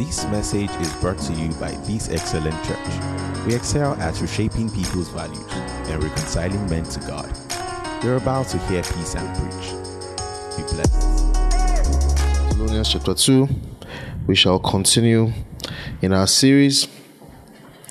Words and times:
This 0.00 0.24
message 0.28 0.70
is 0.76 0.90
brought 0.94 1.18
to 1.18 1.32
you 1.34 1.52
by 1.56 1.72
This 1.84 2.08
Excellent 2.08 2.56
Church. 2.64 3.46
We 3.46 3.54
excel 3.54 3.92
at 4.00 4.18
reshaping 4.18 4.70
people's 4.70 5.10
values 5.10 5.44
and 5.52 6.02
reconciling 6.02 6.70
men 6.70 6.84
to 6.84 7.00
God. 7.00 7.30
You're 8.02 8.16
about 8.16 8.48
to 8.48 8.58
hear 8.60 8.82
peace 8.82 9.14
and 9.14 9.28
preach. 9.36 9.72
Be 10.56 10.62
blessed. 10.72 11.34
Thessalonians 12.48 12.90
chapter 12.90 13.12
2. 13.12 13.46
We 14.26 14.34
shall 14.34 14.58
continue 14.58 15.34
in 16.00 16.14
our 16.14 16.26
series. 16.26 16.88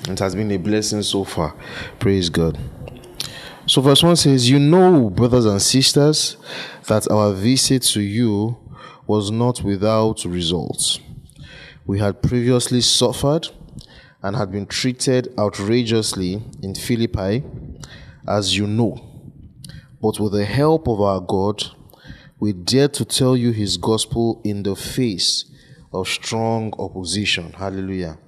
It 0.08 0.18
has 0.18 0.34
been 0.34 0.50
a 0.50 0.58
blessing 0.58 1.02
so 1.02 1.22
far. 1.22 1.54
Praise 2.00 2.28
God. 2.28 2.58
So, 3.66 3.82
verse 3.82 4.02
1 4.02 4.16
says, 4.16 4.50
You 4.50 4.58
know, 4.58 5.10
brothers 5.10 5.46
and 5.46 5.62
sisters, 5.62 6.38
that 6.88 7.08
our 7.08 7.32
visit 7.32 7.82
to 7.82 8.00
you 8.00 8.56
was 9.06 9.30
not 9.30 9.62
without 9.62 10.24
results. 10.24 10.98
We 11.90 11.98
had 11.98 12.22
previously 12.22 12.82
suffered 12.82 13.48
and 14.22 14.36
had 14.36 14.52
been 14.52 14.66
treated 14.66 15.34
outrageously 15.36 16.40
in 16.62 16.76
Philippi, 16.76 17.42
as 18.28 18.56
you 18.56 18.68
know. 18.68 18.96
But 20.00 20.20
with 20.20 20.34
the 20.34 20.44
help 20.44 20.86
of 20.86 21.00
our 21.00 21.20
God, 21.20 21.64
we 22.38 22.52
dare 22.52 22.86
to 22.86 23.04
tell 23.04 23.36
you 23.36 23.50
his 23.50 23.76
gospel 23.76 24.40
in 24.44 24.62
the 24.62 24.76
face 24.76 25.46
of 25.92 26.06
strong 26.06 26.72
opposition. 26.78 27.50
Hallelujah. 27.54 28.18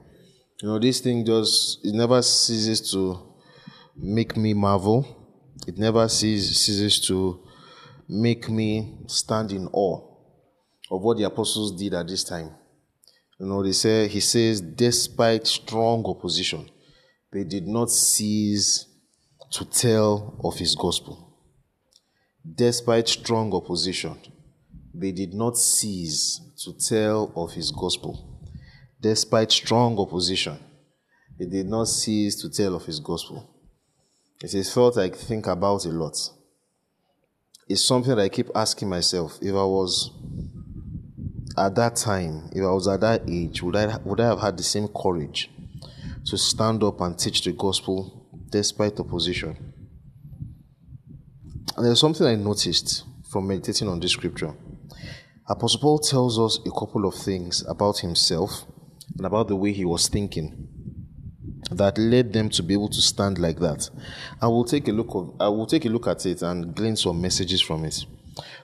You 0.61 0.71
know, 0.71 0.81
this 0.81 0.99
thing 0.99 1.25
just, 1.25 1.87
it 1.87 1.95
never 1.95 2.21
ceases 2.21 2.91
to 2.91 3.17
make 3.97 4.37
me 4.37 4.55
marvel. 4.55 5.07
It 5.69 5.79
never 5.79 6.09
ceases, 6.09 6.61
ceases 6.61 6.99
to 7.07 7.39
make 8.09 8.51
me 8.51 8.99
stand 9.07 9.53
in 9.53 9.69
awe 9.73 10.01
of 10.91 11.01
what 11.01 11.17
the 11.17 11.23
apostles 11.23 11.71
did 11.79 11.95
at 11.95 12.09
this 12.09 12.25
time. 12.25 12.57
You 13.43 13.49
know, 13.49 13.61
they 13.61 13.73
say, 13.73 14.07
he 14.07 14.21
says, 14.21 14.61
despite 14.61 15.49
strong 15.49 16.05
opposition, 16.07 16.71
they 17.33 17.43
did 17.43 17.67
not 17.67 17.91
cease 17.91 18.87
to 19.51 19.65
tell 19.65 20.39
of 20.45 20.57
his 20.57 20.77
gospel. 20.77 21.41
Despite 22.55 23.09
strong 23.09 23.53
opposition, 23.53 24.17
they 24.95 25.11
did 25.11 25.35
not 25.35 25.59
cease 25.59 26.41
to 26.59 26.73
tell 26.75 27.33
of 27.35 27.51
his 27.51 27.73
gospel. 27.73 28.41
Despite 29.01 29.51
strong 29.51 29.99
opposition, 29.99 30.61
they 31.37 31.47
did 31.47 31.67
not 31.67 31.89
cease 31.89 32.41
to 32.43 32.49
tell 32.49 32.77
of 32.77 32.85
his 32.85 33.01
gospel. 33.01 33.51
It 34.41 34.55
is 34.55 34.73
felt 34.73 34.97
I 34.97 35.09
think 35.09 35.49
about 35.49 35.85
a 35.85 35.89
lot. 35.89 36.17
It's 37.69 37.85
something 37.85 38.15
that 38.15 38.23
I 38.23 38.29
keep 38.29 38.51
asking 38.55 38.89
myself 38.89 39.41
if 39.43 39.51
I 39.51 39.65
was 39.65 40.13
at 41.57 41.75
that 41.75 41.97
time, 41.97 42.49
if 42.53 42.63
I 42.63 42.71
was 42.71 42.89
at 42.89 43.01
that 43.01 43.23
age, 43.29 43.63
would 43.63 43.77
I, 43.77 43.97
would 43.99 44.21
I 44.21 44.27
have 44.27 44.41
had 44.41 44.57
the 44.57 44.63
same 44.63 44.89
courage 44.89 45.51
to 46.27 46.39
stand 46.39 46.83
up 46.83 47.01
and 47.01 47.19
teach 47.19 47.43
the 47.45 47.53
gospel 47.53 48.27
despite 48.51 48.99
opposition? 48.99 49.73
And 51.77 51.87
there's 51.87 52.01
something 52.01 52.27
I 52.27 52.35
noticed 52.35 53.05
from 53.31 53.49
meditating 53.49 53.89
on 53.89 54.01
this 54.01 54.13
scripture. 54.13 54.55
Apostle 55.49 55.81
Paul 55.81 55.99
tells 55.99 56.39
us 56.39 56.59
a 56.67 56.71
couple 56.71 57.07
of 57.07 57.15
things 57.15 57.65
about 57.67 57.99
himself 57.99 58.65
and 59.17 59.27
about 59.27 59.49
the 59.49 59.57
way 59.57 59.73
he 59.73 59.85
was 59.85 60.09
thinking 60.09 60.69
that 61.71 61.99
led 61.99 62.33
them 62.33 62.49
to 62.51 62.63
be 62.63 62.75
able 62.75 62.89
to 62.89 63.01
stand 63.01 63.39
like 63.39 63.59
that. 63.61 63.89
I 64.41 64.47
will 64.47 64.65
take 64.65 64.89
a 64.89 64.93
look 64.93 65.15
of, 65.15 65.35
I 65.41 65.49
will 65.49 65.67
take 65.67 65.85
a 65.85 65.89
look 65.89 66.07
at 66.07 66.27
it 66.27 66.43
and 66.43 66.75
glean 66.75 66.97
some 66.97 67.21
messages 67.21 67.61
from 67.61 67.85
it. 67.85 68.05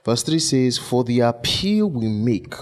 Verse 0.05 0.23
3 0.23 0.39
says, 0.39 0.77
For 0.77 1.03
the 1.03 1.21
appeal 1.21 1.89
we 1.89 2.07
make 2.07 2.55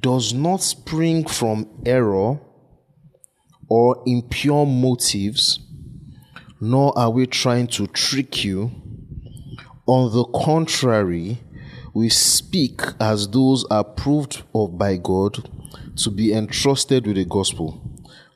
does 0.00 0.32
not 0.32 0.62
spring 0.62 1.26
from 1.26 1.68
error 1.84 2.38
or 3.68 4.02
impure 4.06 4.66
motives, 4.66 5.58
nor 6.60 6.96
are 6.96 7.10
we 7.10 7.26
trying 7.26 7.66
to 7.66 7.86
trick 7.88 8.44
you. 8.44 8.70
On 9.86 10.12
the 10.12 10.24
contrary, 10.44 11.38
we 11.94 12.08
speak 12.08 12.80
as 13.00 13.28
those 13.28 13.64
approved 13.70 14.42
of 14.54 14.78
by 14.78 14.96
God 14.96 15.50
to 15.96 16.10
be 16.10 16.32
entrusted 16.32 17.06
with 17.06 17.16
the 17.16 17.24
gospel. 17.24 17.80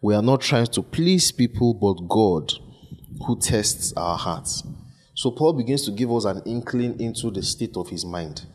We 0.03 0.15
are 0.15 0.23
not 0.23 0.41
trying 0.41 0.67
to 0.67 0.83
please 0.83 1.33
people, 1.33 1.75
but 1.75 2.09
God 2.09 2.53
who 3.27 3.39
tests 3.39 3.93
our 3.97 4.19
hearts. 4.19 4.63
So 5.15 5.31
Paul 5.31 5.55
begins 5.55 5.85
to 5.87 5.91
give 5.91 6.13
us 6.13 6.25
an 6.27 6.43
inkling 6.45 7.01
into 7.01 7.31
the 7.31 7.43
state 7.43 7.77
of 7.77 7.89
his 7.89 8.05
mind 8.05 8.47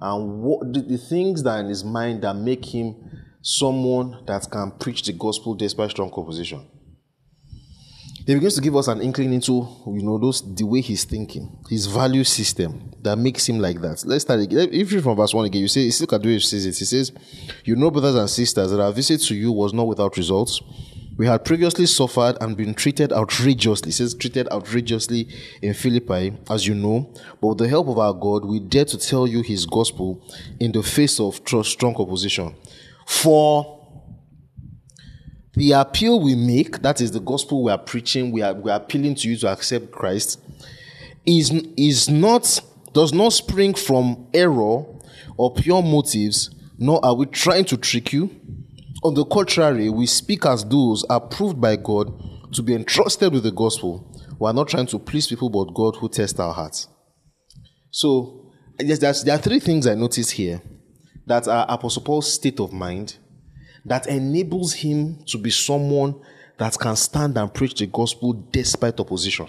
and 0.00 0.42
what 0.42 0.72
the, 0.72 0.80
the 0.82 0.98
things 0.98 1.42
that 1.42 1.60
in 1.60 1.68
his 1.68 1.84
mind 1.84 2.22
that 2.22 2.34
make 2.34 2.64
him 2.64 2.94
someone 3.42 4.24
that 4.26 4.50
can 4.50 4.72
preach 4.72 5.02
the 5.02 5.12
gospel 5.12 5.54
despite 5.54 5.90
strong 5.90 6.12
opposition. 6.12 6.66
He 8.26 8.34
begins 8.34 8.56
to 8.56 8.60
give 8.60 8.74
us 8.74 8.88
an 8.88 9.00
inkling 9.00 9.32
into, 9.32 9.68
you 9.86 10.02
know, 10.02 10.18
those 10.18 10.42
the 10.56 10.64
way 10.64 10.80
he's 10.80 11.04
thinking, 11.04 11.58
his 11.70 11.86
value 11.86 12.24
system 12.24 12.92
that 13.02 13.16
makes 13.16 13.48
him 13.48 13.60
like 13.60 13.80
that. 13.82 14.02
Let's 14.04 14.24
start 14.24 14.40
again. 14.40 14.68
If 14.72 14.90
you 14.90 15.00
from 15.00 15.16
verse 15.16 15.32
one 15.32 15.44
again, 15.44 15.62
you 15.62 15.68
say, 15.68 15.88
look 16.00 16.12
at 16.12 16.22
the 16.22 16.28
way 16.28 16.34
he 16.34 16.40
says 16.40 16.66
it. 16.66 16.76
He 16.76 16.84
says, 16.84 17.12
"You 17.64 17.76
know, 17.76 17.88
brothers 17.92 18.16
and 18.16 18.28
sisters, 18.28 18.72
that 18.72 18.80
our 18.80 18.90
visit 18.90 19.20
to 19.22 19.34
you 19.36 19.52
was 19.52 19.72
not 19.72 19.86
without 19.86 20.16
results. 20.16 20.60
We 21.16 21.26
had 21.26 21.46
previously 21.46 21.86
suffered 21.86 22.36
and 22.42 22.56
been 22.56 22.74
treated 22.74 23.10
outrageously. 23.10 23.88
It 23.88 23.94
says 23.94 24.14
treated 24.14 24.48
outrageously 24.52 25.28
in 25.62 25.72
Philippi, 25.72 26.36
as 26.50 26.66
you 26.66 26.74
know. 26.74 27.10
But 27.40 27.48
with 27.48 27.58
the 27.58 27.68
help 27.68 27.88
of 27.88 27.98
our 27.98 28.12
God, 28.12 28.44
we 28.44 28.60
dare 28.60 28.84
to 28.84 28.98
tell 28.98 29.26
you 29.26 29.42
His 29.42 29.64
gospel 29.64 30.22
in 30.60 30.72
the 30.72 30.82
face 30.82 31.18
of 31.18 31.40
strong 31.64 31.96
opposition. 31.96 32.54
For 33.06 33.72
the 35.54 35.72
appeal 35.72 36.20
we 36.20 36.34
make, 36.34 36.82
that 36.82 37.00
is 37.00 37.12
the 37.12 37.20
gospel 37.20 37.64
we 37.64 37.72
are 37.72 37.78
preaching, 37.78 38.30
we 38.30 38.42
are, 38.42 38.52
we 38.52 38.70
are 38.70 38.76
appealing 38.78 39.14
to 39.14 39.28
you 39.28 39.38
to 39.38 39.48
accept 39.48 39.90
Christ, 39.90 40.38
is, 41.24 41.50
is 41.78 42.10
not, 42.10 42.60
does 42.92 43.14
not 43.14 43.32
spring 43.32 43.72
from 43.72 44.26
error 44.34 44.84
or 45.38 45.54
pure 45.54 45.82
motives, 45.82 46.50
nor 46.78 47.02
are 47.02 47.14
we 47.14 47.24
trying 47.24 47.64
to 47.66 47.78
trick 47.78 48.12
you. 48.12 48.30
On 49.02 49.14
the 49.14 49.24
contrary, 49.24 49.88
we 49.90 50.06
speak 50.06 50.46
as 50.46 50.64
those 50.64 51.04
approved 51.10 51.60
by 51.60 51.76
God 51.76 52.12
to 52.52 52.62
be 52.62 52.74
entrusted 52.74 53.32
with 53.32 53.42
the 53.42 53.52
gospel. 53.52 54.10
We 54.38 54.48
are 54.48 54.54
not 54.54 54.68
trying 54.68 54.86
to 54.86 54.98
please 54.98 55.26
people, 55.26 55.50
but 55.50 55.74
God 55.74 55.96
who 55.96 56.08
tests 56.08 56.40
our 56.40 56.52
hearts. 56.52 56.88
So, 57.90 58.52
yes, 58.80 59.22
there 59.22 59.34
are 59.34 59.38
three 59.38 59.60
things 59.60 59.86
I 59.86 59.94
notice 59.94 60.30
here 60.30 60.62
that 61.26 61.48
are 61.48 61.66
Apostle 61.68 62.02
Paul's 62.02 62.32
state 62.32 62.60
of 62.60 62.72
mind 62.72 63.16
that 63.84 64.06
enables 64.06 64.74
him 64.74 65.24
to 65.26 65.38
be 65.38 65.50
someone 65.50 66.20
that 66.58 66.78
can 66.78 66.96
stand 66.96 67.36
and 67.36 67.52
preach 67.52 67.74
the 67.74 67.86
gospel 67.86 68.32
despite 68.50 68.98
opposition. 68.98 69.48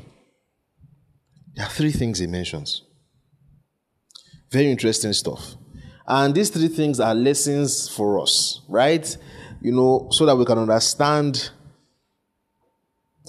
There 1.55 1.65
are 1.65 1.69
three 1.69 1.91
things 1.91 2.19
he 2.19 2.27
mentions. 2.27 2.83
Very 4.51 4.71
interesting 4.71 5.13
stuff. 5.13 5.55
And 6.07 6.33
these 6.33 6.49
three 6.49 6.69
things 6.69 6.99
are 6.99 7.13
lessons 7.13 7.89
for 7.89 8.19
us, 8.19 8.61
right? 8.69 9.17
You 9.61 9.73
know, 9.73 10.07
so 10.11 10.25
that 10.25 10.35
we 10.35 10.45
can 10.45 10.57
understand 10.57 11.51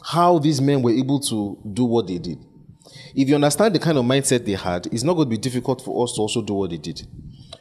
how 0.05 0.39
these 0.39 0.61
men 0.61 0.83
were 0.83 0.93
able 0.93 1.21
to 1.21 1.59
do 1.73 1.85
what 1.85 2.07
they 2.07 2.19
did. 2.19 2.39
If 3.15 3.29
you 3.29 3.35
understand 3.35 3.75
the 3.75 3.79
kind 3.79 3.99
of 3.99 4.05
mindset 4.05 4.47
they 4.47 4.53
had, 4.53 4.87
it's 4.87 5.03
not 5.03 5.15
going 5.15 5.27
to 5.27 5.31
be 5.31 5.39
difficult 5.39 5.83
for 5.83 6.05
us 6.05 6.15
to 6.15 6.21
also 6.21 6.41
do 6.41 6.55
what 6.55 6.71
they 6.71 6.77
did 6.77 7.07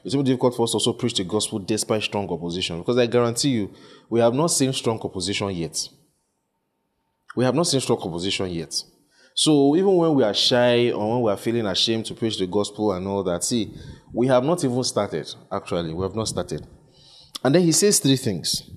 it's 0.07 0.13
even 0.13 0.25
difficult 0.25 0.55
for 0.55 0.63
us 0.63 0.71
to 0.71 0.75
also 0.75 0.93
preach 0.93 1.15
the 1.15 1.25
gospel 1.25 1.59
despite 1.59 2.01
strong 2.01 2.29
opposition. 2.29 2.77
Because 2.79 2.97
I 2.97 3.07
guarantee 3.07 3.49
you, 3.49 3.73
we 4.09 4.21
have 4.21 4.33
not 4.33 4.47
seen 4.47 4.71
strong 4.71 5.01
opposition 5.01 5.49
yet. 5.49 5.77
We 7.35 7.43
have 7.43 7.53
not 7.53 7.67
seen 7.67 7.81
strong 7.81 7.99
opposition 7.99 8.49
yet. 8.49 8.83
So 9.37 9.75
even 9.75 9.95
when 9.95 10.15
we 10.15 10.23
are 10.23 10.33
shy 10.33 10.89
or 10.89 11.11
when 11.13 11.21
we 11.21 11.31
are 11.31 11.37
feeling 11.37 11.67
ashamed 11.67 12.07
to 12.07 12.15
preach 12.15 12.39
the 12.39 12.47
gospel 12.47 12.93
and 12.93 13.07
all 13.07 13.23
that, 13.25 13.43
see, 13.43 13.71
we 14.11 14.25
have 14.25 14.43
not 14.43 14.63
even 14.63 14.83
started, 14.83 15.31
actually. 15.51 15.93
We 15.93 16.01
have 16.01 16.15
not 16.15 16.27
started. 16.27 16.65
And 17.43 17.53
then 17.53 17.61
he 17.61 17.71
says 17.71 17.99
three 17.99 18.15
things. 18.15 18.67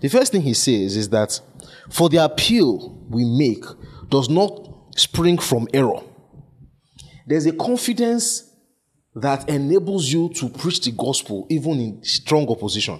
The 0.00 0.08
first 0.08 0.32
thing 0.32 0.42
he 0.42 0.54
says 0.54 0.96
is 0.96 1.08
that 1.10 1.40
for 1.88 2.08
the 2.08 2.16
appeal 2.16 3.00
we 3.08 3.24
make 3.24 3.64
does 4.08 4.28
not 4.28 4.68
spring 4.96 5.38
from 5.38 5.68
error. 5.72 6.02
There's 7.24 7.46
a 7.46 7.52
confidence 7.52 8.52
that 9.14 9.48
enables 9.48 10.12
you 10.12 10.30
to 10.30 10.48
preach 10.48 10.80
the 10.80 10.90
gospel 10.90 11.46
even 11.48 11.78
in 11.78 12.02
strong 12.02 12.48
opposition. 12.48 12.98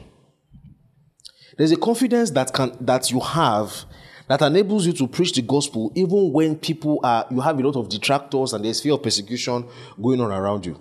There's 1.59 1.73
a 1.73 1.77
confidence 1.77 2.31
that 2.31 2.53
can 2.53 2.77
that 2.81 3.11
you 3.11 3.19
have 3.19 3.87
that 4.29 4.43
enables 4.43 4.87
you 4.87 4.93
to 4.95 5.07
preach 5.07 5.33
the 5.33 5.43
gospel 5.43 5.93
even 5.95 6.33
when 6.33 6.57
people 6.57 7.01
are 7.03 7.27
you 7.31 7.41
have 7.41 7.59
a 7.59 7.63
lot 7.63 7.77
of 7.77 7.89
detractors 7.89 8.53
and 8.53 8.65
there's 8.65 8.81
fear 8.81 8.95
of 8.95 9.03
persecution 9.03 9.67
going 10.01 10.21
on 10.21 10.33
around 10.33 10.67
you. 10.67 10.81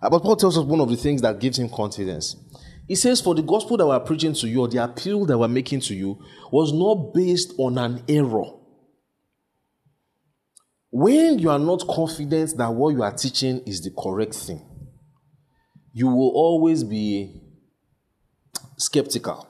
But 0.00 0.20
Paul 0.20 0.36
tells 0.36 0.58
us 0.58 0.64
one 0.64 0.80
of 0.80 0.90
the 0.90 0.96
things 0.96 1.22
that 1.22 1.38
gives 1.38 1.58
him 1.58 1.70
confidence. 1.70 2.36
He 2.86 2.94
says, 2.94 3.22
For 3.22 3.34
the 3.34 3.42
gospel 3.42 3.78
that 3.78 3.86
we're 3.86 4.00
preaching 4.00 4.34
to 4.34 4.46
you, 4.46 4.60
or 4.60 4.68
the 4.68 4.84
appeal 4.84 5.24
that 5.24 5.38
we're 5.38 5.48
making 5.48 5.80
to 5.80 5.94
you, 5.94 6.22
was 6.52 6.74
not 6.74 7.14
based 7.14 7.54
on 7.56 7.78
an 7.78 8.02
error. 8.06 8.44
When 10.90 11.38
you 11.38 11.48
are 11.48 11.58
not 11.58 11.86
confident 11.88 12.54
that 12.58 12.74
what 12.74 12.90
you 12.90 13.02
are 13.02 13.12
teaching 13.12 13.62
is 13.66 13.80
the 13.80 13.90
correct 13.90 14.34
thing, 14.34 14.60
you 15.94 16.08
will 16.08 16.32
always 16.34 16.84
be 16.84 17.40
skeptical. 18.76 19.48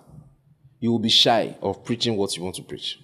you 0.84 0.90
will 0.92 0.98
be 0.98 1.08
shy 1.08 1.56
of 1.62 1.82
preaching 1.82 2.14
what 2.14 2.36
you 2.36 2.42
want 2.42 2.54
to 2.54 2.62
preach. 2.62 2.98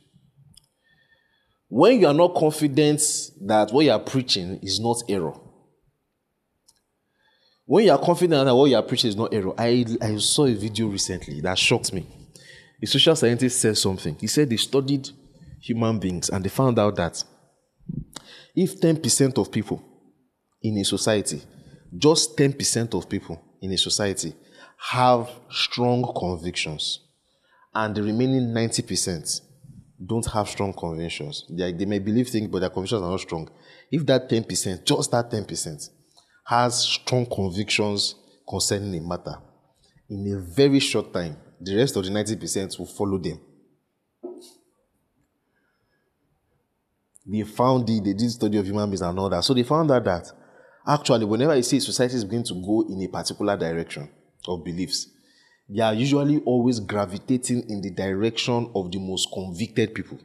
When 1.70 2.00
you 2.00 2.08
are 2.08 2.14
not 2.14 2.34
confident 2.34 3.00
that 3.42 3.70
what 3.70 3.84
you 3.84 3.92
are 3.92 4.00
preaching 4.00 4.58
is 4.60 4.80
not 4.80 5.04
error, 5.08 5.38
when 7.64 7.84
you 7.84 7.92
are 7.92 8.04
confident 8.04 8.44
that 8.44 8.54
what 8.54 8.68
you 8.68 8.76
are 8.76 8.82
preaching 8.82 9.10
is 9.10 9.16
not 9.16 9.32
error, 9.32 9.54
I, 9.56 9.86
I 10.02 10.16
saw 10.16 10.46
a 10.46 10.54
video 10.54 10.88
recently 10.88 11.40
that 11.42 11.56
shocked 11.56 11.92
me. 11.92 12.08
A 12.82 12.86
social 12.86 13.14
scientist 13.14 13.60
said 13.60 13.78
something. 13.78 14.16
He 14.20 14.26
said 14.26 14.50
they 14.50 14.56
studied 14.56 15.10
human 15.62 16.00
beings 16.00 16.28
and 16.28 16.44
they 16.44 16.48
found 16.48 16.76
out 16.80 16.96
that 16.96 17.22
if 18.56 18.80
10% 18.80 19.38
of 19.38 19.52
people 19.52 19.80
in 20.60 20.76
a 20.76 20.84
society, 20.84 21.40
just 21.96 22.36
10% 22.36 22.98
of 22.98 23.08
people 23.08 23.40
in 23.62 23.70
a 23.72 23.78
society 23.78 24.34
have 24.90 25.30
strong 25.50 26.12
convictions, 26.18 26.98
and 27.72 27.94
the 27.94 28.02
remaining 28.02 28.48
90% 28.48 29.40
don't 30.04 30.26
have 30.26 30.48
strong 30.48 30.72
convictions. 30.72 31.44
They, 31.50 31.72
they 31.72 31.84
may 31.84 31.98
believe 31.98 32.28
things, 32.28 32.48
but 32.48 32.60
their 32.60 32.70
convictions 32.70 33.02
are 33.02 33.10
not 33.10 33.20
strong. 33.20 33.48
If 33.90 34.06
that 34.06 34.28
10%, 34.28 34.84
just 34.84 35.10
that 35.10 35.30
10%, 35.30 35.90
has 36.46 36.78
strong 36.78 37.26
convictions 37.26 38.14
concerning 38.48 38.96
a 38.96 39.06
matter, 39.06 39.36
in 40.08 40.26
a 40.32 40.40
very 40.54 40.80
short 40.80 41.12
time, 41.12 41.36
the 41.60 41.76
rest 41.76 41.96
of 41.96 42.04
the 42.04 42.10
90% 42.10 42.78
will 42.78 42.86
follow 42.86 43.18
them. 43.18 43.38
They 47.26 47.42
found 47.42 47.88
it, 47.88 48.02
they 48.02 48.14
did 48.14 48.30
study 48.30 48.58
of 48.58 48.66
human 48.66 48.88
beings 48.88 49.02
and 49.02 49.18
all 49.18 49.28
that. 49.28 49.44
So 49.44 49.54
they 49.54 49.62
found 49.62 49.90
out 49.90 50.04
that 50.04 50.32
actually, 50.86 51.26
whenever 51.26 51.54
you 51.54 51.62
see 51.62 51.78
society 51.78 52.14
is 52.16 52.24
going 52.24 52.44
to 52.44 52.54
go 52.54 52.86
in 52.88 53.02
a 53.02 53.08
particular 53.08 53.56
direction 53.56 54.10
of 54.48 54.64
beliefs, 54.64 55.08
they 55.72 55.82
are 55.82 55.94
usually 55.94 56.38
always 56.44 56.80
gravitating 56.80 57.68
in 57.70 57.80
the 57.80 57.90
direction 57.90 58.70
of 58.74 58.90
the 58.90 58.98
most 58.98 59.28
convicted 59.32 59.94
people. 59.94 60.18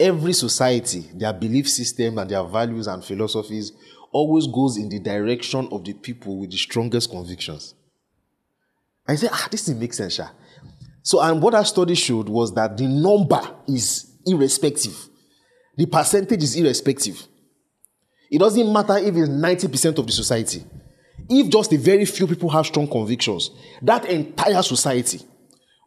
Every 0.00 0.32
society, 0.32 1.10
their 1.14 1.32
belief 1.32 1.68
system 1.68 2.18
and 2.18 2.30
their 2.30 2.42
values 2.42 2.86
and 2.86 3.04
philosophies 3.04 3.72
always 4.10 4.46
goes 4.46 4.78
in 4.78 4.88
the 4.88 4.98
direction 4.98 5.68
of 5.70 5.84
the 5.84 5.92
people 5.92 6.38
with 6.38 6.50
the 6.50 6.56
strongest 6.56 7.10
convictions. 7.10 7.74
I 9.06 9.16
said, 9.16 9.30
ah, 9.32 9.48
this 9.50 9.68
makes 9.68 9.98
sense. 9.98 10.14
Sha. 10.14 10.28
So, 11.02 11.20
and 11.20 11.42
what 11.42 11.54
our 11.54 11.64
study 11.66 11.94
showed 11.94 12.30
was 12.30 12.54
that 12.54 12.78
the 12.78 12.88
number 12.88 13.40
is 13.68 14.10
irrespective. 14.24 14.96
The 15.76 15.84
percentage 15.84 16.42
is 16.42 16.56
irrespective. 16.56 17.26
It 18.30 18.38
doesn't 18.38 18.72
matter 18.72 18.96
if 18.96 19.14
it's 19.14 19.28
90% 19.28 19.98
of 19.98 20.06
the 20.06 20.12
society. 20.12 20.64
If 21.28 21.50
just 21.50 21.72
a 21.72 21.78
very 21.78 22.04
few 22.04 22.26
people 22.26 22.50
have 22.50 22.66
strong 22.66 22.88
convictions, 22.88 23.50
that 23.82 24.04
entire 24.06 24.62
society 24.62 25.20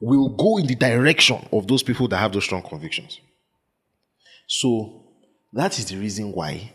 will 0.02 0.30
go 0.30 0.58
in 0.58 0.68
the 0.68 0.76
direction 0.76 1.48
of 1.52 1.68
those 1.68 1.84
people 1.84 2.08
that 2.08 2.18
have 2.18 2.32
those 2.32 2.46
strong 2.46 2.64
convictions. 2.64 3.20
So, 4.48 5.04
that 5.54 5.78
is 5.78 5.86
the 5.86 5.98
reason 5.98 6.32
why 6.32 6.74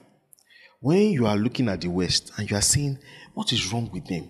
when 0.83 1.11
you 1.11 1.27
are 1.27 1.37
looking 1.37 1.69
at 1.69 1.81
the 1.81 1.89
West 1.89 2.33
and 2.37 2.51
you 2.51 2.57
are 2.57 2.63
saying, 2.63 2.99
what 3.35 3.53
is 3.53 3.73
wrong 3.73 3.89
with 3.93 4.05
them? 4.07 4.29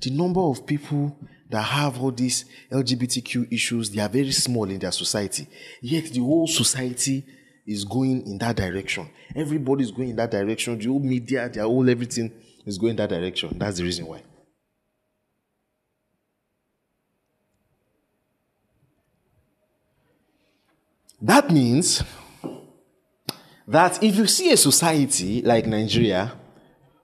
The 0.00 0.10
number 0.10 0.40
of 0.40 0.64
people 0.64 1.16
that 1.50 1.62
have 1.62 2.00
all 2.00 2.12
these 2.12 2.44
LGBTQ 2.70 3.52
issues, 3.52 3.90
they 3.90 4.00
are 4.00 4.08
very 4.08 4.30
small 4.30 4.70
in 4.70 4.78
their 4.78 4.92
society. 4.92 5.48
Yet 5.82 6.04
the 6.12 6.20
whole 6.20 6.46
society 6.46 7.26
is 7.66 7.84
going 7.84 8.26
in 8.28 8.38
that 8.38 8.56
direction. 8.56 9.10
Everybody 9.34 9.82
is 9.82 9.90
going 9.90 10.10
in 10.10 10.16
that 10.16 10.30
direction. 10.30 10.78
The 10.78 10.86
whole 10.86 11.00
media, 11.00 11.48
their 11.48 11.64
whole 11.64 11.90
everything 11.90 12.32
is 12.68 12.78
going 12.78 12.96
that 12.96 13.08
direction. 13.08 13.58
That's 13.58 13.78
the 13.78 13.84
reason 13.84 14.06
why. 14.06 14.22
That 21.20 21.50
means 21.50 22.02
that 23.66 24.02
if 24.02 24.16
you 24.16 24.26
see 24.26 24.52
a 24.52 24.56
society 24.56 25.42
like 25.42 25.66
Nigeria 25.66 26.32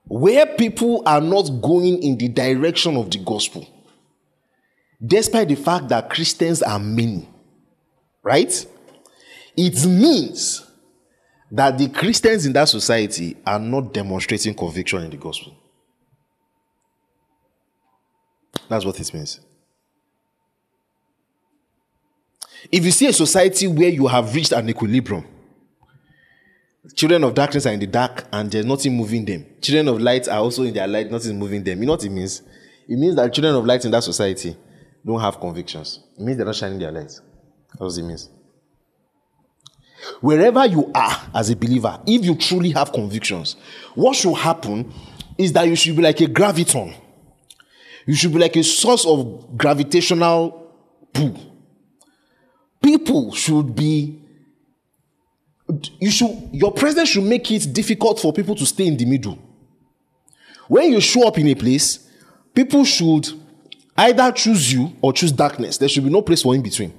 where 0.07 0.45
people 0.45 1.03
are 1.05 1.19
not 1.19 1.49
going 1.61 2.01
in 2.01 2.17
the 2.17 2.29
direction 2.29 2.95
of 2.95 3.09
the 3.09 3.17
gospel, 3.17 3.67
despite 5.05 5.49
the 5.49 5.55
fact 5.55 5.89
that 5.89 6.09
Christians 6.09 6.61
are 6.61 6.79
many, 6.79 7.27
right? 8.23 8.65
It 9.57 9.85
means 9.85 10.65
that 11.55 11.77
the 11.77 11.87
Christians 11.87 12.45
in 12.45 12.51
that 12.51 12.67
society 12.67 13.37
are 13.45 13.59
not 13.59 13.93
demonstrating 13.93 14.53
conviction 14.53 15.03
in 15.03 15.09
the 15.09 15.15
gospel. 15.15 15.55
That's 18.67 18.83
what 18.83 18.99
it 18.99 19.13
means. 19.13 19.39
If 22.69 22.83
you 22.83 22.91
see 22.91 23.07
a 23.07 23.13
society 23.13 23.67
where 23.67 23.87
you 23.87 24.05
have 24.07 24.35
reached 24.35 24.51
an 24.51 24.67
equilibrium, 24.67 25.25
children 26.93 27.23
of 27.23 27.33
darkness 27.33 27.65
are 27.65 27.73
in 27.73 27.79
the 27.79 27.87
dark 27.87 28.25
and 28.33 28.51
there's 28.51 28.65
nothing 28.65 28.93
moving 28.93 29.23
them. 29.23 29.45
Children 29.61 29.87
of 29.87 30.01
light 30.01 30.27
are 30.27 30.39
also 30.39 30.63
in 30.63 30.73
their 30.73 30.87
light, 30.87 31.09
nothing 31.09 31.39
moving 31.39 31.63
them. 31.63 31.79
You 31.79 31.85
know 31.85 31.93
what 31.93 32.03
it 32.03 32.09
means? 32.09 32.41
It 32.89 32.97
means 32.97 33.15
that 33.15 33.33
children 33.33 33.55
of 33.55 33.65
light 33.65 33.85
in 33.85 33.91
that 33.91 34.03
society 34.03 34.57
don't 35.05 35.21
have 35.21 35.39
convictions. 35.39 36.01
It 36.17 36.23
means 36.23 36.35
they're 36.37 36.45
not 36.45 36.55
shining 36.55 36.79
their 36.79 36.91
lights. 36.91 37.21
That's 37.69 37.95
what 37.95 37.97
it 37.97 38.03
means. 38.03 38.29
Wherever 40.21 40.65
you 40.65 40.91
are 40.93 41.21
as 41.33 41.49
a 41.49 41.55
believer, 41.55 41.99
if 42.05 42.23
you 42.25 42.35
truly 42.35 42.71
have 42.71 42.91
convictions, 42.91 43.55
what 43.95 44.15
should 44.15 44.35
happen 44.35 44.91
is 45.37 45.53
that 45.53 45.67
you 45.67 45.75
should 45.75 45.95
be 45.95 46.01
like 46.01 46.21
a 46.21 46.25
graviton. 46.25 46.95
You 48.05 48.15
should 48.15 48.31
be 48.33 48.39
like 48.39 48.55
a 48.55 48.63
source 48.63 49.05
of 49.05 49.57
gravitational 49.57 50.71
pull. 51.13 51.53
People 52.81 53.33
should 53.33 53.75
be 53.75 54.21
you 55.99 56.11
should 56.11 56.49
your 56.51 56.71
presence 56.71 57.09
should 57.09 57.23
make 57.23 57.49
it 57.51 57.73
difficult 57.73 58.19
for 58.19 58.31
people 58.31 58.55
to 58.55 58.65
stay 58.65 58.85
in 58.85 58.95
the 58.97 59.05
middle. 59.05 59.39
When 60.67 60.91
you 60.91 61.01
show 61.01 61.27
up 61.27 61.37
in 61.39 61.47
a 61.47 61.55
place, 61.55 62.07
people 62.53 62.85
should 62.85 63.27
either 63.97 64.31
choose 64.31 64.71
you 64.71 64.93
or 65.01 65.13
choose 65.13 65.31
darkness. 65.31 65.77
There 65.77 65.89
should 65.89 66.03
be 66.03 66.09
no 66.09 66.21
place 66.21 66.41
for 66.43 66.53
in 66.53 66.61
between. 66.61 66.93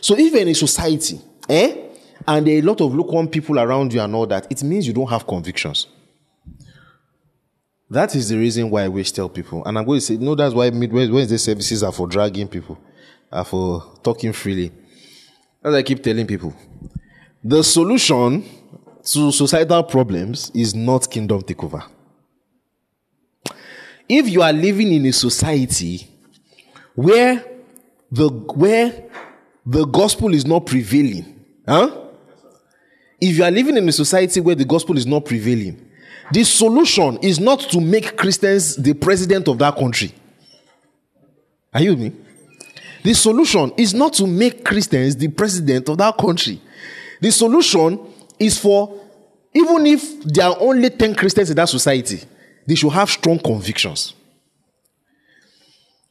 So 0.00 0.16
even 0.16 0.42
in 0.42 0.48
a 0.48 0.54
society, 0.54 1.20
eh? 1.48 1.85
And 2.26 2.48
a 2.48 2.60
lot 2.60 2.80
of 2.80 2.94
lukewarm 2.94 3.28
people 3.28 3.58
around 3.58 3.92
you 3.92 4.00
and 4.00 4.14
all 4.14 4.26
that, 4.26 4.50
it 4.50 4.62
means 4.62 4.86
you 4.86 4.92
don't 4.92 5.10
have 5.10 5.26
convictions. 5.26 5.86
That 7.88 8.16
is 8.16 8.28
the 8.28 8.36
reason 8.36 8.68
why 8.68 8.88
we 8.88 9.04
tell 9.04 9.28
people. 9.28 9.64
And 9.64 9.78
I'm 9.78 9.84
going 9.84 10.00
to 10.00 10.04
say, 10.04 10.16
no, 10.16 10.34
that's 10.34 10.54
why 10.54 10.70
Midwest 10.70 11.12
Wednesday 11.12 11.36
services 11.36 11.82
are 11.84 11.92
for 11.92 12.08
dragging 12.08 12.48
people, 12.48 12.78
are 13.30 13.44
for 13.44 13.98
talking 14.02 14.32
freely. 14.32 14.72
As 15.62 15.72
I 15.72 15.82
keep 15.82 16.02
telling 16.02 16.26
people, 16.26 16.54
the 17.44 17.62
solution 17.62 18.44
to 19.04 19.30
societal 19.30 19.84
problems 19.84 20.50
is 20.52 20.74
not 20.74 21.08
kingdom 21.08 21.42
takeover. 21.42 21.84
If 24.08 24.28
you 24.28 24.42
are 24.42 24.52
living 24.52 24.92
in 24.92 25.06
a 25.06 25.12
society 25.12 26.08
where 26.94 27.44
the 28.10 28.28
where 28.28 29.04
the 29.64 29.84
gospel 29.84 30.32
is 30.34 30.46
not 30.46 30.66
prevailing, 30.66 31.44
huh? 31.66 32.05
If 33.20 33.38
you 33.38 33.44
are 33.44 33.50
living 33.50 33.76
in 33.76 33.88
a 33.88 33.92
society 33.92 34.40
where 34.40 34.54
the 34.54 34.64
gospel 34.64 34.96
is 34.96 35.06
not 35.06 35.24
prevailing, 35.24 35.80
the 36.32 36.44
solution 36.44 37.18
is 37.22 37.38
not 37.38 37.60
to 37.60 37.80
make 37.80 38.16
Christians 38.16 38.76
the 38.76 38.94
president 38.94 39.48
of 39.48 39.58
that 39.58 39.76
country. 39.76 40.12
Are 41.72 41.82
you 41.82 41.90
with 41.90 42.00
me? 42.00 42.12
The 43.02 43.14
solution 43.14 43.72
is 43.76 43.94
not 43.94 44.14
to 44.14 44.26
make 44.26 44.64
Christians 44.64 45.16
the 45.16 45.28
president 45.28 45.88
of 45.88 45.98
that 45.98 46.18
country. 46.18 46.60
The 47.20 47.30
solution 47.30 48.00
is 48.38 48.58
for, 48.58 49.00
even 49.54 49.86
if 49.86 50.24
there 50.24 50.46
are 50.46 50.56
only 50.58 50.90
10 50.90 51.14
Christians 51.14 51.50
in 51.50 51.56
that 51.56 51.68
society, 51.68 52.20
they 52.66 52.74
should 52.74 52.92
have 52.92 53.08
strong 53.08 53.38
convictions. 53.38 54.14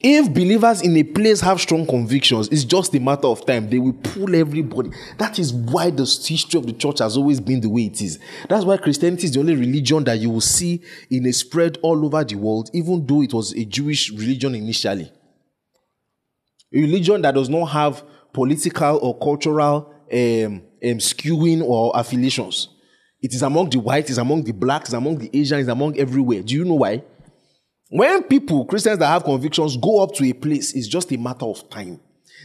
If 0.08 0.32
believers 0.32 0.82
in 0.82 0.96
a 0.96 1.02
place 1.02 1.40
have 1.40 1.60
strong 1.60 1.84
convictions, 1.84 2.46
it's 2.50 2.62
just 2.62 2.94
a 2.94 3.00
matter 3.00 3.26
of 3.26 3.44
time. 3.44 3.68
They 3.68 3.80
will 3.80 3.92
pull 3.92 4.36
everybody. 4.36 4.92
That 5.18 5.36
is 5.40 5.52
why 5.52 5.90
the 5.90 6.04
history 6.04 6.60
of 6.60 6.64
the 6.64 6.74
church 6.74 7.00
has 7.00 7.16
always 7.16 7.40
been 7.40 7.60
the 7.60 7.68
way 7.68 7.86
it 7.86 8.00
is. 8.00 8.20
That's 8.48 8.64
why 8.64 8.76
Christianity 8.76 9.24
is 9.24 9.32
the 9.32 9.40
only 9.40 9.56
religion 9.56 10.04
that 10.04 10.20
you 10.20 10.30
will 10.30 10.40
see 10.40 10.80
in 11.10 11.26
a 11.26 11.32
spread 11.32 11.78
all 11.82 12.04
over 12.04 12.22
the 12.22 12.36
world, 12.36 12.70
even 12.72 13.04
though 13.04 13.20
it 13.20 13.34
was 13.34 13.52
a 13.54 13.64
Jewish 13.64 14.12
religion 14.12 14.54
initially. 14.54 15.10
A 16.72 16.80
religion 16.80 17.20
that 17.22 17.34
does 17.34 17.48
not 17.48 17.64
have 17.64 18.04
political 18.32 19.00
or 19.02 19.18
cultural 19.18 19.92
um, 20.12 20.62
um, 20.84 20.98
skewing 21.00 21.64
or 21.64 21.90
affiliations. 21.96 22.68
It 23.20 23.34
is 23.34 23.42
among 23.42 23.70
the 23.70 23.80
whites, 23.80 24.10
it's 24.10 24.18
among 24.20 24.44
the 24.44 24.52
blacks, 24.52 24.92
among 24.92 25.18
the 25.18 25.30
Asians, 25.36 25.66
among 25.66 25.98
everywhere. 25.98 26.42
Do 26.42 26.54
you 26.54 26.64
know 26.64 26.74
why? 26.74 27.02
When 27.88 28.24
people, 28.24 28.64
Christians 28.64 28.98
that 28.98 29.06
have 29.06 29.24
convictions, 29.24 29.76
go 29.76 30.02
up 30.02 30.12
to 30.14 30.24
a 30.24 30.32
place, 30.32 30.74
it's 30.74 30.88
just 30.88 31.12
a 31.12 31.16
matter 31.16 31.46
of 31.46 31.68
time. 31.70 32.00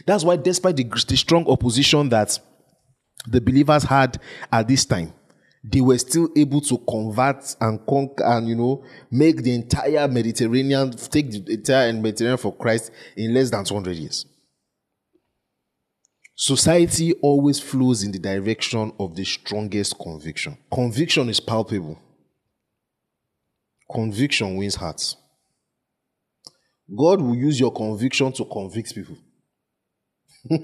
That's 0.06 0.24
why, 0.24 0.36
despite 0.36 0.76
the, 0.76 0.84
the 0.84 1.16
strong 1.16 1.46
opposition 1.48 2.08
that 2.10 2.38
the 3.26 3.40
believers 3.40 3.82
had 3.82 4.20
at 4.52 4.68
this 4.68 4.84
time, 4.84 5.12
they 5.64 5.80
were 5.80 5.98
still 5.98 6.28
able 6.36 6.60
to 6.60 6.78
convert 6.78 7.54
and 7.60 7.84
conquer 7.86 8.24
and 8.24 8.48
you 8.48 8.56
know 8.56 8.84
make 9.10 9.42
the 9.42 9.54
entire 9.54 10.08
Mediterranean 10.08 10.90
take 10.90 11.30
the 11.30 11.52
entire 11.52 11.92
Mediterranean 11.92 12.38
for 12.38 12.54
Christ 12.54 12.90
in 13.16 13.32
less 13.32 13.50
than 13.50 13.64
200 13.64 13.96
years. 13.96 14.26
Society 16.34 17.12
always 17.22 17.60
flows 17.60 18.02
in 18.02 18.10
the 18.10 18.18
direction 18.18 18.92
of 18.98 19.14
the 19.14 19.24
strongest 19.24 19.96
conviction. 19.98 20.56
Conviction 20.72 21.28
is 21.28 21.38
palpable. 21.38 22.00
Conviction 23.92 24.56
wins 24.56 24.74
hearts. 24.74 25.16
God 26.88 27.20
will 27.20 27.34
use 27.34 27.58
your 27.58 27.72
conviction 27.72 28.32
to 28.32 28.44
convict 28.44 28.94
people. 28.94 29.16
Do 30.48 30.58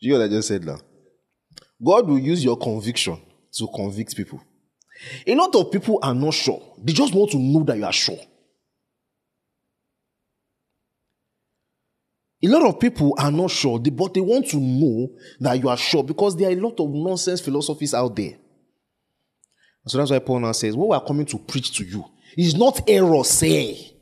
you 0.00 0.12
know 0.12 0.18
what 0.18 0.24
I 0.24 0.28
just 0.28 0.48
said 0.48 0.64
now? 0.64 0.78
God 1.84 2.06
will 2.08 2.18
use 2.18 2.44
your 2.44 2.56
conviction 2.56 3.20
to 3.52 3.68
convict 3.74 4.16
people. 4.16 4.40
A 5.26 5.34
lot 5.34 5.54
of 5.56 5.70
people 5.70 5.98
are 6.02 6.14
not 6.14 6.34
sure. 6.34 6.62
They 6.78 6.92
just 6.92 7.14
want 7.14 7.30
to 7.32 7.38
know 7.38 7.64
that 7.64 7.76
you 7.76 7.84
are 7.84 7.92
sure. 7.92 8.18
A 12.44 12.48
lot 12.48 12.66
of 12.66 12.80
people 12.80 13.14
are 13.18 13.30
not 13.30 13.50
sure, 13.50 13.78
but 13.78 14.14
they 14.14 14.20
want 14.20 14.48
to 14.48 14.56
know 14.56 15.10
that 15.40 15.60
you 15.60 15.68
are 15.68 15.76
sure 15.76 16.02
because 16.02 16.36
there 16.36 16.48
are 16.48 16.52
a 16.52 16.60
lot 16.60 16.78
of 16.80 16.90
nonsense 16.90 17.40
philosophies 17.40 17.94
out 17.94 18.16
there. 18.16 18.36
So 19.86 19.98
that's 19.98 20.10
why 20.10 20.18
Paul 20.18 20.40
now 20.40 20.52
says, 20.52 20.76
What 20.76 20.88
we 20.88 20.96
are 20.96 21.04
coming 21.04 21.26
to 21.26 21.38
preach 21.38 21.76
to 21.76 21.84
you 21.84 22.04
is 22.36 22.56
not 22.56 22.88
error, 22.88 23.22
say. 23.24 23.92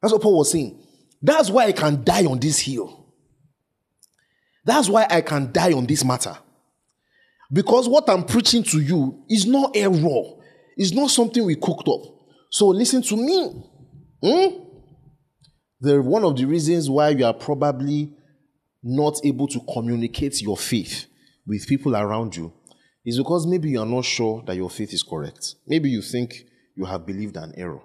That's 0.00 0.12
what 0.12 0.22
Paul 0.22 0.38
was 0.38 0.52
saying. 0.52 0.78
That's 1.22 1.50
why 1.50 1.66
I 1.66 1.72
can 1.72 2.02
die 2.02 2.24
on 2.24 2.38
this 2.38 2.58
hill. 2.58 3.06
That's 4.64 4.88
why 4.88 5.06
I 5.08 5.20
can 5.20 5.52
die 5.52 5.72
on 5.72 5.86
this 5.86 6.04
matter. 6.04 6.36
Because 7.52 7.88
what 7.88 8.08
I'm 8.08 8.24
preaching 8.24 8.62
to 8.64 8.80
you 8.80 9.24
is 9.28 9.46
not 9.46 9.76
a 9.76 9.80
error, 9.80 10.22
it's 10.76 10.92
not 10.92 11.10
something 11.10 11.44
we 11.44 11.56
cooked 11.56 11.88
up. 11.88 12.02
So 12.50 12.68
listen 12.68 13.02
to 13.02 13.16
me. 13.16 13.64
Hmm? 14.22 14.64
The, 15.80 16.02
one 16.02 16.24
of 16.24 16.36
the 16.36 16.44
reasons 16.44 16.88
why 16.88 17.10
you 17.10 17.24
are 17.24 17.34
probably 17.34 18.12
not 18.82 19.20
able 19.24 19.48
to 19.48 19.60
communicate 19.72 20.40
your 20.40 20.56
faith 20.56 21.06
with 21.46 21.66
people 21.66 21.96
around 21.96 22.36
you 22.36 22.52
is 23.04 23.18
because 23.18 23.46
maybe 23.46 23.70
you 23.70 23.80
are 23.80 23.86
not 23.86 24.04
sure 24.04 24.42
that 24.46 24.56
your 24.56 24.70
faith 24.70 24.92
is 24.92 25.02
correct. 25.02 25.54
Maybe 25.66 25.90
you 25.90 26.02
think 26.02 26.44
you 26.76 26.84
have 26.84 27.06
believed 27.06 27.36
an 27.36 27.52
error. 27.56 27.80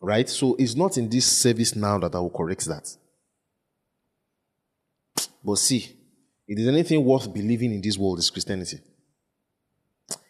Right? 0.00 0.28
So 0.28 0.54
it's 0.58 0.76
not 0.76 0.96
in 0.96 1.08
this 1.08 1.26
service 1.26 1.74
now 1.74 1.98
that 1.98 2.14
I 2.14 2.20
will 2.20 2.30
correct 2.30 2.64
that. 2.66 2.88
But 5.44 5.56
see, 5.56 5.96
if 6.46 6.56
there's 6.56 6.68
anything 6.68 7.04
worth 7.04 7.32
believing 7.32 7.72
in 7.72 7.80
this 7.80 7.98
world, 7.98 8.18
is 8.18 8.30
Christianity. 8.30 8.80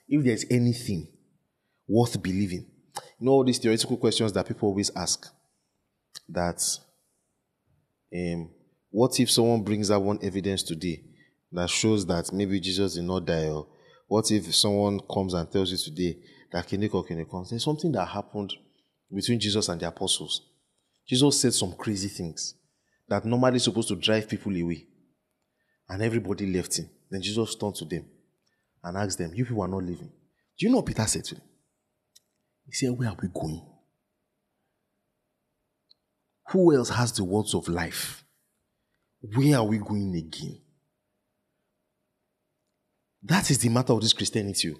If 0.08 0.24
there's 0.24 0.44
anything 0.50 1.08
worth 1.86 2.20
believing, 2.22 2.66
you 3.18 3.26
know 3.26 3.32
all 3.32 3.44
these 3.44 3.58
theoretical 3.58 3.96
questions 3.96 4.32
that 4.32 4.46
people 4.46 4.68
always 4.68 4.90
ask 4.96 5.28
that 6.28 6.62
um, 8.14 8.50
what 8.90 9.18
if 9.20 9.30
someone 9.30 9.62
brings 9.62 9.90
up 9.90 10.02
one 10.02 10.18
evidence 10.22 10.62
today 10.62 11.02
that 11.52 11.70
shows 11.70 12.06
that 12.06 12.32
maybe 12.32 12.60
Jesus 12.60 12.94
did 12.94 13.04
not 13.04 13.24
die, 13.26 13.48
or 13.48 13.66
what 14.06 14.30
if 14.30 14.54
someone 14.54 15.00
comes 15.10 15.34
and 15.34 15.50
tells 15.50 15.70
you 15.70 15.78
today 15.78 16.18
that 16.52 16.66
Kineko 16.66 17.06
Kineko, 17.06 17.48
there's 17.48 17.64
something 17.64 17.92
that 17.92 18.06
happened 18.06 18.52
between 19.12 19.40
Jesus 19.40 19.68
and 19.68 19.80
the 19.80 19.88
apostles. 19.88 20.42
Jesus 21.06 21.40
said 21.40 21.54
some 21.54 21.72
crazy 21.72 22.08
things 22.08 22.54
that 23.08 23.24
normally 23.24 23.58
supposed 23.58 23.88
to 23.88 23.96
drive 23.96 24.28
people 24.28 24.54
away. 24.54 24.86
And 25.88 26.02
everybody 26.02 26.46
left 26.52 26.78
him. 26.78 26.90
Then 27.10 27.22
Jesus 27.22 27.54
turned 27.54 27.76
to 27.76 27.86
them 27.86 28.04
and 28.84 28.96
asked 28.96 29.18
them, 29.18 29.32
You 29.34 29.46
people 29.46 29.62
are 29.62 29.68
not 29.68 29.82
leaving. 29.82 30.10
Do 30.58 30.66
you 30.66 30.70
know 30.70 30.78
what 30.78 30.86
Peter 30.86 31.06
said 31.06 31.24
to 31.24 31.36
them? 31.36 31.44
He 32.66 32.72
said, 32.72 32.90
Where 32.90 33.08
are 33.08 33.16
we 33.20 33.28
going? 33.28 33.64
Who 36.50 36.76
else 36.76 36.90
has 36.90 37.12
the 37.12 37.24
words 37.24 37.54
of 37.54 37.68
life? 37.68 38.24
Where 39.20 39.58
are 39.58 39.64
we 39.64 39.78
going 39.78 40.14
again? 40.14 40.60
That 43.22 43.50
is 43.50 43.58
the 43.58 43.68
matter 43.68 43.92
of 43.92 44.00
this 44.00 44.12
Christianity. 44.12 44.74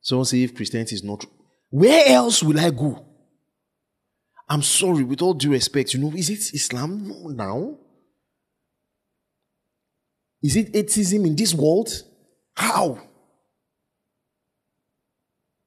Someone 0.00 0.24
say 0.24 0.42
if 0.42 0.54
Christianity 0.54 0.96
is 0.96 1.04
not 1.04 1.24
where 1.72 2.06
else 2.06 2.42
will 2.42 2.60
I 2.60 2.70
go? 2.70 3.02
I'm 4.46 4.62
sorry, 4.62 5.04
with 5.04 5.22
all 5.22 5.32
due 5.32 5.52
respect, 5.52 5.94
you 5.94 6.00
know, 6.00 6.14
is 6.14 6.28
it 6.28 6.54
Islam 6.54 7.10
now? 7.34 7.78
Is 10.42 10.54
it 10.56 10.76
atheism 10.76 11.24
in 11.24 11.34
this 11.34 11.54
world? 11.54 11.88
How? 12.54 13.00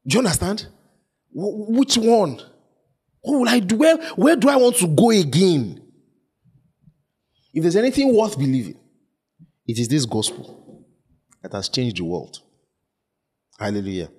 Do 0.05 0.13
you 0.13 0.19
understand? 0.19 0.67
W- 1.33 1.79
which 1.79 1.97
one? 1.97 2.39
What 3.21 3.39
will 3.39 3.49
I 3.49 3.57
do? 3.59 3.77
Where, 3.77 3.97
where 4.13 4.35
do 4.35 4.47
I 4.47 4.57
want 4.57 4.75
to 4.75 4.87
go 4.87 5.09
again? 5.09 5.81
If 7.51 7.63
there's 7.63 7.77
anything 7.77 8.15
worth 8.15 8.37
believing, 8.37 8.77
it 9.65 9.79
is 9.79 9.87
this 9.87 10.05
gospel 10.05 10.85
that 11.41 11.53
has 11.53 11.67
changed 11.67 11.97
the 11.97 12.03
world. 12.03 12.41
Hallelujah. 13.57 14.09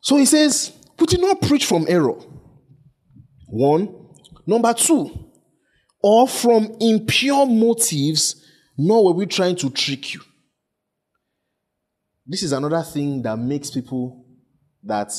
So 0.00 0.16
he 0.16 0.26
says, 0.26 0.72
we 0.98 1.06
did 1.06 1.20
not 1.20 1.40
preach 1.42 1.64
from 1.64 1.86
error. 1.88 2.18
One. 3.46 3.96
Number 4.46 4.72
two, 4.74 5.30
or 6.02 6.26
from 6.26 6.74
impure 6.80 7.46
motives, 7.46 8.44
nor 8.76 9.04
were 9.04 9.12
we 9.12 9.26
trying 9.26 9.54
to 9.56 9.70
trick 9.70 10.14
you. 10.14 10.20
This 12.26 12.42
is 12.42 12.52
another 12.52 12.82
thing 12.82 13.22
that 13.22 13.36
makes 13.38 13.70
people 13.70 14.24
that 14.82 15.12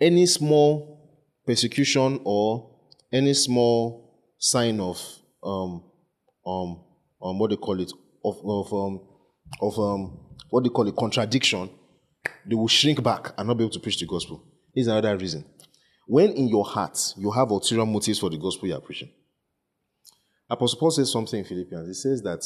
any 0.00 0.26
small 0.26 1.20
persecution 1.46 2.20
or 2.24 2.76
any 3.12 3.34
small 3.34 4.16
sign 4.38 4.80
of 4.80 5.00
um 5.42 5.82
um 6.46 6.84
um 7.22 7.38
what 7.38 7.50
they 7.50 7.56
call 7.56 7.80
it 7.80 7.92
of 8.24 8.36
of 8.44 8.72
um 8.72 9.00
of 9.60 9.78
um 9.78 10.18
what 10.50 10.62
they 10.62 10.70
call 10.70 10.86
it 10.86 10.94
contradiction, 10.96 11.70
they 12.46 12.54
will 12.54 12.68
shrink 12.68 13.02
back 13.02 13.32
and 13.36 13.48
not 13.48 13.56
be 13.56 13.64
able 13.64 13.72
to 13.72 13.80
preach 13.80 13.98
the 13.98 14.06
gospel. 14.06 14.44
Is 14.74 14.86
another 14.86 15.16
reason. 15.16 15.44
When 16.06 16.32
in 16.32 16.48
your 16.48 16.64
heart 16.64 16.98
you 17.16 17.30
have 17.30 17.50
ulterior 17.50 17.86
motives 17.86 18.18
for 18.18 18.30
the 18.30 18.38
gospel 18.38 18.68
you 18.68 18.74
are 18.74 18.80
preaching. 18.80 19.10
Apostle 20.48 20.78
Paul 20.78 20.90
says 20.90 21.10
something 21.10 21.38
in 21.38 21.44
Philippians. 21.44 21.88
He 21.88 21.94
says 21.94 22.22
that 22.22 22.42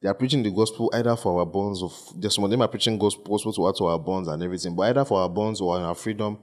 they 0.00 0.08
are 0.08 0.14
preaching 0.14 0.42
the 0.42 0.50
gospel 0.50 0.90
either 0.94 1.14
for 1.16 1.38
our 1.38 1.46
bonds 1.46 1.82
of 1.82 1.92
there's 2.16 2.34
some 2.34 2.44
of 2.44 2.50
them 2.50 2.62
are 2.62 2.68
preaching 2.68 2.98
gospel 2.98 3.52
to 3.52 3.68
add 3.68 3.76
to 3.76 3.84
our 3.86 3.98
bonds 3.98 4.28
and 4.28 4.42
everything, 4.42 4.74
but 4.74 4.84
either 4.84 5.04
for 5.04 5.20
our 5.20 5.28
bonds 5.28 5.60
or 5.60 5.78
our 5.78 5.94
freedom, 5.94 6.38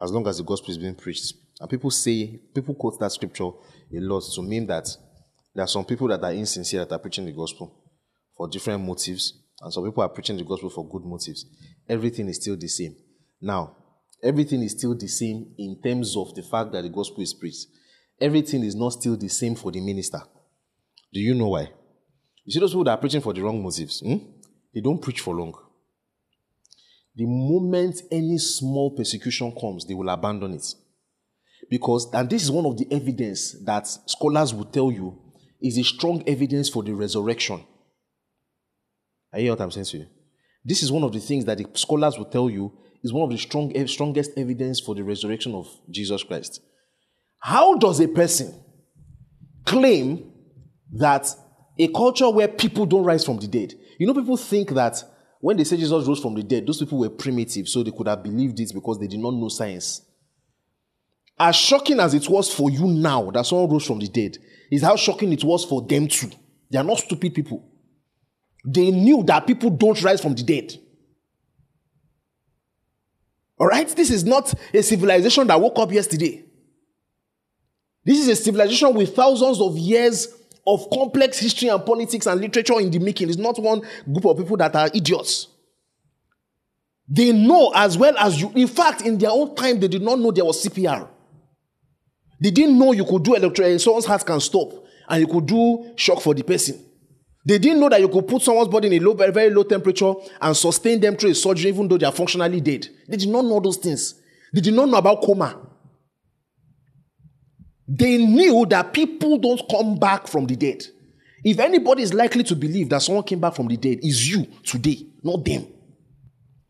as 0.00 0.10
long 0.10 0.26
as 0.26 0.38
the 0.38 0.44
gospel 0.44 0.70
is 0.70 0.78
being 0.78 0.94
preached. 0.94 1.34
And 1.60 1.70
people 1.70 1.90
say, 1.90 2.40
people 2.54 2.74
quote 2.74 2.98
that 2.98 3.12
scripture 3.12 3.44
a 3.44 4.00
lot 4.00 4.24
to 4.34 4.42
mean 4.42 4.66
that 4.66 4.88
there 5.54 5.64
are 5.64 5.68
some 5.68 5.84
people 5.84 6.08
that 6.08 6.24
are 6.24 6.32
insincere 6.32 6.84
that 6.84 6.92
are 6.92 6.98
preaching 6.98 7.24
the 7.24 7.32
gospel 7.32 7.72
for 8.36 8.48
different 8.48 8.82
motives, 8.82 9.34
and 9.60 9.72
some 9.72 9.84
people 9.84 10.02
are 10.02 10.08
preaching 10.08 10.36
the 10.36 10.42
gospel 10.42 10.70
for 10.70 10.88
good 10.88 11.04
motives. 11.04 11.46
Everything 11.88 12.28
is 12.28 12.36
still 12.36 12.56
the 12.56 12.68
same. 12.68 12.96
Now, 13.40 13.76
everything 14.22 14.62
is 14.62 14.72
still 14.72 14.96
the 14.96 15.08
same 15.08 15.54
in 15.58 15.80
terms 15.82 16.16
of 16.16 16.34
the 16.34 16.42
fact 16.42 16.72
that 16.72 16.82
the 16.82 16.88
gospel 16.88 17.22
is 17.22 17.34
preached. 17.34 17.66
Everything 18.20 18.62
is 18.64 18.74
not 18.74 18.90
still 18.90 19.16
the 19.16 19.28
same 19.28 19.54
for 19.54 19.70
the 19.70 19.80
minister. 19.80 20.20
Do 21.12 21.20
you 21.20 21.34
know 21.34 21.48
why? 21.48 21.70
You 22.44 22.52
see 22.52 22.60
those 22.60 22.70
people 22.70 22.84
that 22.84 22.92
are 22.92 22.98
preaching 22.98 23.20
for 23.20 23.32
the 23.32 23.42
wrong 23.42 23.62
motives, 23.62 24.00
hmm? 24.00 24.16
they 24.72 24.80
don't 24.80 25.00
preach 25.00 25.20
for 25.20 25.34
long. 25.34 25.54
The 27.16 27.26
moment 27.26 28.02
any 28.10 28.38
small 28.38 28.90
persecution 28.96 29.52
comes, 29.52 29.86
they 29.86 29.94
will 29.94 30.08
abandon 30.08 30.54
it. 30.54 30.66
Because, 31.70 32.12
and 32.12 32.28
this 32.28 32.42
is 32.42 32.50
one 32.50 32.66
of 32.66 32.76
the 32.76 32.86
evidence 32.90 33.56
that 33.64 33.86
scholars 33.86 34.52
will 34.52 34.64
tell 34.64 34.90
you 34.90 35.18
is 35.62 35.78
a 35.78 35.84
strong 35.84 36.22
evidence 36.26 36.68
for 36.68 36.82
the 36.82 36.92
resurrection. 36.92 37.64
I 39.32 39.40
hear 39.40 39.52
what 39.52 39.60
I'm 39.60 39.70
saying 39.70 39.86
to 39.86 39.98
you? 39.98 40.06
This 40.64 40.82
is 40.82 40.90
one 40.90 41.02
of 41.02 41.12
the 41.12 41.20
things 41.20 41.44
that 41.44 41.58
the 41.58 41.66
scholars 41.74 42.16
will 42.16 42.24
tell 42.24 42.48
you 42.48 42.72
is 43.02 43.12
one 43.12 43.24
of 43.24 43.30
the 43.30 43.38
strong, 43.38 43.70
eh, 43.76 43.86
strongest 43.86 44.32
evidence 44.36 44.80
for 44.80 44.94
the 44.94 45.04
resurrection 45.04 45.54
of 45.54 45.68
Jesus 45.90 46.22
Christ. 46.22 46.60
How 47.40 47.76
does 47.76 48.00
a 48.00 48.08
person 48.08 48.54
claim 49.66 50.32
that 50.92 51.28
a 51.78 51.88
culture 51.88 52.30
where 52.30 52.48
people 52.48 52.86
don't 52.86 53.04
rise 53.04 53.24
from 53.24 53.38
the 53.38 53.46
dead? 53.46 53.74
You 53.98 54.06
know, 54.06 54.14
people 54.14 54.38
think 54.38 54.70
that 54.70 55.02
when 55.40 55.58
they 55.58 55.64
say 55.64 55.76
Jesus 55.76 56.06
rose 56.08 56.20
from 56.20 56.34
the 56.34 56.42
dead, 56.42 56.66
those 56.66 56.78
people 56.78 56.98
were 56.98 57.10
primitive, 57.10 57.68
so 57.68 57.82
they 57.82 57.90
could 57.90 58.08
have 58.08 58.22
believed 58.22 58.58
it 58.60 58.72
because 58.72 58.98
they 58.98 59.06
did 59.06 59.20
not 59.20 59.34
know 59.34 59.48
science. 59.48 60.00
As 61.38 61.56
shocking 61.56 62.00
as 62.00 62.14
it 62.14 62.28
was 62.28 62.52
for 62.52 62.70
you 62.70 62.86
now 62.86 63.30
that 63.30 63.44
someone 63.44 63.68
rose 63.68 63.86
from 63.86 63.98
the 63.98 64.08
dead, 64.08 64.38
is 64.70 64.82
how 64.82 64.96
shocking 64.96 65.32
it 65.32 65.44
was 65.44 65.64
for 65.64 65.82
them 65.82 66.08
too. 66.08 66.30
They 66.70 66.78
are 66.78 66.84
not 66.84 66.98
stupid 66.98 67.34
people. 67.34 67.68
They 68.64 68.90
knew 68.90 69.22
that 69.24 69.46
people 69.46 69.70
don't 69.70 70.00
rise 70.02 70.20
from 70.20 70.34
the 70.34 70.42
dead. 70.42 70.74
All 73.58 73.66
right? 73.66 73.88
This 73.88 74.10
is 74.10 74.24
not 74.24 74.52
a 74.72 74.82
civilization 74.82 75.46
that 75.46 75.60
woke 75.60 75.78
up 75.78 75.92
yesterday. 75.92 76.44
This 78.04 78.20
is 78.20 78.28
a 78.28 78.36
civilization 78.36 78.94
with 78.94 79.14
thousands 79.14 79.60
of 79.60 79.76
years 79.76 80.28
of 80.66 80.88
complex 80.90 81.38
history 81.38 81.68
and 81.68 81.84
politics 81.84 82.26
and 82.26 82.40
literature 82.40 82.80
in 82.80 82.90
the 82.90 82.98
making. 82.98 83.28
It's 83.28 83.38
not 83.38 83.58
one 83.58 83.82
group 84.10 84.24
of 84.24 84.38
people 84.38 84.56
that 84.56 84.74
are 84.74 84.90
idiots. 84.94 85.48
They 87.06 87.32
know 87.32 87.70
as 87.74 87.98
well 87.98 88.16
as 88.18 88.40
you. 88.40 88.50
In 88.54 88.66
fact, 88.66 89.02
in 89.02 89.18
their 89.18 89.30
own 89.30 89.54
time, 89.54 89.78
they 89.78 89.88
did 89.88 90.02
not 90.02 90.18
know 90.18 90.30
there 90.30 90.44
was 90.44 90.64
CPR. 90.64 91.06
They 92.40 92.50
didn't 92.50 92.78
know 92.78 92.92
you 92.92 93.04
could 93.04 93.22
do 93.22 93.34
electric, 93.34 93.66
eh, 93.66 93.78
someone's 93.78 94.06
heart 94.06 94.24
can 94.24 94.40
stop. 94.40 94.84
and 95.08 95.20
you 95.20 95.26
could 95.26 95.46
do 95.46 95.92
shock 95.96 96.20
for 96.20 96.34
the 96.34 96.42
person. 96.42 96.83
They 97.44 97.58
didn't 97.58 97.80
know 97.80 97.90
that 97.90 98.00
you 98.00 98.08
could 98.08 98.26
put 98.26 98.42
someone's 98.42 98.68
body 98.68 98.88
in 98.88 98.94
a 98.94 99.04
low, 99.04 99.12
very, 99.12 99.50
low 99.50 99.64
temperature 99.64 100.14
and 100.40 100.56
sustain 100.56 100.98
them 100.98 101.16
through 101.16 101.30
a 101.30 101.34
surgery 101.34 101.70
even 101.70 101.86
though 101.88 101.98
they 101.98 102.06
are 102.06 102.12
functionally 102.12 102.60
dead. 102.60 102.88
They 103.06 103.18
did 103.18 103.28
not 103.28 103.44
know 103.44 103.60
those 103.60 103.76
things. 103.76 104.14
They 104.52 104.62
did 104.62 104.72
not 104.74 104.88
know 104.88 104.96
about 104.96 105.22
coma. 105.22 105.60
They 107.86 108.16
knew 108.16 108.64
that 108.66 108.94
people 108.94 109.36
don't 109.36 109.60
come 109.70 109.98
back 109.98 110.26
from 110.26 110.46
the 110.46 110.56
dead. 110.56 110.84
If 111.44 111.58
anybody 111.58 112.02
is 112.02 112.14
likely 112.14 112.42
to 112.44 112.56
believe 112.56 112.88
that 112.88 113.02
someone 113.02 113.24
came 113.24 113.40
back 113.40 113.54
from 113.54 113.68
the 113.68 113.76
dead, 113.76 113.98
is 114.02 114.26
you 114.26 114.46
today, 114.62 115.06
not 115.22 115.44
them. 115.44 115.66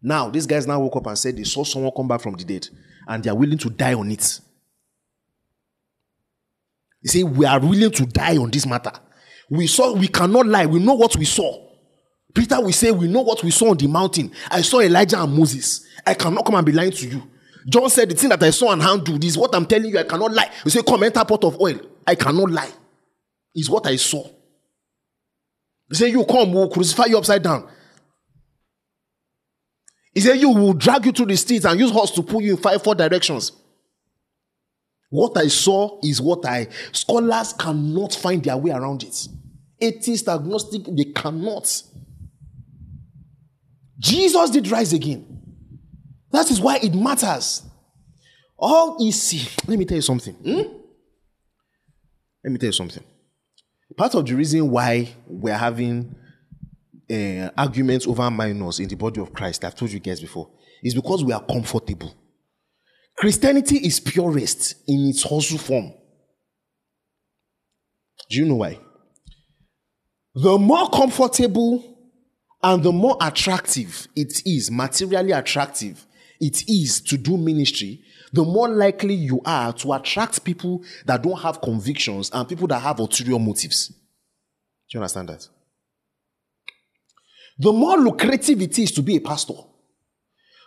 Now, 0.02 0.28
these 0.28 0.46
guys 0.46 0.66
now 0.66 0.80
woke 0.80 0.96
up 0.96 1.06
and 1.06 1.16
said 1.16 1.36
they 1.36 1.44
saw 1.44 1.62
someone 1.62 1.92
come 1.96 2.08
back 2.08 2.20
from 2.20 2.34
the 2.34 2.44
dead 2.44 2.66
and 3.06 3.22
they 3.22 3.30
are 3.30 3.36
willing 3.36 3.58
to 3.58 3.70
die 3.70 3.94
on 3.94 4.10
it. 4.10 4.40
They 7.04 7.08
say, 7.10 7.22
We 7.22 7.46
are 7.46 7.60
willing 7.60 7.92
to 7.92 8.06
die 8.06 8.36
on 8.36 8.50
this 8.50 8.66
matter. 8.66 8.92
We 9.50 9.66
saw, 9.66 9.92
we 9.94 10.08
cannot 10.08 10.46
lie. 10.46 10.66
We 10.66 10.78
know 10.80 10.94
what 10.94 11.16
we 11.16 11.24
saw. 11.24 11.64
Peter 12.34 12.60
will 12.60 12.72
say, 12.72 12.90
We 12.90 13.06
know 13.06 13.22
what 13.22 13.42
we 13.42 13.50
saw 13.50 13.70
on 13.70 13.76
the 13.76 13.86
mountain. 13.86 14.32
I 14.50 14.62
saw 14.62 14.80
Elijah 14.80 15.22
and 15.22 15.32
Moses. 15.32 15.86
I 16.06 16.14
cannot 16.14 16.44
come 16.44 16.56
and 16.56 16.66
be 16.66 16.72
lying 16.72 16.90
to 16.90 17.08
you. 17.08 17.22
John 17.68 17.88
said, 17.88 18.10
The 18.10 18.14
thing 18.14 18.30
that 18.30 18.42
I 18.42 18.50
saw 18.50 18.72
and 18.72 18.82
handled 18.82 19.22
is 19.22 19.38
what 19.38 19.54
I'm 19.54 19.66
telling 19.66 19.90
you. 19.90 19.98
I 19.98 20.04
cannot 20.04 20.32
lie. 20.32 20.50
You 20.64 20.70
say, 20.70 20.82
Come 20.82 21.04
enter 21.04 21.24
pot 21.24 21.44
of 21.44 21.60
oil. 21.60 21.78
I 22.06 22.14
cannot 22.14 22.50
lie. 22.50 22.70
Is 23.54 23.70
what 23.70 23.86
I 23.86 23.96
saw. 23.96 24.26
He 25.88 25.94
said, 25.94 26.10
You 26.12 26.24
come, 26.24 26.52
we'll 26.52 26.68
crucify 26.68 27.06
you 27.06 27.18
upside 27.18 27.42
down. 27.42 27.68
He 30.12 30.20
said, 30.20 30.40
You 30.40 30.50
will 30.50 30.72
drag 30.72 31.06
you 31.06 31.12
through 31.12 31.26
the 31.26 31.36
streets 31.36 31.64
and 31.64 31.78
use 31.78 31.90
horse 31.90 32.10
to 32.12 32.22
pull 32.22 32.42
you 32.42 32.52
in 32.52 32.56
five, 32.56 32.82
four 32.82 32.94
directions. 32.94 33.52
What 35.14 35.38
I 35.38 35.46
saw 35.46 36.00
is 36.02 36.20
what 36.20 36.44
I 36.44 36.66
scholars 36.90 37.52
cannot 37.52 38.12
find 38.12 38.42
their 38.42 38.56
way 38.56 38.72
around 38.72 39.04
it. 39.04 39.28
Atheist, 39.80 40.26
agnostic, 40.26 40.82
they 40.86 41.04
cannot. 41.04 41.82
Jesus 43.96 44.50
did 44.50 44.68
rise 44.68 44.92
again. 44.92 45.24
That 46.32 46.50
is 46.50 46.60
why 46.60 46.80
it 46.82 46.96
matters. 46.96 47.62
All 48.58 48.96
easy. 49.00 49.48
Let 49.68 49.78
me 49.78 49.84
tell 49.84 49.94
you 49.94 50.02
something. 50.02 50.34
Hmm? 50.34 50.78
Let 52.42 52.50
me 52.50 52.58
tell 52.58 52.66
you 52.66 52.72
something. 52.72 53.04
Part 53.96 54.16
of 54.16 54.26
the 54.26 54.34
reason 54.34 54.68
why 54.68 55.14
we're 55.28 55.56
having 55.56 56.12
uh, 57.08 57.50
arguments 57.56 58.08
over 58.08 58.28
minors 58.32 58.80
in 58.80 58.88
the 58.88 58.96
body 58.96 59.20
of 59.20 59.32
Christ, 59.32 59.64
I've 59.64 59.76
told 59.76 59.92
you 59.92 60.00
guys 60.00 60.20
before, 60.20 60.50
is 60.82 60.92
because 60.92 61.22
we 61.22 61.32
are 61.32 61.44
comfortable. 61.44 62.12
Christianity 63.16 63.78
is 63.78 64.00
purest 64.00 64.74
in 64.88 65.08
its 65.08 65.22
hustle 65.22 65.58
form. 65.58 65.92
Do 68.28 68.38
you 68.38 68.44
know 68.44 68.56
why? 68.56 68.80
The 70.34 70.58
more 70.58 70.90
comfortable 70.90 71.96
and 72.62 72.82
the 72.82 72.92
more 72.92 73.16
attractive 73.20 74.08
it 74.16 74.42
is, 74.46 74.70
materially 74.70 75.32
attractive 75.32 76.06
it 76.40 76.68
is 76.68 77.00
to 77.02 77.16
do 77.16 77.36
ministry, 77.36 78.02
the 78.32 78.42
more 78.42 78.68
likely 78.68 79.14
you 79.14 79.40
are 79.44 79.72
to 79.74 79.92
attract 79.92 80.44
people 80.44 80.82
that 81.06 81.22
don't 81.22 81.40
have 81.40 81.60
convictions 81.60 82.30
and 82.32 82.48
people 82.48 82.66
that 82.66 82.80
have 82.80 82.98
ulterior 82.98 83.38
motives. 83.38 83.88
Do 83.88 83.94
you 84.90 85.00
understand 85.00 85.28
that? 85.28 85.46
The 87.58 87.72
more 87.72 87.96
lucrative 87.98 88.60
it 88.60 88.78
is 88.78 88.90
to 88.92 89.02
be 89.02 89.16
a 89.16 89.20
pastor, 89.20 89.54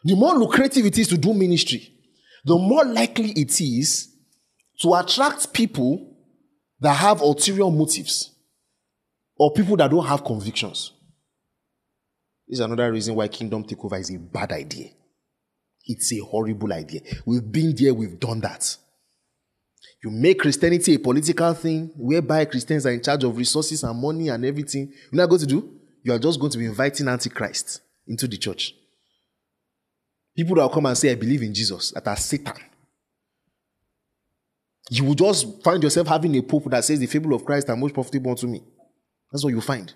the 0.03 0.15
more 0.15 0.35
lucrative 0.35 0.85
it 0.85 0.97
is 0.97 1.09
to 1.09 1.17
do 1.17 1.33
ministry, 1.33 1.96
the 2.45 2.57
more 2.57 2.85
likely 2.85 3.31
it 3.31 3.59
is 3.59 4.13
to 4.79 4.93
attract 4.93 5.53
people 5.53 6.15
that 6.79 6.93
have 6.93 7.21
ulterior 7.21 7.69
motives 7.71 8.33
or 9.35 9.51
people 9.53 9.77
that 9.77 9.89
don't 9.89 10.05
have 10.05 10.23
convictions. 10.23 10.91
This 12.47 12.59
is 12.59 12.65
another 12.65 12.91
reason 12.91 13.15
why 13.15 13.27
kingdom 13.27 13.63
takeover 13.63 13.99
is 13.99 14.13
a 14.13 14.17
bad 14.17 14.51
idea. 14.51 14.89
It's 15.85 16.11
a 16.13 16.19
horrible 16.19 16.71
idea. 16.73 17.01
We've 17.25 17.51
been 17.51 17.75
there, 17.75 17.93
we've 17.93 18.19
done 18.19 18.41
that. 18.41 18.77
You 20.03 20.11
make 20.11 20.39
Christianity 20.39 20.95
a 20.95 20.99
political 20.99 21.53
thing 21.53 21.91
whereby 21.97 22.45
Christians 22.45 22.85
are 22.85 22.91
in 22.91 23.01
charge 23.01 23.23
of 23.23 23.35
resources 23.35 23.83
and 23.83 23.99
money 23.99 24.29
and 24.29 24.45
everything. 24.45 24.93
You're 25.11 25.21
you're 25.21 25.27
going 25.27 25.41
to 25.41 25.47
do? 25.47 25.73
You 26.03 26.13
are 26.13 26.19
just 26.19 26.39
going 26.39 26.51
to 26.51 26.57
be 26.57 26.65
inviting 26.65 27.07
Antichrist 27.07 27.81
into 28.07 28.27
the 28.27 28.37
church. 28.37 28.73
People 30.37 30.55
that 30.55 30.61
will 30.61 30.69
come 30.69 30.85
and 30.85 30.95
say, 30.95 31.11
I 31.11 31.15
believe 31.15 31.41
in 31.41 31.51
Jesus, 31.51 31.91
that 31.91 32.07
are 32.07 32.15
Satan. 32.15 32.53
You 34.91 35.03
will 35.03 35.15
just 35.15 35.63
find 35.63 35.81
yourself 35.81 36.07
having 36.07 36.35
a 36.37 36.43
pope 36.43 36.65
that 36.65 36.85
says 36.85 36.99
the 36.99 37.07
fable 37.07 37.33
of 37.33 37.43
Christ 37.43 37.69
are 37.71 37.75
most 37.75 37.95
profitable 37.95 38.35
to 38.35 38.45
me. 38.45 38.61
That's 39.31 39.43
what 39.43 39.49
you 39.49 39.61
find. 39.61 39.91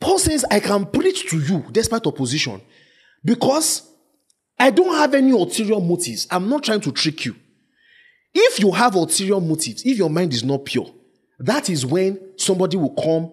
Paul 0.00 0.18
says, 0.18 0.44
I 0.50 0.58
can 0.58 0.86
preach 0.86 1.30
to 1.30 1.38
you 1.38 1.64
despite 1.70 2.04
opposition 2.06 2.60
because 3.24 3.88
I 4.58 4.70
don't 4.70 4.94
have 4.94 5.14
any 5.14 5.30
ulterior 5.30 5.78
motives. 5.78 6.26
I'm 6.30 6.48
not 6.48 6.64
trying 6.64 6.80
to 6.80 6.92
trick 6.92 7.24
you. 7.24 7.36
If 8.34 8.58
you 8.58 8.72
have 8.72 8.96
ulterior 8.96 9.40
motives, 9.40 9.82
if 9.84 9.96
your 9.96 10.10
mind 10.10 10.32
is 10.32 10.42
not 10.42 10.64
pure, 10.64 10.92
that 11.38 11.70
is 11.70 11.86
when 11.86 12.36
somebody 12.36 12.76
will 12.76 12.94
come 12.94 13.32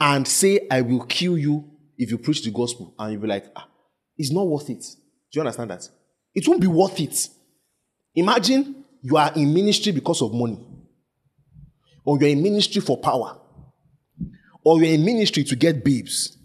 and 0.00 0.26
say, 0.26 0.66
I 0.70 0.82
will 0.82 1.04
kill 1.04 1.36
you 1.36 1.69
if 2.00 2.10
you 2.10 2.16
preach 2.16 2.42
the 2.42 2.50
gospel 2.50 2.94
and 2.98 3.12
you'll 3.12 3.20
be 3.20 3.28
like, 3.28 3.44
ah, 3.54 3.68
it's 4.16 4.32
not 4.32 4.46
worth 4.48 4.70
it. 4.70 4.80
Do 4.80 5.38
you 5.38 5.40
understand 5.42 5.70
that? 5.70 5.86
It 6.34 6.48
won't 6.48 6.60
be 6.60 6.66
worth 6.66 6.98
it. 6.98 7.28
Imagine 8.14 8.84
you 9.02 9.18
are 9.18 9.30
in 9.36 9.52
ministry 9.52 9.92
because 9.92 10.22
of 10.22 10.32
money, 10.32 10.58
or 12.04 12.18
you're 12.18 12.30
in 12.30 12.42
ministry 12.42 12.80
for 12.80 12.96
power, 12.96 13.38
or 14.64 14.82
you're 14.82 14.94
in 14.94 15.04
ministry 15.04 15.44
to 15.44 15.54
get 15.54 15.84
babes. 15.84 16.38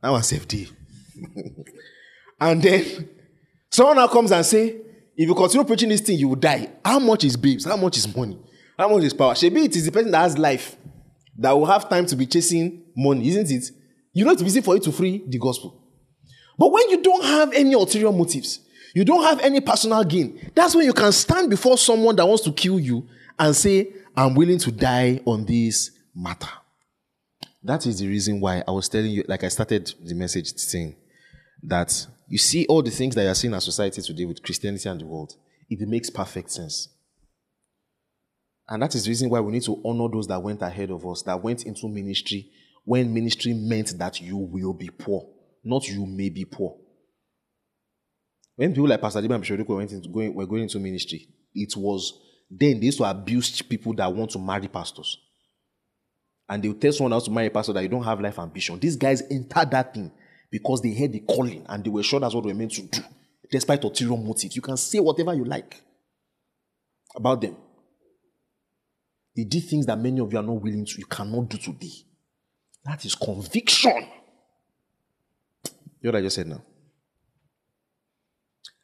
That 0.00 0.10
was 0.10 0.28
safety. 0.28 0.68
and 2.40 2.62
then 2.62 3.08
someone 3.68 3.96
now 3.96 4.06
comes 4.06 4.30
and 4.30 4.46
say, 4.46 4.76
if 5.16 5.28
you 5.28 5.34
continue 5.34 5.64
preaching 5.64 5.88
this 5.88 6.00
thing, 6.00 6.18
you 6.18 6.28
will 6.28 6.36
die. 6.36 6.70
How 6.84 7.00
much 7.00 7.24
is 7.24 7.36
babes? 7.36 7.64
How 7.64 7.76
much 7.76 7.96
is 7.98 8.16
money? 8.16 8.38
How 8.78 8.88
much 8.88 9.02
is 9.02 9.12
power? 9.12 9.34
Maybe 9.42 9.64
it 9.64 9.74
is 9.74 9.86
the 9.86 9.92
person 9.92 10.12
that 10.12 10.20
has 10.20 10.38
life 10.38 10.76
that 11.38 11.50
will 11.50 11.66
have 11.66 11.88
time 11.88 12.06
to 12.06 12.16
be 12.16 12.26
chasing 12.26 12.84
money, 12.96 13.28
isn't 13.28 13.50
it? 13.50 13.81
You 14.12 14.24
know 14.24 14.32
it's 14.32 14.42
easy 14.42 14.60
for 14.60 14.74
you 14.74 14.80
to 14.82 14.92
free 14.92 15.24
the 15.26 15.38
gospel. 15.38 15.82
But 16.58 16.70
when 16.70 16.90
you 16.90 17.02
don't 17.02 17.24
have 17.24 17.52
any 17.52 17.72
ulterior 17.72 18.12
motives, 18.12 18.60
you 18.94 19.04
don't 19.04 19.24
have 19.24 19.40
any 19.40 19.60
personal 19.60 20.04
gain, 20.04 20.50
that's 20.54 20.74
when 20.74 20.84
you 20.84 20.92
can 20.92 21.12
stand 21.12 21.48
before 21.48 21.78
someone 21.78 22.14
that 22.16 22.26
wants 22.26 22.44
to 22.44 22.52
kill 22.52 22.78
you 22.78 23.08
and 23.38 23.56
say, 23.56 23.92
I'm 24.14 24.34
willing 24.34 24.58
to 24.58 24.70
die 24.70 25.20
on 25.24 25.46
this 25.46 25.90
matter. 26.14 26.48
That 27.62 27.86
is 27.86 28.00
the 28.00 28.06
reason 28.06 28.40
why 28.40 28.62
I 28.66 28.70
was 28.72 28.88
telling 28.88 29.10
you, 29.10 29.24
like 29.28 29.44
I 29.44 29.48
started 29.48 29.94
the 30.02 30.14
message 30.14 30.54
saying 30.56 30.96
that 31.62 32.06
you 32.28 32.36
see 32.36 32.66
all 32.66 32.82
the 32.82 32.90
things 32.90 33.14
that 33.14 33.22
you're 33.22 33.34
seeing 33.34 33.54
in 33.54 33.60
society 33.60 34.02
today 34.02 34.24
with 34.24 34.42
Christianity 34.42 34.88
and 34.88 35.00
the 35.00 35.06
world, 35.06 35.34
it 35.70 35.80
makes 35.88 36.10
perfect 36.10 36.50
sense. 36.50 36.88
And 38.68 38.82
that 38.82 38.94
is 38.94 39.04
the 39.04 39.10
reason 39.10 39.30
why 39.30 39.40
we 39.40 39.52
need 39.52 39.62
to 39.62 39.80
honor 39.84 40.08
those 40.12 40.26
that 40.28 40.42
went 40.42 40.60
ahead 40.62 40.90
of 40.90 41.06
us, 41.06 41.22
that 41.22 41.42
went 41.42 41.64
into 41.64 41.88
ministry 41.88 42.50
when 42.84 43.12
ministry 43.12 43.52
meant 43.54 43.96
that 43.98 44.20
you 44.20 44.36
will 44.36 44.74
be 44.74 44.90
poor, 44.90 45.28
not 45.64 45.86
you 45.88 46.06
may 46.06 46.30
be 46.30 46.44
poor. 46.44 46.76
When 48.56 48.72
people 48.72 48.88
like 48.88 49.00
Pastor 49.00 49.20
Diba 49.20 49.34
and 49.34 49.42
Bishop 49.42 49.68
went 49.68 49.92
into 49.92 50.08
going, 50.08 50.34
were 50.34 50.46
going 50.46 50.64
into 50.64 50.78
ministry, 50.78 51.28
it 51.54 51.74
was 51.76 52.20
then 52.50 52.80
they 52.80 52.86
used 52.86 52.98
to 52.98 53.04
abuse 53.04 53.62
people 53.62 53.94
that 53.94 54.12
want 54.12 54.30
to 54.32 54.38
marry 54.38 54.68
pastors. 54.68 55.18
And 56.48 56.62
they 56.62 56.68
will 56.68 56.78
tell 56.78 56.92
someone 56.92 57.14
else 57.14 57.24
to 57.24 57.30
marry 57.30 57.46
a 57.46 57.50
pastor 57.50 57.72
that 57.72 57.82
you 57.82 57.88
don't 57.88 58.04
have 58.04 58.20
life 58.20 58.38
ambition. 58.38 58.78
These 58.78 58.96
guys 58.96 59.22
entered 59.30 59.70
that 59.70 59.94
thing 59.94 60.12
because 60.50 60.82
they 60.82 60.92
heard 60.92 61.12
the 61.12 61.20
calling 61.20 61.64
and 61.66 61.82
they 61.82 61.88
were 61.88 62.02
sure 62.02 62.20
that's 62.20 62.34
what 62.34 62.44
they 62.44 62.52
were 62.52 62.58
meant 62.58 62.72
to 62.72 62.82
do, 62.82 63.00
despite 63.50 63.82
ulterior 63.82 64.18
motives. 64.18 64.54
You 64.54 64.60
can 64.60 64.76
say 64.76 64.98
whatever 64.98 65.32
you 65.32 65.44
like 65.44 65.80
about 67.16 67.40
them. 67.40 67.56
They 69.34 69.44
did 69.44 69.64
things 69.64 69.86
that 69.86 69.98
many 69.98 70.20
of 70.20 70.30
you 70.30 70.38
are 70.38 70.42
not 70.42 70.60
willing 70.60 70.84
to, 70.84 70.98
you 70.98 71.06
cannot 71.06 71.48
do 71.48 71.56
today. 71.56 71.92
That 72.84 73.04
is 73.04 73.14
conviction. 73.14 74.06
You 76.00 76.10
know 76.10 76.12
what 76.12 76.16
I 76.16 76.22
just 76.22 76.36
said 76.36 76.48
now? 76.48 76.62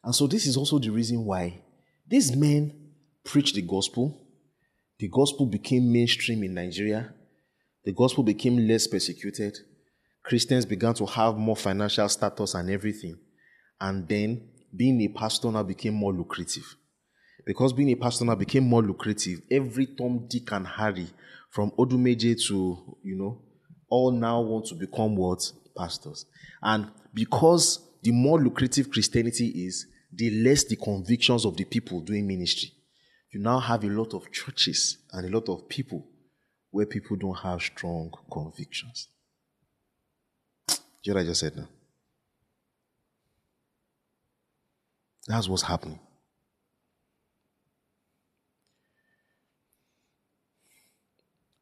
And 0.04 0.14
so, 0.14 0.26
this 0.26 0.46
is 0.46 0.56
also 0.56 0.78
the 0.78 0.90
reason 0.90 1.24
why 1.24 1.61
these 2.06 2.34
men 2.34 2.72
preached 3.24 3.56
the 3.56 3.62
gospel. 3.62 4.24
The 4.98 5.08
gospel 5.08 5.46
became 5.46 5.92
mainstream 5.92 6.42
in 6.44 6.54
Nigeria. 6.54 7.12
The 7.84 7.92
gospel 7.92 8.24
became 8.24 8.56
less 8.66 8.87
persecuted. 8.87 9.58
Christians 10.22 10.64
began 10.66 10.94
to 10.94 11.06
have 11.06 11.37
more 11.37 11.56
financial 11.56 12.08
status 12.08 12.54
and 12.54 12.70
everything. 12.70 13.18
And 13.80 14.08
then 14.08 14.48
being 14.74 15.00
a 15.02 15.08
pastor 15.08 15.50
now 15.50 15.62
became 15.62 15.94
more 15.94 16.12
lucrative. 16.12 16.76
Because 17.46 17.72
being 17.72 17.90
a 17.90 17.94
pastor 17.94 18.24
now 18.24 18.34
became 18.34 18.64
more 18.64 18.82
lucrative, 18.82 19.40
every 19.50 19.87
Tom, 19.87 20.26
Dick, 20.28 20.52
and 20.52 20.66
Harry, 20.66 21.06
from 21.50 21.70
Odumeje 21.72 22.37
to, 22.48 22.96
you 23.02 23.16
know, 23.16 23.40
all 23.88 24.11
now 24.11 24.40
want 24.40 24.66
to 24.66 24.74
become 24.74 25.16
what? 25.16 25.51
Pastors. 25.77 26.27
And 26.62 26.90
because 27.14 27.81
the 28.03 28.12
more 28.12 28.40
lucrative 28.40 28.90
Christianity 28.90 29.48
is, 29.66 29.87
the 30.12 30.31
less 30.42 30.64
the 30.64 30.77
convictions 30.77 31.44
of 31.44 31.57
the 31.57 31.64
people 31.64 32.01
doing 32.01 32.27
ministry. 32.27 32.72
you 33.31 33.40
now 33.40 33.61
have 33.61 33.85
a 33.85 33.88
lot 33.88 34.14
of 34.14 34.31
churches 34.33 34.98
and 35.12 35.27
a 35.27 35.37
lot 35.37 35.48
of 35.48 35.68
people 35.68 36.07
where 36.70 36.87
people 36.87 37.16
don't 37.16 37.38
have 37.38 37.61
strong 37.61 38.11
convictions. 38.33 39.09
Do 40.68 40.77
you 41.05 41.14
know 41.14 41.20
what 41.20 41.24
I 41.24 41.29
just 41.29 41.40
said 41.40 41.57
now? 41.57 41.68
That's 45.27 45.48
what's 45.48 45.62
happening. 45.62 46.01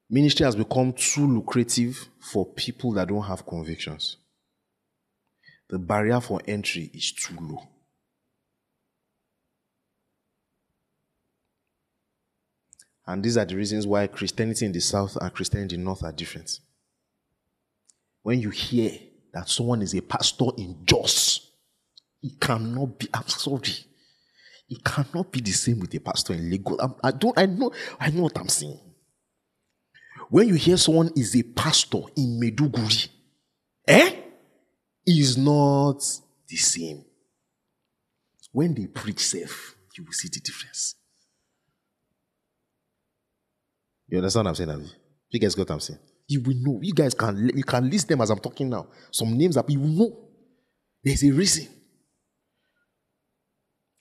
Ministry 0.09 0.45
has 0.45 0.55
become 0.55 0.93
too 0.93 1.27
lucrative 1.27 2.09
for 2.21 2.47
people 2.47 2.93
that 2.93 3.09
don't 3.09 3.25
have 3.25 3.45
convictions. 3.45 4.19
The 5.69 5.79
barrier 5.79 6.21
for 6.21 6.41
entry 6.47 6.91
is 6.95 7.13
too 7.13 7.37
low. 7.41 7.69
And 13.07 13.23
these 13.23 13.37
are 13.37 13.45
the 13.45 13.57
reasons 13.57 13.87
why 13.87 14.07
Christianity 14.07 14.67
in 14.67 14.73
the 14.73 14.81
South 14.81 15.17
and 15.17 15.33
Christianity 15.33 15.77
in 15.77 15.81
the 15.81 15.85
North 15.85 16.03
are 16.03 16.13
different. 16.13 16.59
When 18.23 18.41
you 18.41 18.51
hear 18.51 18.93
that 19.33 19.49
someone 19.49 19.83
is 19.83 19.95
a 19.95 20.03
pastor 20.03 20.47
in 20.57 20.85
Jos, 20.85 21.53
it 22.23 22.41
cannot 22.41 22.99
be, 22.99 23.09
I'm 23.15 23.29
sorry, 23.29 23.75
it 24.69 24.83
cannot 24.85 25.31
be 25.31 25.41
the 25.41 25.53
same 25.53 25.81
with 25.81 25.95
a 25.95 26.01
pastor 26.01 26.33
in 26.33 26.51
Lagos. 26.51 26.79
I, 26.81 27.09
I 27.09 27.11
don't, 27.13 27.39
I 27.39 27.47
know, 27.47 27.71
I 28.01 28.11
know 28.11 28.23
what 28.23 28.39
I'm 28.39 28.49
saying. 28.49 28.81
When 30.29 30.49
you 30.49 30.55
hear 30.55 30.77
someone 30.77 31.11
is 31.17 31.37
a 31.37 31.43
pastor 31.43 32.03
in 32.17 32.41
Maiduguri, 32.41 33.09
eh? 33.87 34.13
Is 35.07 35.37
not 35.39 35.99
the 36.49 36.57
same. 36.57 37.05
When 38.51 38.75
they 38.75 38.87
preach 38.87 39.21
safe, 39.21 39.77
you 39.97 40.05
will 40.05 40.13
see 40.13 40.29
the 40.29 40.41
difference. 40.41 40.97
You 44.09 44.19
understand 44.19 44.45
what 44.47 44.51
I'm 44.51 44.55
saying, 44.57 44.71
Avi? 44.71 44.91
You 45.31 45.41
guys 45.41 45.55
got 45.55 45.69
what 45.69 45.75
I'm 45.75 45.81
saying? 45.81 46.01
You 46.29 46.43
will 46.43 46.57
know. 46.57 46.81
You 46.83 46.93
guys 46.93 47.15
can 47.15 47.51
you 47.55 47.63
can 47.63 47.89
list 47.89 48.09
them 48.09 48.21
as 48.21 48.31
I'm 48.31 48.39
talking 48.39 48.69
now. 48.69 48.89
Some 49.11 49.37
names 49.37 49.55
that 49.55 49.69
you 49.71 49.79
will 49.79 49.89
know. 49.89 50.29
There's 51.05 51.23
a 51.23 51.31
reason. 51.31 51.69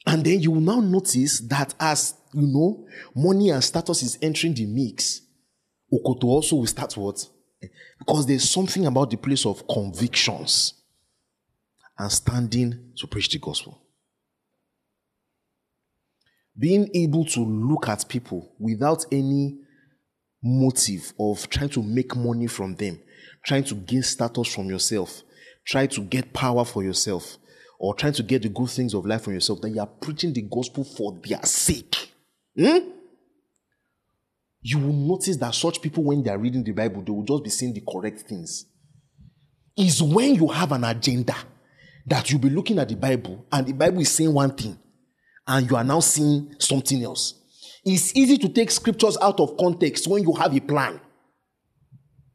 And 0.08 0.24
then 0.24 0.40
you 0.40 0.52
will 0.52 0.62
now 0.62 0.80
notice 0.80 1.40
that 1.42 1.74
as 1.80 2.16
you 2.34 2.48
know, 2.48 2.88
money 3.16 3.50
and 3.50 3.64
status 3.64 4.04
is 4.04 4.18
entering 4.22 4.54
the 4.54 4.66
mix, 4.66 5.22
Okoto 5.92 6.26
also 6.26 6.58
will 6.58 6.68
start 6.68 6.96
what? 6.98 7.28
Because 8.00 8.26
there's 8.26 8.50
something 8.50 8.86
about 8.86 9.10
the 9.10 9.18
place 9.18 9.46
of 9.46 9.68
convictions 9.68 10.74
and 11.98 12.12
standing 12.12 12.92
to 12.98 13.08
preach 13.08 13.30
the 13.30 13.40
gospel. 13.40 13.82
Being 16.58 16.90
able 16.94 17.26
to 17.26 17.42
look 17.42 17.90
at 17.90 18.08
people 18.08 18.54
without 18.60 19.06
any 19.12 19.58
motive 20.42 21.14
of 21.20 21.50
trying 21.50 21.70
to 21.70 21.82
make 21.82 22.16
money 22.16 22.48
from 22.48 22.76
them, 22.76 23.00
trying 23.44 23.64
to 23.66 23.76
gain 23.76 24.04
status 24.04 24.54
from 24.54 24.70
yourself, 24.70 25.24
trying 25.66 25.90
to 25.90 26.02
get 26.02 26.32
power 26.34 26.64
for 26.64 26.84
yourself, 26.84 27.38
or 27.80 27.94
trying 27.94 28.14
to 28.14 28.24
get 28.24 28.42
the 28.42 28.50
good 28.50 28.70
things 28.70 28.94
of 28.94 29.06
life 29.06 29.24
from 29.24 29.34
yourself, 29.34 29.60
that 29.62 29.70
you 29.70 29.80
are 29.80 29.88
preaching 29.88 30.34
the 30.34 30.42
gospel 30.44 30.84
for 30.84 31.20
their 31.24 31.44
sake. 31.44 32.12
Hmm? 32.58 32.90
You 34.68 34.80
will 34.80 34.94
notice 34.94 35.38
that 35.38 35.54
such 35.54 35.80
people, 35.80 36.04
when 36.04 36.24
they 36.24 36.32
are 36.32 36.40
reading 36.40 36.64
the 36.64 36.72
Bible, 36.72 37.04
they 37.04 37.12
will 37.12 37.22
just 37.22 37.44
be 37.44 37.52
saying 37.52 37.76
the 37.76 37.84
correct 37.88 38.22
things. 38.22 38.66
Is 39.78 40.02
when 40.02 40.34
you 40.34 40.48
have 40.48 40.72
an 40.72 40.84
agenda 40.84 41.36
that 42.08 42.32
you'll 42.32 42.42
be 42.42 42.50
looking 42.50 42.80
at 42.80 42.90
the 42.90 42.96
Bible 42.96 43.46
and 43.52 43.68
the 43.68 43.74
Bible 43.74 44.00
is 44.00 44.10
saying 44.10 44.34
one 44.34 44.56
thing 44.56 44.76
and 45.46 45.70
you 45.70 45.76
are 45.76 45.84
now 45.84 46.00
seeing 46.00 46.56
something 46.58 47.04
else. 47.04 47.36
It's 47.86 48.16
easy 48.16 48.40
to 48.40 48.50
take 48.50 48.72
scriptures 48.72 49.20
out 49.22 49.40
of 49.40 49.56
context 49.56 50.08
when 50.08 50.24
you 50.24 50.34
have 50.34 50.56
a 50.58 50.60
plan. 50.60 51.00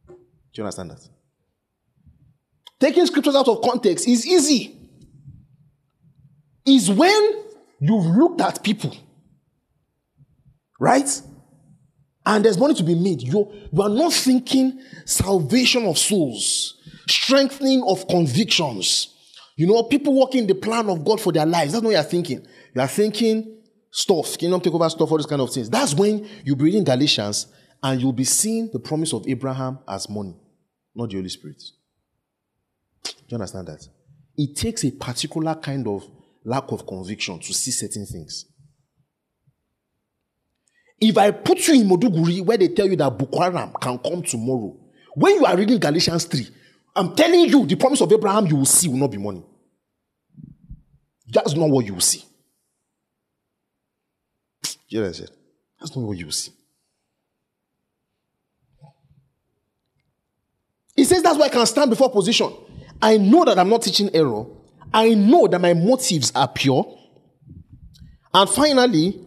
Do 0.08 0.14
you 0.54 0.62
understand 0.62 0.92
that? 0.92 1.08
Taking 2.78 3.06
scriptures 3.06 3.34
out 3.34 3.48
of 3.48 3.60
context 3.60 4.06
is 4.06 4.24
easy. 4.24 4.78
Is 6.64 6.88
when 6.88 7.42
you've 7.80 8.06
looked 8.06 8.40
at 8.40 8.62
people, 8.62 8.96
right? 10.78 11.22
And 12.26 12.44
there's 12.44 12.58
money 12.58 12.74
to 12.74 12.82
be 12.82 12.94
made. 12.94 13.22
You, 13.22 13.50
you 13.72 13.82
are 13.82 13.88
not 13.88 14.12
thinking 14.12 14.80
salvation 15.04 15.86
of 15.86 15.98
souls, 15.98 16.80
strengthening 17.08 17.82
of 17.86 18.06
convictions. 18.08 19.14
You 19.56 19.66
know, 19.66 19.82
people 19.84 20.18
working 20.18 20.46
the 20.46 20.54
plan 20.54 20.88
of 20.90 21.04
God 21.04 21.20
for 21.20 21.32
their 21.32 21.46
lives. 21.46 21.72
That's 21.72 21.82
not 21.82 21.88
what 21.88 21.92
you 21.92 21.98
are 21.98 22.02
thinking. 22.02 22.46
You 22.74 22.80
are 22.80 22.88
thinking 22.88 23.58
stuff, 23.90 24.38
kingdom 24.38 24.60
take 24.60 24.74
over 24.74 24.88
stuff, 24.88 25.10
all 25.10 25.16
these 25.18 25.26
kind 25.26 25.42
of 25.42 25.50
things. 25.50 25.68
That's 25.68 25.94
when 25.94 26.26
you 26.44 26.54
be 26.56 26.64
reading 26.64 26.84
Galatians 26.84 27.46
and 27.82 28.00
you'll 28.00 28.12
be 28.12 28.24
seeing 28.24 28.70
the 28.72 28.78
promise 28.78 29.12
of 29.12 29.26
Abraham 29.26 29.78
as 29.88 30.08
money, 30.08 30.36
not 30.94 31.10
the 31.10 31.16
Holy 31.16 31.28
Spirit. 31.28 31.62
Do 33.04 33.12
you 33.28 33.34
understand 33.36 33.68
that? 33.68 33.86
It 34.36 34.56
takes 34.56 34.84
a 34.84 34.90
particular 34.90 35.54
kind 35.54 35.86
of 35.86 36.08
lack 36.44 36.70
of 36.72 36.86
conviction 36.86 37.38
to 37.38 37.52
see 37.52 37.70
certain 37.70 38.06
things. 38.06 38.46
If 41.00 41.16
I 41.16 41.30
put 41.30 41.66
you 41.66 41.80
in 41.80 41.88
Maiduguri 41.88 42.44
where 42.44 42.58
they 42.58 42.68
tell 42.68 42.86
you 42.86 42.96
that 42.96 43.16
Boko 43.16 43.40
Haram 43.40 43.72
can 43.80 43.98
come 43.98 44.22
tomorrow, 44.22 44.76
when 45.14 45.34
you 45.36 45.46
are 45.46 45.56
reading 45.56 45.78
Galatians 45.78 46.24
3, 46.24 46.46
I'm 46.94 47.14
telling 47.14 47.48
you, 47.48 47.64
the 47.66 47.76
promise 47.76 48.00
of 48.02 48.12
Abraham 48.12 48.46
you 48.46 48.56
will 48.56 48.66
see 48.66 48.88
will 48.88 48.96
not 48.96 49.10
be 49.10 49.18
money. 49.18 49.42
That's 51.28 51.54
not 51.54 51.70
what 51.70 51.86
you 51.86 51.94
will 51.94 52.00
see. 52.00 52.24
You 54.88 54.98
know 54.98 55.06
what 55.06 55.14
I 55.14 55.18
said? 55.18 55.30
That's 55.78 55.96
not 55.96 56.04
what 56.04 56.18
you 56.18 56.26
will 56.26 56.32
see. 56.32 56.52
He 60.96 61.04
says 61.04 61.22
that's 61.22 61.38
why 61.38 61.46
I 61.46 61.48
can 61.48 61.64
stand 61.64 61.88
before 61.88 62.10
position. 62.10 62.52
I 63.00 63.16
know 63.16 63.44
that 63.44 63.58
I'm 63.58 63.70
not 63.70 63.82
teaching 63.82 64.10
error. 64.14 64.44
I 64.92 65.14
know 65.14 65.46
that 65.46 65.60
my 65.60 65.72
motives 65.72 66.32
are 66.34 66.48
pure. 66.48 66.98
And 68.34 68.50
finally, 68.50 69.18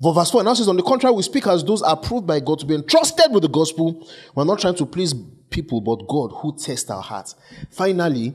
verse 0.00 0.30
4 0.30 0.42
now 0.44 0.54
says, 0.54 0.68
On 0.68 0.76
the 0.76 0.82
contrary, 0.82 1.14
we 1.14 1.22
speak 1.22 1.46
as 1.46 1.62
those 1.62 1.82
approved 1.82 2.26
by 2.26 2.40
God 2.40 2.58
to 2.60 2.66
be 2.66 2.74
entrusted 2.74 3.26
with 3.30 3.42
the 3.42 3.48
gospel. 3.48 4.08
We're 4.34 4.44
not 4.44 4.60
trying 4.60 4.76
to 4.76 4.86
please 4.86 5.14
people, 5.50 5.80
but 5.80 6.06
God 6.08 6.32
who 6.36 6.56
tests 6.56 6.90
our 6.90 7.02
hearts. 7.02 7.34
Finally, 7.70 8.34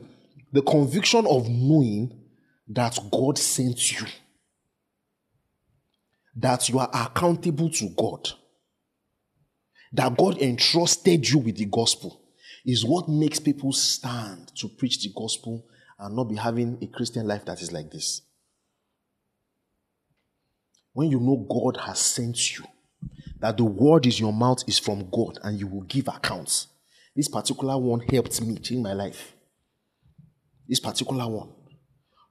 the 0.52 0.62
conviction 0.62 1.26
of 1.26 1.48
knowing 1.48 2.12
that 2.68 2.98
God 3.10 3.38
sent 3.38 4.00
you 4.00 4.06
that 6.36 6.68
you 6.68 6.78
are 6.78 6.90
accountable 6.92 7.70
to 7.70 7.88
God, 7.96 8.28
that 9.92 10.16
God 10.16 10.38
entrusted 10.38 11.28
you 11.28 11.38
with 11.38 11.56
the 11.56 11.64
gospel, 11.64 12.20
is 12.64 12.84
what 12.84 13.08
makes 13.08 13.40
people 13.40 13.72
stand 13.72 14.52
to 14.56 14.68
preach 14.68 15.02
the 15.02 15.10
gospel 15.16 15.66
and 15.98 16.14
not 16.14 16.24
be 16.24 16.36
having 16.36 16.78
a 16.82 16.86
Christian 16.88 17.26
life 17.26 17.44
that 17.46 17.62
is 17.62 17.72
like 17.72 17.90
this. 17.90 18.20
When 20.96 21.10
you 21.10 21.20
know 21.20 21.36
God 21.36 21.76
has 21.84 21.98
sent 21.98 22.56
you, 22.56 22.64
that 23.40 23.58
the 23.58 23.64
word 23.64 24.06
is 24.06 24.18
your 24.18 24.32
mouth 24.32 24.64
is 24.66 24.78
from 24.78 25.10
God 25.10 25.38
and 25.42 25.60
you 25.60 25.66
will 25.66 25.82
give 25.82 26.08
accounts. 26.08 26.68
This 27.14 27.28
particular 27.28 27.76
one 27.76 28.00
helped 28.00 28.40
me 28.40 28.56
change 28.56 28.82
my 28.82 28.94
life. 28.94 29.34
This 30.66 30.80
particular 30.80 31.28
one. 31.28 31.50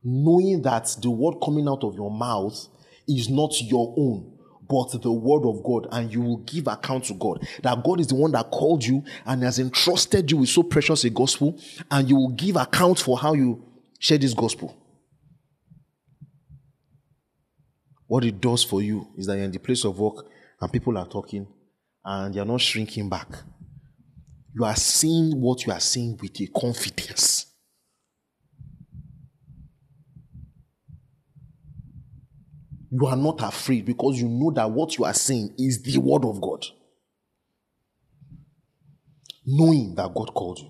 Knowing 0.04 0.64
that 0.64 0.98
the 1.00 1.12
word 1.12 1.36
coming 1.46 1.68
out 1.68 1.84
of 1.84 1.94
your 1.94 2.10
mouth 2.10 2.56
is 3.08 3.30
not 3.30 3.54
your 3.62 3.94
own, 4.00 4.36
but 4.68 5.00
the 5.00 5.12
word 5.12 5.48
of 5.48 5.64
God, 5.64 5.88
and 5.92 6.12
you 6.12 6.22
will 6.22 6.38
give 6.38 6.66
account 6.66 7.04
to 7.06 7.14
God. 7.14 7.48
That 7.62 7.84
God 7.84 8.00
is 8.00 8.08
the 8.08 8.16
one 8.16 8.32
that 8.32 8.50
called 8.50 8.84
you 8.84 9.04
and 9.28 9.44
has 9.44 9.60
entrusted 9.60 10.32
you 10.32 10.38
with 10.38 10.50
so 10.50 10.64
precious 10.64 11.04
a 11.04 11.12
gospel, 11.12 11.60
and 11.92 12.10
you 12.10 12.16
will 12.16 12.30
give 12.30 12.56
account 12.56 12.98
for 12.98 13.20
how 13.20 13.34
you 13.34 13.64
share 14.00 14.18
this 14.18 14.34
gospel. 14.34 14.76
What 18.16 18.24
it 18.24 18.40
does 18.40 18.64
for 18.64 18.82
you 18.82 19.10
is 19.18 19.26
that 19.26 19.36
you're 19.36 19.44
in 19.44 19.52
the 19.52 19.60
place 19.60 19.84
of 19.84 20.00
work 20.00 20.26
and 20.62 20.72
people 20.72 20.98
are 20.98 21.06
talking 21.06 21.46
and 22.06 22.34
you're 22.34 22.46
not 22.46 22.62
shrinking 22.62 23.10
back. 23.10 23.28
You 24.54 24.64
are 24.64 24.76
saying 24.78 25.34
what 25.42 25.66
you 25.66 25.74
are 25.74 25.82
saying 25.82 26.18
with 26.22 26.40
a 26.40 26.48
confidence. 26.48 27.48
you 32.90 33.06
are 33.06 33.18
not 33.18 33.44
afraid 33.44 33.86
because 33.86 34.22
you 34.22 34.30
know 34.30 34.50
that 34.52 34.72
what 34.72 34.98
you 34.98 35.04
are 35.04 35.14
saying 35.14 35.54
is 35.58 35.84
the 35.84 35.98
word 35.98 36.24
of 36.24 36.40
God. 36.40 36.66
Knowing 39.46 39.94
that 39.96 40.14
God 40.14 40.34
called 40.34 40.60
you. 40.60 40.70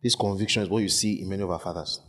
This 0.00 0.14
conviction 0.14 0.62
is 0.62 0.68
what 0.68 0.84
you 0.84 0.88
see 0.88 1.20
in 1.20 1.28
many 1.28 1.42
of 1.42 1.50
our 1.50 1.58
fathers. 1.58 2.00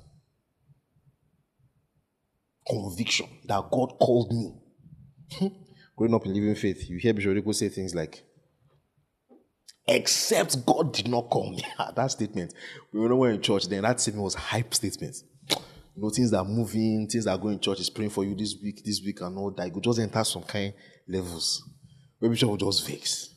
Conviction 2.67 3.28
that 3.45 3.69
God 3.71 3.97
called 3.99 4.32
me. 4.32 5.52
Growing 5.95 6.13
up 6.13 6.26
in 6.26 6.34
living 6.34 6.56
faith, 6.56 6.89
you 6.89 6.97
hear 6.97 7.13
Bishop 7.13 7.34
Rico 7.34 7.52
say 7.52 7.69
things 7.69 7.93
like, 7.93 8.23
except 9.88 10.65
God 10.65 10.93
did 10.93 11.08
not 11.08 11.30
call 11.30 11.52
me. 11.52 11.63
that 11.95 12.12
statement. 12.12 12.54
We 12.91 12.99
were 12.99 13.15
when 13.15 13.36
in 13.36 13.41
church, 13.41 13.67
then 13.67 13.84
that 13.84 13.99
statement 13.99 14.23
was 14.23 14.34
hype 14.36 14.73
statement. 14.73 15.17
you 15.49 16.02
know, 16.02 16.10
things 16.10 16.32
that 16.32 16.39
are 16.39 16.45
moving, 16.45 17.08
things 17.08 17.26
that 17.26 17.32
are 17.32 17.38
going, 17.38 17.60
church 17.60 17.80
is 17.80 17.89
praying 17.89 18.12
for 18.12 18.23
you 18.23 18.36
this 18.36 18.56
week, 18.62 18.84
this 18.84 19.02
week, 19.06 19.21
and 19.21 19.38
all 19.38 19.52
that. 19.52 19.73
You 19.73 19.82
just 19.82 19.99
enter 19.99 20.23
some 20.23 20.43
kind 20.43 20.73
levels. 21.08 21.63
Maybe 22.19 22.34
Bishop 22.34 22.49
will 22.49 22.58
just 22.58 22.88
vex. 22.88 23.30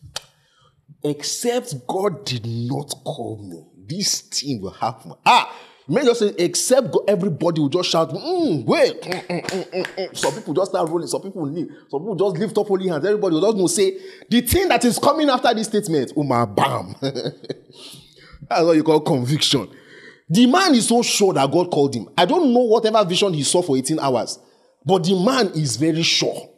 Except 1.02 1.86
God 1.86 2.24
did 2.24 2.46
not 2.46 2.88
call 3.04 3.38
me, 3.42 3.86
this 3.86 4.22
thing 4.22 4.60
will 4.60 4.70
happen. 4.70 5.12
Ah, 5.24 5.54
may 5.88 6.04
just 6.04 6.20
say, 6.20 6.32
except 6.38 6.90
God, 6.90 7.02
everybody 7.08 7.60
will 7.60 7.68
just 7.68 7.90
shout, 7.90 8.10
mm, 8.10 8.64
wait. 8.64 9.00
Mm, 9.02 9.26
mm, 9.26 9.42
mm, 9.46 9.70
mm, 9.70 9.84
mm. 9.84 10.16
Some 10.16 10.34
people 10.34 10.54
just 10.54 10.70
start 10.70 10.88
rolling, 10.88 11.06
some 11.06 11.22
people 11.22 11.42
will 11.42 11.50
leave, 11.50 11.68
some 11.88 12.00
people 12.00 12.16
just 12.16 12.36
lift 12.36 12.58
up 12.58 12.66
holy 12.66 12.88
hands. 12.88 13.04
Everybody 13.04 13.34
will 13.34 13.42
just 13.42 13.56
know, 13.56 13.66
say, 13.66 13.96
the 14.28 14.40
thing 14.40 14.68
that 14.68 14.84
is 14.84 14.98
coming 14.98 15.28
after 15.30 15.52
this 15.54 15.68
statement, 15.68 16.12
oh 16.16 16.24
my 16.24 16.44
bam. 16.44 16.94
That's 17.00 18.62
what 18.62 18.76
you 18.76 18.82
call 18.82 19.00
conviction. 19.00 19.68
The 20.28 20.46
man 20.46 20.74
is 20.74 20.88
so 20.88 21.02
sure 21.02 21.32
that 21.34 21.50
God 21.50 21.70
called 21.70 21.94
him. 21.94 22.08
I 22.18 22.24
don't 22.24 22.52
know 22.52 22.60
whatever 22.64 23.04
vision 23.04 23.32
he 23.32 23.42
saw 23.44 23.62
for 23.62 23.76
18 23.76 23.98
hours, 24.00 24.38
but 24.84 25.04
the 25.04 25.14
man 25.24 25.48
is 25.48 25.76
very 25.76 26.02
sure. 26.02 26.50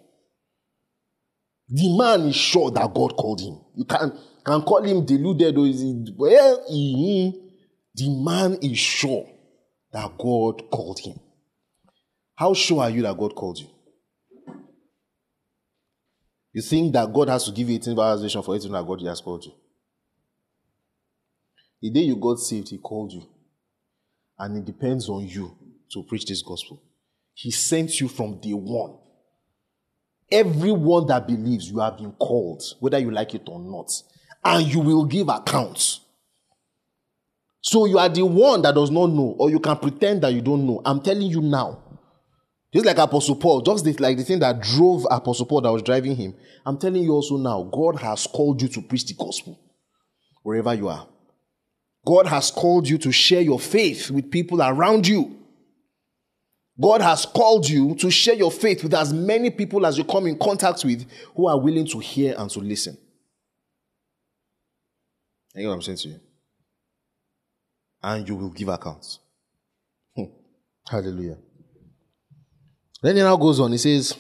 The 1.69 1.99
man 1.99 2.29
is 2.29 2.37
sure 2.37 2.71
that 2.71 2.95
God 2.95 3.15
called 3.17 3.41
him. 3.43 3.61
You 3.77 3.85
can, 3.85 4.19
can 4.43 4.63
call 4.63 4.83
him 4.83 5.05
deluded 5.05 5.57
or 5.59 5.67
is 5.67 5.83
it, 5.83 6.15
well, 6.17 6.65
he, 6.69 7.48
the 7.99 8.09
man 8.25 8.59
is 8.63 8.79
sure 8.79 9.29
that 9.93 10.17
God 10.19 10.71
called 10.71 11.01
him. 11.01 11.19
How 12.35 12.55
sure 12.55 12.83
are 12.83 12.91
you 12.91 13.03
that 13.03 13.19
God 13.19 13.35
called 13.35 13.59
you? 13.59 13.69
You 16.53 16.63
think 16.63 16.93
that 16.93 17.13
God 17.13 17.29
has 17.29 17.45
to 17.45 17.53
give 17.53 17.69
you 17.69 17.77
18 17.77 17.99
hours 17.99 18.23
vision 18.23 18.43
for 18.43 18.57
it 18.57 18.63
to 18.63 18.69
know 18.69 18.79
that 18.79 18.87
God 18.87 19.03
has 19.03 19.21
called 19.21 19.45
you? 19.45 19.53
The 21.81 21.91
day 21.91 22.01
you 22.01 22.17
got 22.17 22.39
saved, 22.39 22.69
He 22.69 22.79
called 22.79 23.13
you. 23.13 23.23
And 24.39 24.57
it 24.57 24.65
depends 24.65 25.09
on 25.09 25.27
you 25.27 25.57
to 25.93 26.03
preach 26.05 26.27
this 26.27 26.43
gospel. 26.43 26.83
He 27.35 27.51
sent 27.51 28.01
you 28.01 28.09
from 28.09 28.41
day 28.41 28.53
one. 28.53 28.99
Everyone 30.31 31.07
that 31.07 31.27
believes 31.27 31.71
you 31.71 31.79
have 31.79 31.97
been 31.97 32.13
called, 32.13 32.63
whether 32.81 32.99
you 32.99 33.11
like 33.11 33.35
it 33.35 33.43
or 33.47 33.61
not, 33.61 33.91
and 34.45 34.67
you 34.67 34.81
will 34.81 35.05
give 35.05 35.29
accounts. 35.29 36.01
So 37.69 37.85
you 37.85 37.99
are 37.99 38.09
the 38.09 38.25
one 38.25 38.63
that 38.63 38.75
does 38.75 38.91
not 38.91 39.09
know, 39.09 39.37
or 39.39 39.51
you 39.51 39.61
can 39.61 39.77
pretend 39.77 40.23
that 40.23 40.33
you 40.33 40.41
don't 40.41 40.67
know. 40.67 40.81
I'm 40.87 41.03
telling 41.03 41.27
you 41.31 41.43
now. 41.43 41.83
Just 42.73 42.87
like 42.87 42.97
Apostle 42.97 43.37
Paul, 43.37 43.61
just 43.61 43.85
like 44.01 44.17
the 44.17 44.25
thing 44.25 44.39
that 44.39 44.63
drove 44.63 45.07
Apostle 45.11 45.45
Paul 45.45 45.61
that 45.61 45.71
was 45.71 45.83
driving 45.83 46.17
him. 46.17 46.35
I'm 46.65 46.79
telling 46.79 47.03
you 47.03 47.13
also 47.13 47.37
now, 47.37 47.65
God 47.65 47.97
has 48.01 48.27
called 48.27 48.63
you 48.63 48.69
to 48.69 48.81
preach 48.81 49.07
the 49.07 49.13
gospel 49.13 49.61
wherever 50.43 50.73
you 50.73 50.89
are. 50.89 51.07
God 52.07 52.27
has 52.27 52.51
called 52.51 52.89
you 52.89 52.97
to 52.97 53.13
share 53.13 53.43
your 53.43 53.61
faith 53.61 54.11
with 54.11 54.31
people 54.31 54.63
around 54.63 55.07
you. 55.07 55.37
God 56.81 57.03
has 57.03 57.27
called 57.27 57.69
you 57.69 57.95
to 57.97 58.11
share 58.11 58.35
your 58.35 58.51
faith 58.51 58.83
with 58.83 58.95
as 58.95 59.13
many 59.13 59.51
people 59.51 59.85
as 59.85 59.99
you 59.99 60.05
come 60.05 60.27
in 60.27 60.39
contact 60.39 60.87
with 60.87 61.07
who 61.37 61.47
are 61.47 61.61
willing 61.61 61.87
to 61.89 61.99
hear 61.99 62.35
and 62.39 62.51
to 62.51 62.61
listen. 62.61 62.97
You 65.55 65.65
know 65.65 65.69
what 65.69 65.75
I'm 65.75 65.83
saying 65.83 65.99
to 65.99 66.09
you? 66.09 66.21
And 68.03 68.29
you 68.29 68.37
will 68.37 68.51
give 68.51 68.69
accounts. 68.69 69.19
Hmm. 70.15 70.25
Hallelujah. 70.89 71.39
Then 73.03 73.17
he 73.17 73.23
now 73.23 73.37
goes 73.37 73.61
on. 73.61 73.73
He 73.73 73.79
says, 73.79 74.17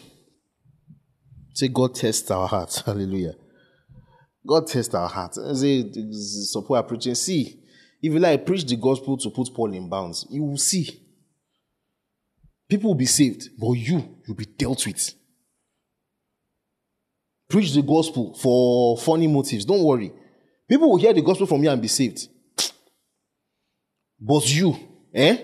Say 1.55 1.69
God 1.69 1.95
tests 1.95 2.31
our 2.31 2.47
hearts. 2.47 2.81
Hallelujah. 2.87 3.35
God 4.47 4.67
tests 4.67 4.95
our 4.95 5.09
hearts. 5.09 5.39
Say, 5.61 5.91
support 6.13 6.87
preaching. 6.87 7.15
See, 7.15 7.61
if 8.01 8.13
you 8.13 8.19
like, 8.19 8.47
preach 8.47 8.65
the 8.65 8.77
gospel 8.77 9.19
to 9.19 9.31
put 9.31 9.53
Paul 9.53 9.75
in 9.75 9.89
bounds. 9.89 10.27
You 10.31 10.45
will 10.45 10.57
see. 10.57 10.89
People 12.69 12.91
will 12.91 12.99
be 12.99 13.07
saved, 13.07 13.49
but 13.59 13.73
you, 13.73 14.19
you'll 14.27 14.37
be 14.37 14.45
dealt 14.45 14.87
with. 14.87 15.15
Preach 17.49 17.73
the 17.73 17.83
gospel 17.83 18.35
for 18.35 18.97
funny 18.99 19.27
motives. 19.27 19.65
Don't 19.65 19.83
worry. 19.83 20.13
People 20.69 20.91
will 20.91 20.99
hear 20.99 21.15
the 21.15 21.23
gospel 21.23 21.47
from 21.47 21.65
you 21.65 21.71
and 21.71 21.81
be 21.81 21.89
saved. 21.89 22.29
But 24.21 24.53
you, 24.53 24.77
eh? 25.15 25.39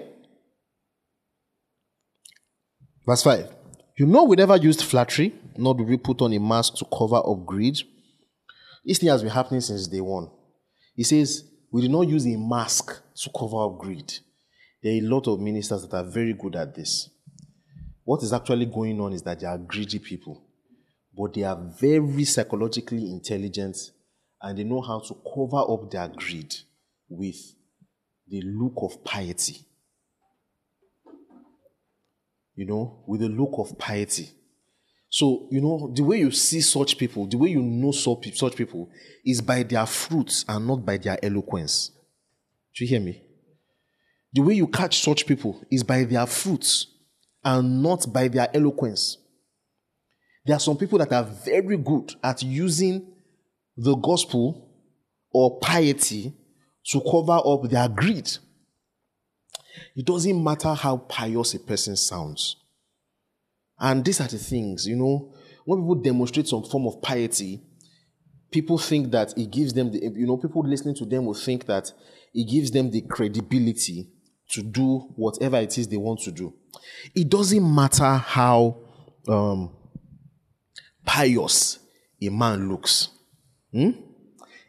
Verse 3.07 3.23
5. 3.23 3.49
You 3.97 4.07
know 4.07 4.25
we 4.25 4.37
never 4.37 4.57
used 4.57 4.83
flattery, 4.83 5.35
nor 5.57 5.75
do 5.75 5.85
we 5.85 5.97
put 5.97 6.21
on 6.23 6.33
a 6.33 6.41
mask 6.41 6.75
to 6.77 6.85
cover 6.85 7.17
up 7.17 7.47
greed. 7.47 7.81
This 8.85 8.99
thing 8.99 9.09
has 9.09 9.23
been 9.23 9.31
happening 9.31 9.61
since 9.61 9.87
day 9.87 10.01
one. 10.01 10.29
He 10.97 11.05
says, 11.05 11.45
we 11.71 11.83
did 11.83 11.91
not 11.91 12.09
use 12.09 12.27
a 12.27 12.37
mask 12.37 13.01
to 13.17 13.31
cover 13.31 13.65
up 13.65 13.79
greed. 13.79 14.13
There 14.83 14.93
are 14.93 14.97
a 14.97 15.01
lot 15.01 15.27
of 15.29 15.41
ministers 15.41 15.87
that 15.87 15.97
are 15.97 16.05
very 16.05 16.33
good 16.35 16.57
at 16.57 16.75
this. 16.75 17.09
What 18.05 18.23
is 18.23 18.33
actually 18.33 18.67
going 18.67 19.01
on 19.01 19.13
is 19.13 19.23
that 19.23 19.41
they 19.41 19.47
are 19.47 19.57
greedy 19.57 19.99
people, 19.99 20.45
but 21.17 21.33
they 21.33 21.45
are 21.45 21.59
very 21.81 22.25
psychologically 22.25 23.11
intelligent 23.11 23.77
and 24.43 24.59
they 24.59 24.65
know 24.65 24.83
how 24.83 25.01
to 25.01 25.15
cover 25.35 25.73
up 25.73 25.91
their 25.91 26.09
greed 26.09 26.55
with 27.09 27.55
the 28.29 28.43
look 28.43 28.75
of 28.83 29.05
piety. 29.05 29.67
You 32.55 32.67
know, 32.67 33.05
with 33.07 33.21
the 33.21 33.29
look 33.29 33.55
of 33.59 33.79
piety. 33.79 34.31
So, 35.09 35.49
you 35.51 35.61
know, 35.61 35.93
the 35.95 36.03
way 36.03 36.19
you 36.19 36.31
see 36.31 36.61
such 36.61 36.99
people, 36.99 37.27
the 37.27 37.39
way 37.39 37.51
you 37.51 37.63
know 37.63 37.93
such 37.93 38.57
people 38.57 38.91
is 39.25 39.41
by 39.41 39.63
their 39.63 39.87
fruits 39.87 40.45
and 40.49 40.67
not 40.67 40.85
by 40.85 40.97
their 40.97 41.19
eloquence. 41.23 41.91
Do 42.75 42.85
you 42.85 42.89
hear 42.89 43.01
me? 43.01 43.23
The 44.33 44.43
way 44.43 44.55
you 44.55 44.67
catch 44.67 45.01
such 45.01 45.27
people 45.27 45.63
is 45.71 45.85
by 45.85 46.03
their 46.05 46.27
fruits 46.27 46.89
and 47.45 47.83
not 47.83 48.13
by 48.13 48.27
their 48.27 48.49
eloquence. 48.53 49.19
There 50.45 50.57
are 50.57 50.61
some 50.61 50.77
people 50.77 50.99
that 50.99 51.13
are 51.13 51.23
very 51.23 51.77
good 51.77 52.15
at 52.23 52.43
using 52.43 53.07
the 53.77 53.95
gospel 53.95 54.69
or 55.33 55.59
piety 55.61 56.35
to 56.87 57.01
cover 57.01 57.41
up 57.45 57.63
their 57.71 57.89
greed. 57.89 58.31
It 59.97 60.07
doesn't 60.07 60.43
matter 60.43 60.75
how 60.75 60.99
pious 60.99 61.55
a 61.55 61.61
person 61.61 61.97
sounds. 61.97 62.57
And 63.79 64.05
these 64.05 64.21
are 64.21 64.29
the 64.29 64.39
things, 64.39 64.87
you 64.87 64.97
know, 64.97 65.35
when 65.65 65.81
people 65.81 65.97
demonstrate 65.97 66.47
some 66.47 66.63
form 66.63 66.87
of 66.87 67.03
piety, 67.03 67.63
people 68.51 68.79
think 68.79 69.11
that 69.11 69.37
it 69.37 69.51
gives 69.51 69.73
them 69.73 69.91
the, 69.91 69.99
you 69.99 70.27
know, 70.27 70.37
people 70.37 70.63
listening 70.63 70.95
to 70.97 71.05
them 71.05 71.25
will 71.27 71.35
think 71.35 71.67
that 71.67 71.91
it 72.33 72.49
gives 72.49 72.71
them 72.71 72.91
the 72.91 73.01
credibility 73.03 74.09
to 74.51 74.63
do 74.63 74.99
whatever 75.17 75.57
it 75.57 75.77
is 75.79 75.89
they 75.89 75.97
want 75.97 76.21
to 76.21 76.31
do. 76.31 76.55
It 77.15 77.29
doesn't 77.29 77.75
matter 77.75 78.15
how 78.15 78.79
um, 79.27 79.75
pious 81.05 81.79
a 82.23 82.29
man 82.29 82.69
looks. 82.69 83.09
Hmm? 83.73 83.91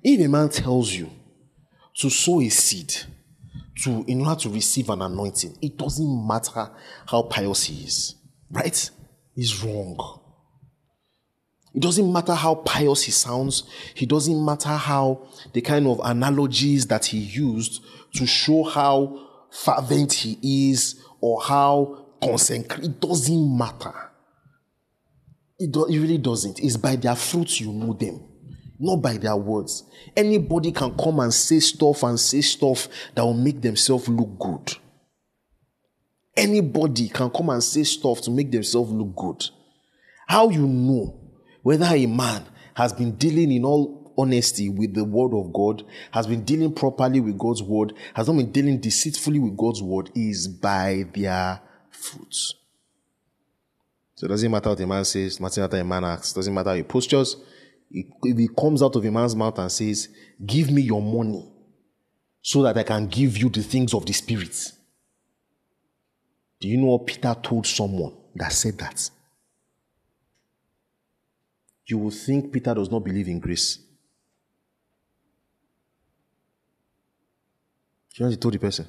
If 0.02 0.20
a 0.22 0.28
man 0.28 0.50
tells 0.50 0.92
you 0.92 1.12
to 1.98 2.10
sow 2.10 2.42
a 2.42 2.50
seed 2.50 2.94
to 3.84 4.04
in 4.08 4.26
order 4.26 4.40
to 4.42 4.50
receive 4.50 4.90
an 4.90 5.02
anointing, 5.02 5.58
it 5.62 5.78
doesn't 5.78 6.28
matter 6.28 6.70
how 7.08 7.24
pious 7.24 7.64
he 7.64 7.84
is, 7.86 8.16
right? 8.50 8.90
He's 9.34 9.64
wrong. 9.64 10.22
It 11.74 11.82
doesn't 11.82 12.12
matter 12.12 12.34
how 12.34 12.56
pious 12.56 13.04
he 13.04 13.12
sounds. 13.12 13.64
It 13.98 14.08
doesn't 14.08 14.46
matter 14.46 14.70
how 14.70 15.28
the 15.52 15.60
kind 15.60 15.88
of 15.88 16.00
analogies 16.04 16.88
that 16.88 17.06
he 17.06 17.18
used 17.18 17.84
to 18.14 18.26
show 18.26 18.64
how 18.64 19.28
fervent 19.52 20.14
he 20.14 20.70
is 20.72 21.04
or 21.20 21.42
how 21.42 22.06
consecrated. 22.24 22.86
It 22.86 23.02
doesn't 23.02 23.58
matter. 23.58 23.94
It, 25.60 25.72
do, 25.72 25.86
it 25.86 26.00
really 26.00 26.18
doesn't. 26.18 26.60
It's 26.62 26.78
by 26.78 26.96
their 26.96 27.16
fruits 27.16 27.60
you 27.60 27.74
know 27.74 27.94
them, 27.94 28.24
not 28.80 28.98
by 28.98 29.18
their 29.18 29.36
words. 29.36 29.84
Anybody 30.16 30.72
can 30.72 30.96
come 30.98 31.20
and 31.20 31.34
say 31.34 31.60
stuff 31.60 32.04
and 32.04 32.20
say 32.20 32.42
stuff 32.42 32.88
that 33.14 33.24
will 33.24 33.34
make 33.34 33.62
themselves 33.62 34.08
look 34.08 34.38
good. 34.40 34.78
Anybody 36.36 37.08
can 37.10 37.30
come 37.30 37.50
and 37.50 37.64
say 37.64 37.84
stuff 37.84 38.22
to 38.22 38.32
make 38.32 38.52
themselves 38.52 38.92
look 38.92 39.16
good. 39.16 39.46
How 40.28 40.50
you 40.50 40.68
know 40.68 41.20
whether 41.62 41.86
a 41.86 42.06
man 42.06 42.44
has 42.76 42.92
been 42.92 43.12
dealing 43.16 43.52
in 43.52 43.64
all 43.64 44.14
honesty 44.18 44.70
with 44.70 44.94
the 44.94 45.04
word 45.04 45.34
of 45.34 45.54
God, 45.54 45.84
has 46.12 46.28
been 46.28 46.44
dealing 46.44 46.74
properly 46.74 47.20
with 47.20 47.38
God's 47.38 47.64
word, 47.64 47.94
has 48.14 48.28
not 48.28 48.38
been 48.38 48.52
dealing 48.52 48.80
deceitfully 48.80 49.40
with 49.40 49.58
God's 49.58 49.82
word, 49.82 50.10
is 50.16 50.48
by 50.48 51.06
their 51.14 51.62
fruits. 51.90 52.56
So 54.16 54.26
it 54.26 54.30
doesn't 54.30 54.52
matter 54.52 54.70
what 54.70 54.80
a 54.80 54.88
man 54.88 55.06
says, 55.06 55.38
doesn't 55.38 55.62
matter 55.62 55.78
what 55.78 55.82
a 55.82 55.84
man 55.84 56.06
acts, 56.06 56.34
doesn't 56.34 56.54
matter 56.54 56.70
how 56.70 56.76
he 56.76 56.84
postures. 56.84 57.38
If 57.92 58.38
he 58.38 58.48
comes 58.48 58.82
out 58.84 58.96
of 58.96 59.06
a 59.06 59.12
man's 59.12 59.36
mouth 59.36 59.58
and 59.60 59.72
says, 59.72 60.10
Give 60.46 60.70
me 60.72 60.82
your 60.82 61.02
money 61.02 61.46
so 62.42 62.62
that 62.64 62.78
I 62.78 62.84
can 62.84 63.08
give 63.08 63.38
you 63.38 63.50
the 63.50 63.64
things 63.64 63.94
of 63.94 64.06
the 64.06 64.14
Spirit. 64.14 64.72
Do 66.60 66.68
you 66.68 66.78
know 66.78 66.88
what 66.88 67.06
Peter 67.06 67.36
told 67.42 67.66
someone 67.68 68.14
that 68.36 68.52
said 68.52 68.78
that? 68.80 69.10
You 71.88 72.00
will 72.00 72.12
think 72.12 72.52
Peter 72.52 72.74
does 72.74 72.90
not 72.90 73.04
believe 73.04 73.28
in 73.28 73.40
grace. 73.40 73.80
You 78.16 78.24
know 78.24 78.28
what 78.28 78.32
he 78.32 78.38
told 78.38 78.54
the 78.54 78.60
person? 78.60 78.88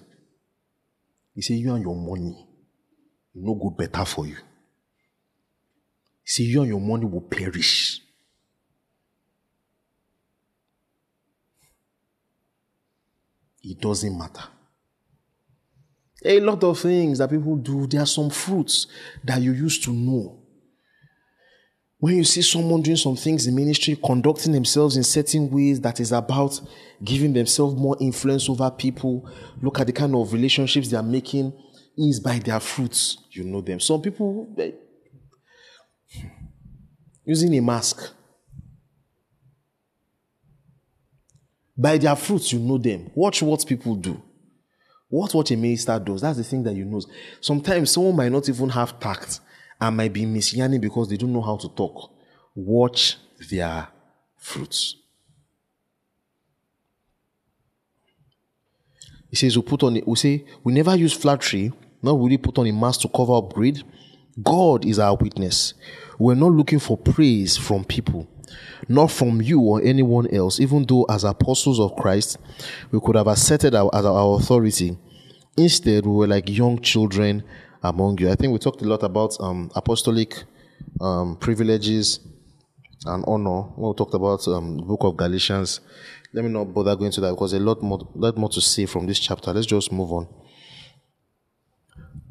He 1.34 1.42
said, 1.42 1.54
You 1.56 1.74
and 1.74 1.82
your 1.82 1.96
money. 1.96 2.46
no 3.34 3.54
go 3.54 3.70
better 3.70 4.04
for 4.04 4.26
you. 4.26 4.36
See, 6.24 6.44
you 6.44 6.62
and 6.62 6.70
your 6.70 6.80
money 6.80 7.04
will 7.04 7.20
perish. 7.20 8.00
It 13.68 13.80
doesn't 13.80 14.16
matter. 14.16 14.44
A 16.24 16.38
lot 16.40 16.62
of 16.62 16.78
things 16.78 17.18
that 17.18 17.30
people 17.30 17.56
do, 17.56 17.86
there 17.86 18.02
are 18.02 18.06
some 18.06 18.30
fruits 18.30 18.86
that 19.24 19.42
you 19.42 19.52
used 19.52 19.82
to 19.84 19.92
know. 19.92 20.42
When 21.98 22.16
you 22.16 22.24
see 22.24 22.42
someone 22.42 22.82
doing 22.82 22.96
some 22.96 23.16
things 23.16 23.46
in 23.46 23.56
ministry, 23.56 23.98
conducting 24.04 24.52
themselves 24.52 24.96
in 24.96 25.02
certain 25.02 25.50
ways 25.50 25.80
that 25.80 25.98
is 25.98 26.12
about 26.12 26.60
giving 27.02 27.32
themselves 27.32 27.74
more 27.74 27.96
influence 28.00 28.48
over 28.48 28.70
people, 28.70 29.28
look 29.60 29.80
at 29.80 29.88
the 29.88 29.92
kind 29.92 30.14
of 30.14 30.32
relationships 30.32 30.88
they 30.88 30.96
are 30.96 31.02
making, 31.02 31.52
is 31.96 32.20
by 32.20 32.38
their 32.38 32.60
fruits. 32.60 33.18
You 33.30 33.44
know 33.44 33.62
them. 33.62 33.80
Some 33.80 34.00
people, 34.00 34.46
they, 34.56 34.74
using 37.24 37.56
a 37.56 37.60
mask, 37.60 38.12
by 41.76 41.98
their 41.98 42.16
fruits, 42.16 42.52
you 42.52 42.58
know 42.58 42.78
them. 42.78 43.10
Watch 43.14 43.42
what 43.42 43.66
people 43.66 43.96
do. 43.96 44.20
Watch 45.10 45.34
what 45.34 45.50
a 45.50 45.56
minister 45.56 45.98
does. 45.98 46.22
That's 46.22 46.38
the 46.38 46.44
thing 46.44 46.62
that 46.64 46.74
you 46.74 46.84
know. 46.84 47.00
Sometimes 47.40 47.90
someone 47.92 48.16
might 48.16 48.32
not 48.32 48.48
even 48.48 48.68
have 48.70 48.98
tact 48.98 49.40
and 49.80 49.96
might 49.96 50.12
be 50.12 50.26
messianic 50.26 50.80
because 50.80 51.08
they 51.08 51.16
don't 51.16 51.32
know 51.32 51.42
how 51.42 51.56
to 51.56 51.68
talk. 51.68 52.10
Watch 52.54 53.18
their 53.50 53.88
fruits. 54.36 54.96
He 59.30 59.36
says 59.36 59.56
we 59.56 59.62
put 59.62 59.82
on 59.82 60.00
we 60.06 60.16
say 60.16 60.44
we 60.64 60.72
never 60.72 60.96
use 60.96 61.12
flattery, 61.12 61.72
nor 62.02 62.18
will 62.18 62.28
we 62.28 62.38
put 62.38 62.58
on 62.58 62.66
a 62.66 62.72
mask 62.72 63.02
to 63.02 63.08
cover 63.08 63.34
up 63.36 63.52
greed. 63.52 63.82
God 64.42 64.84
is 64.84 64.98
our 64.98 65.16
witness. 65.16 65.74
We're 66.18 66.34
not 66.34 66.52
looking 66.52 66.78
for 66.78 66.96
praise 66.96 67.56
from 67.56 67.84
people, 67.84 68.26
not 68.88 69.10
from 69.10 69.40
you 69.42 69.60
or 69.60 69.82
anyone 69.82 70.28
else, 70.34 70.60
even 70.60 70.84
though 70.84 71.04
as 71.04 71.24
apostles 71.24 71.80
of 71.80 71.96
Christ, 71.96 72.38
we 72.90 73.00
could 73.00 73.16
have 73.16 73.26
asserted 73.26 73.74
our, 73.74 73.92
our 73.94 74.38
authority. 74.38 74.96
Instead, 75.56 76.04
we 76.04 76.12
were 76.12 76.26
like 76.26 76.48
young 76.48 76.80
children 76.80 77.42
among 77.82 78.18
you. 78.18 78.30
I 78.30 78.34
think 78.34 78.52
we 78.52 78.58
talked 78.58 78.82
a 78.82 78.88
lot 78.88 79.02
about 79.02 79.36
um, 79.40 79.70
apostolic 79.74 80.44
um, 81.00 81.36
privileges 81.36 82.20
and 83.04 83.24
honor 83.26 83.62
we 83.76 83.94
talked 83.94 84.14
about 84.14 84.46
um, 84.48 84.78
the 84.78 84.82
book 84.82 85.04
of 85.04 85.16
Galatians. 85.16 85.80
Let 86.32 86.44
me 86.44 86.50
not 86.50 86.74
bother 86.74 86.96
going 86.96 87.12
to 87.12 87.20
that 87.22 87.30
because 87.30 87.52
a 87.52 87.60
lot 87.60 87.82
more, 87.82 88.00
lot 88.14 88.36
more 88.36 88.48
to 88.50 88.60
say 88.60 88.86
from 88.86 89.06
this 89.06 89.18
chapter. 89.18 89.52
Let's 89.52 89.66
just 89.66 89.92
move 89.92 90.12
on. 90.12 90.28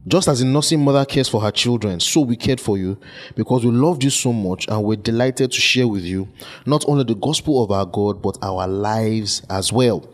Just 0.08 0.28
as 0.28 0.42
a 0.42 0.46
nursing 0.46 0.84
mother 0.84 1.04
cares 1.04 1.28
for 1.28 1.42
her 1.42 1.50
children, 1.52 2.00
so 2.00 2.22
we 2.22 2.36
cared 2.36 2.62
for 2.62 2.78
you 2.78 2.98
because 3.36 3.66
we 3.66 3.72
loved 3.72 4.04
you 4.04 4.12
so 4.12 4.32
much 4.32 4.68
and 4.68 4.84
we're 4.84 4.98
delighted 4.98 5.52
to 5.52 5.60
share 5.60 5.88
with 5.88 6.04
you 6.04 6.28
not 6.68 6.86
only 6.88 7.04
the 7.04 7.16
gospel 7.16 7.64
of 7.64 7.72
our 7.72 7.88
God, 7.88 8.22
but 8.22 8.38
our 8.44 8.68
lives 8.68 9.42
as 9.50 9.74
well. 9.74 10.08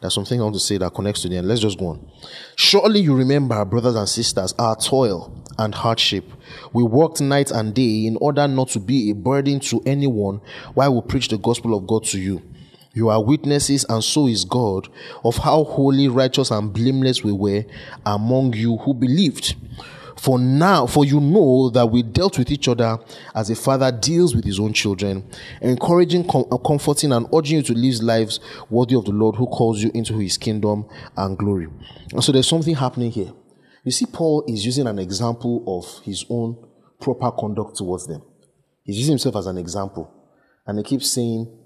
There's 0.00 0.14
something 0.14 0.40
I 0.40 0.42
want 0.42 0.54
to 0.56 0.60
say 0.60 0.78
that 0.78 0.92
connects 0.92 1.22
to 1.22 1.28
the 1.28 1.36
end. 1.36 1.46
Let's 1.46 1.60
just 1.60 1.78
go 1.78 1.88
on. 1.88 2.08
Surely 2.56 3.00
you 3.00 3.14
remember, 3.14 3.64
brothers 3.64 3.94
and 3.94 4.08
sisters, 4.08 4.54
our 4.58 4.74
toil 4.74 5.32
and 5.56 5.74
hardship. 5.74 6.24
We 6.72 6.82
worked 6.82 7.20
night 7.20 7.50
and 7.50 7.74
day 7.74 8.06
in 8.06 8.16
order 8.20 8.46
not 8.48 8.68
to 8.70 8.80
be 8.80 9.10
a 9.10 9.14
burden 9.14 9.60
to 9.60 9.82
anyone 9.86 10.40
while 10.74 10.94
we 10.94 11.00
preach 11.02 11.28
the 11.28 11.38
gospel 11.38 11.76
of 11.76 11.86
God 11.86 12.04
to 12.06 12.18
you. 12.18 12.42
You 12.98 13.10
are 13.10 13.22
witnesses, 13.22 13.86
and 13.88 14.02
so 14.02 14.26
is 14.26 14.44
God, 14.44 14.88
of 15.22 15.36
how 15.36 15.62
holy, 15.62 16.08
righteous, 16.08 16.50
and 16.50 16.72
blameless 16.72 17.22
we 17.22 17.30
were 17.30 17.64
among 18.04 18.54
you 18.54 18.76
who 18.78 18.92
believed. 18.92 19.54
For 20.16 20.36
now, 20.36 20.88
for 20.88 21.04
you 21.04 21.20
know 21.20 21.70
that 21.70 21.86
we 21.86 22.02
dealt 22.02 22.38
with 22.38 22.50
each 22.50 22.66
other 22.66 22.98
as 23.36 23.50
a 23.50 23.54
father 23.54 23.92
deals 23.92 24.34
with 24.34 24.44
his 24.44 24.58
own 24.58 24.72
children, 24.72 25.30
encouraging, 25.62 26.26
com- 26.26 26.46
uh, 26.50 26.58
comforting, 26.58 27.12
and 27.12 27.28
urging 27.32 27.58
you 27.58 27.62
to 27.62 27.72
live 27.72 28.02
lives 28.02 28.40
worthy 28.68 28.96
of 28.96 29.04
the 29.04 29.12
Lord 29.12 29.36
who 29.36 29.46
calls 29.46 29.80
you 29.80 29.92
into 29.94 30.18
his 30.18 30.36
kingdom 30.36 30.84
and 31.16 31.38
glory. 31.38 31.68
And 32.12 32.24
so 32.24 32.32
there's 32.32 32.48
something 32.48 32.74
happening 32.74 33.12
here. 33.12 33.32
You 33.84 33.92
see, 33.92 34.06
Paul 34.06 34.42
is 34.48 34.66
using 34.66 34.88
an 34.88 34.98
example 34.98 35.62
of 35.68 36.04
his 36.04 36.24
own 36.28 36.66
proper 37.00 37.30
conduct 37.30 37.76
towards 37.76 38.08
them. 38.08 38.22
He's 38.82 38.98
using 38.98 39.12
himself 39.12 39.36
as 39.36 39.46
an 39.46 39.56
example. 39.56 40.12
And 40.66 40.78
he 40.78 40.84
keeps 40.84 41.08
saying 41.08 41.57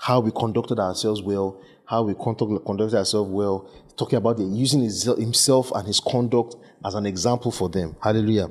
how 0.00 0.18
we 0.20 0.30
conducted 0.30 0.78
ourselves 0.78 1.20
well, 1.20 1.60
how 1.84 2.02
we 2.02 2.14
conducted 2.14 2.96
ourselves 2.96 3.30
well, 3.30 3.70
talking 3.98 4.16
about 4.16 4.38
the, 4.38 4.44
using 4.44 4.80
his, 4.80 5.04
himself 5.04 5.70
and 5.72 5.86
his 5.86 6.00
conduct 6.00 6.56
as 6.84 6.94
an 6.94 7.04
example 7.04 7.50
for 7.50 7.68
them. 7.68 7.94
Hallelujah. 8.02 8.48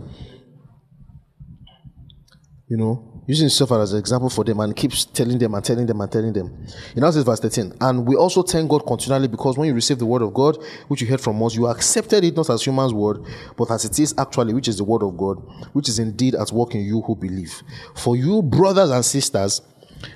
You 2.67 2.77
know, 2.77 3.23
using 3.25 3.45
himself 3.45 3.71
as 3.71 3.93
an 3.93 3.99
example 3.99 4.29
for 4.29 4.43
them 4.43 4.59
and 4.59 4.75
keeps 4.75 5.05
telling 5.05 5.39
them 5.39 5.55
and 5.55 5.65
telling 5.65 5.87
them 5.87 5.99
and 5.99 6.11
telling 6.11 6.33
them. 6.33 6.67
In 6.95 7.01
now 7.01 7.09
says 7.09 7.23
verse 7.23 7.39
13, 7.39 7.73
and 7.81 8.05
we 8.05 8.15
also 8.15 8.43
thank 8.43 8.69
God 8.69 8.85
continually 8.85 9.27
because 9.27 9.57
when 9.57 9.69
you 9.69 9.73
received 9.73 10.01
the 10.01 10.05
word 10.05 10.21
of 10.21 10.35
God, 10.35 10.63
which 10.87 11.01
you 11.01 11.07
heard 11.07 11.19
from 11.19 11.41
us, 11.41 11.55
you 11.55 11.65
accepted 11.65 12.23
it 12.23 12.35
not 12.35 12.51
as 12.51 12.63
human's 12.63 12.93
word, 12.93 13.25
but 13.57 13.71
as 13.71 13.85
it 13.85 13.97
is 13.97 14.13
actually, 14.19 14.53
which 14.53 14.67
is 14.67 14.77
the 14.77 14.83
word 14.83 15.01
of 15.01 15.17
God, 15.17 15.37
which 15.73 15.89
is 15.89 15.97
indeed 15.97 16.35
at 16.35 16.51
work 16.51 16.75
in 16.75 16.81
you 16.81 17.01
who 17.01 17.15
believe. 17.15 17.63
For 17.95 18.15
you, 18.15 18.43
brothers 18.43 18.91
and 18.91 19.03
sisters, 19.03 19.63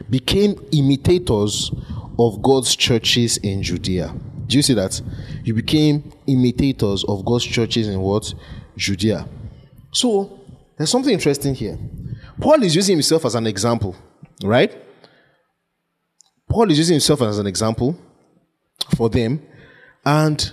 became 0.10 0.56
imitators 0.72 1.72
of 2.20 2.42
God's 2.42 2.76
churches 2.76 3.38
in 3.38 3.64
Judea. 3.64 4.14
Do 4.48 4.58
you 4.58 4.62
see 4.62 4.74
that? 4.74 5.02
You 5.44 5.54
became 5.54 6.12
imitators 6.28 7.04
of 7.06 7.26
God's 7.26 7.46
churches 7.46 7.88
in 7.88 8.00
what? 8.00 8.34
Judea. 8.78 9.28
So, 9.92 10.40
there's 10.78 10.90
something 10.90 11.14
interesting 11.14 11.56
here. 11.56 11.78
Paul 12.40 12.64
is 12.64 12.76
using 12.76 12.98
himself 12.98 13.26
as 13.26 13.36
an 13.36 13.48
example, 13.48 13.96
right? 14.44 14.76
Paul 16.50 16.70
is 16.72 16.78
using 16.78 16.96
himself 16.96 17.22
as 17.22 17.40
an 17.40 17.48
example 17.48 17.98
for 18.96 19.10
them. 19.10 19.42
And 20.06 20.52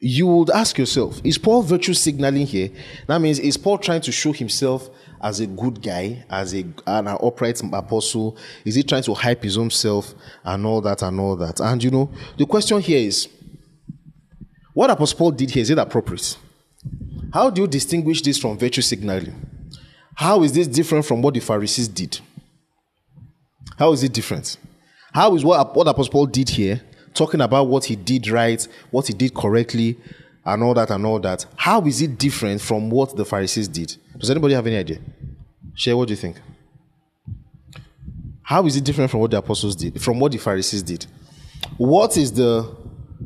you 0.00 0.26
would 0.26 0.50
ask 0.50 0.78
yourself, 0.78 1.20
is 1.24 1.36
Paul 1.36 1.62
virtue 1.62 1.94
signaling 1.94 2.46
here? 2.46 2.70
That 3.06 3.20
means, 3.20 3.38
is 3.38 3.56
Paul 3.56 3.78
trying 3.78 4.00
to 4.02 4.12
show 4.12 4.32
himself 4.32 4.88
as 5.22 5.40
a 5.40 5.46
good 5.46 5.82
guy, 5.82 6.24
as 6.30 6.54
a, 6.54 6.64
an 6.86 7.08
upright 7.08 7.60
apostle? 7.72 8.36
Is 8.64 8.74
he 8.74 8.82
trying 8.82 9.02
to 9.04 9.14
hype 9.14 9.42
his 9.42 9.58
own 9.58 9.70
self 9.70 10.14
and 10.44 10.64
all 10.64 10.80
that 10.80 11.02
and 11.02 11.18
all 11.20 11.36
that? 11.36 11.60
And 11.60 11.82
you 11.82 11.90
know, 11.90 12.10
the 12.38 12.46
question 12.46 12.80
here 12.80 12.98
is 12.98 13.28
what 14.72 14.90
Apostle 14.90 15.18
Paul 15.18 15.30
did 15.32 15.50
here, 15.50 15.62
is 15.62 15.70
it 15.70 15.78
appropriate? 15.78 16.36
How 17.32 17.50
do 17.50 17.62
you 17.62 17.68
distinguish 17.68 18.22
this 18.22 18.38
from 18.38 18.58
virtue 18.58 18.82
signaling? 18.82 19.34
How 20.14 20.42
is 20.42 20.52
this 20.52 20.66
different 20.66 21.04
from 21.04 21.22
what 21.22 21.34
the 21.34 21.40
Pharisees 21.40 21.88
did? 21.88 22.18
How 23.78 23.92
is 23.92 24.02
it 24.02 24.12
different? 24.12 24.56
How 25.12 25.34
is 25.34 25.44
what, 25.44 25.74
what 25.74 25.86
Apostle 25.88 26.12
Paul 26.12 26.26
did 26.26 26.48
here, 26.48 26.80
talking 27.14 27.40
about 27.40 27.66
what 27.66 27.84
he 27.84 27.96
did 27.96 28.28
right, 28.28 28.66
what 28.90 29.06
he 29.06 29.12
did 29.12 29.34
correctly, 29.34 29.96
and 30.52 30.62
all 30.62 30.74
that 30.74 30.90
and 30.90 31.04
all 31.06 31.18
that, 31.20 31.46
how 31.56 31.84
is 31.86 32.02
it 32.02 32.18
different 32.18 32.60
from 32.60 32.90
what 32.90 33.16
the 33.16 33.24
Pharisees 33.24 33.68
did? 33.68 33.96
Does 34.18 34.30
anybody 34.30 34.54
have 34.54 34.66
any 34.66 34.76
idea? 34.76 34.98
Share 35.74 35.96
what 35.96 36.08
do 36.08 36.12
you 36.12 36.16
think? 36.16 36.36
How 38.42 38.66
is 38.66 38.76
it 38.76 38.84
different 38.84 39.10
from 39.10 39.20
what 39.20 39.30
the 39.30 39.38
apostles 39.38 39.76
did, 39.76 40.02
from 40.02 40.18
what 40.18 40.32
the 40.32 40.38
Pharisees 40.38 40.82
did? 40.82 41.06
What 41.76 42.16
is 42.16 42.32
the, 42.32 42.76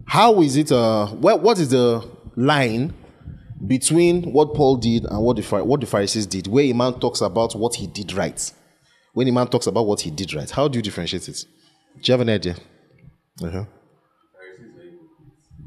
how 0.06 0.40
is 0.42 0.56
it, 0.56 0.70
uh, 0.70 1.06
what, 1.06 1.40
what 1.40 1.58
is 1.58 1.70
the 1.70 2.06
line 2.36 2.92
between 3.66 4.32
what 4.32 4.54
Paul 4.54 4.76
did 4.76 5.04
and 5.06 5.22
what 5.22 5.36
the, 5.36 5.64
what 5.64 5.80
the 5.80 5.86
Pharisees 5.86 6.26
did, 6.26 6.46
where 6.46 6.64
a 6.64 6.72
man 6.72 6.94
talks 7.00 7.22
about 7.22 7.54
what 7.54 7.74
he 7.74 7.86
did 7.86 8.12
right? 8.12 8.52
When 9.14 9.26
a 9.28 9.32
man 9.32 9.46
talks 9.46 9.66
about 9.66 9.86
what 9.86 10.00
he 10.02 10.10
did 10.10 10.34
right, 10.34 10.50
how 10.50 10.68
do 10.68 10.78
you 10.78 10.82
differentiate 10.82 11.28
it? 11.28 11.44
Do 11.94 12.00
you 12.02 12.12
have 12.12 12.20
an 12.20 12.30
idea? 12.30 12.56
Uh-huh. 13.42 13.64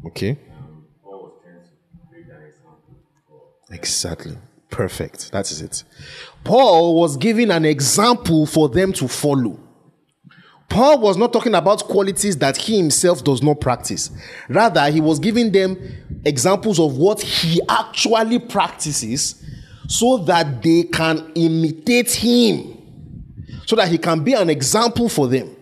Okay. 0.06 0.38
Exactly. 3.72 4.38
Perfect. 4.70 5.32
That 5.32 5.50
is 5.52 5.62
it. 5.62 5.84
Paul 6.44 6.96
was 6.96 7.18
giving 7.18 7.52
an 7.52 7.66
example 7.66 8.46
for 8.46 8.70
them 8.70 8.94
to 8.94 9.08
follow. 9.08 9.60
Paul 10.70 11.00
was 11.00 11.16
not 11.16 11.32
talking 11.32 11.56
about 11.56 11.86
qualities 11.86 12.38
that 12.38 12.58
he 12.58 12.78
himself 12.78 13.24
does 13.24 13.42
not 13.42 13.62
practice. 13.62 14.12
Rather, 14.50 14.90
he 14.92 15.00
was 15.00 15.18
giving 15.20 15.52
them 15.52 15.78
examples 16.26 16.80
of 16.80 16.98
what 16.98 17.22
he 17.22 17.62
actually 17.70 18.40
practices 18.40 19.44
so 19.88 20.18
that 20.18 20.62
they 20.62 20.84
can 20.84 21.32
imitate 21.36 22.12
him, 22.12 22.78
so 23.66 23.78
that 23.78 23.88
he 23.88 23.98
can 23.98 24.24
be 24.24 24.34
an 24.34 24.50
example 24.50 25.08
for 25.08 25.28
them. 25.28 25.56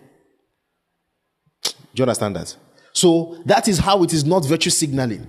Do 1.63 1.71
you 1.93 2.03
understand 2.03 2.35
that? 2.35 2.55
So 2.95 3.37
that 3.45 3.67
is 3.67 3.77
how 3.77 4.03
it 4.03 4.13
is 4.13 4.23
not 4.23 4.45
virtue 4.45 4.69
signaling. 4.69 5.27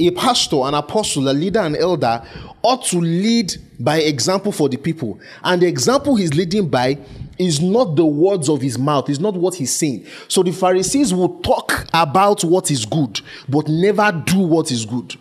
A 0.00 0.10
pastor, 0.12 0.62
an 0.62 0.72
apostle, 0.72 1.28
a 1.28 1.34
leader, 1.34 1.60
an 1.60 1.76
elder 1.76 2.24
ought 2.62 2.82
to 2.86 2.98
lead 2.98 3.54
by 3.78 3.98
example 3.98 4.50
for 4.50 4.70
the 4.70 4.78
people. 4.78 5.20
And 5.44 5.60
the 5.60 5.66
example 5.66 6.16
he's 6.16 6.32
leading 6.34 6.68
by 6.68 6.98
is 7.38 7.60
not 7.60 7.96
the 7.96 8.06
words 8.06 8.48
of 8.48 8.62
his 8.62 8.78
mouth, 8.78 9.10
is 9.10 9.20
not 9.20 9.34
what 9.34 9.54
he's 9.54 9.76
saying. 9.76 10.06
So 10.28 10.42
the 10.42 10.50
Pharisees 10.52 11.12
will 11.12 11.40
talk 11.40 11.86
about 11.92 12.42
what 12.42 12.70
is 12.70 12.86
good, 12.86 13.20
but 13.50 13.68
never 13.68 14.10
do 14.24 14.38
what 14.38 14.70
is 14.72 14.86
good. 14.86 15.14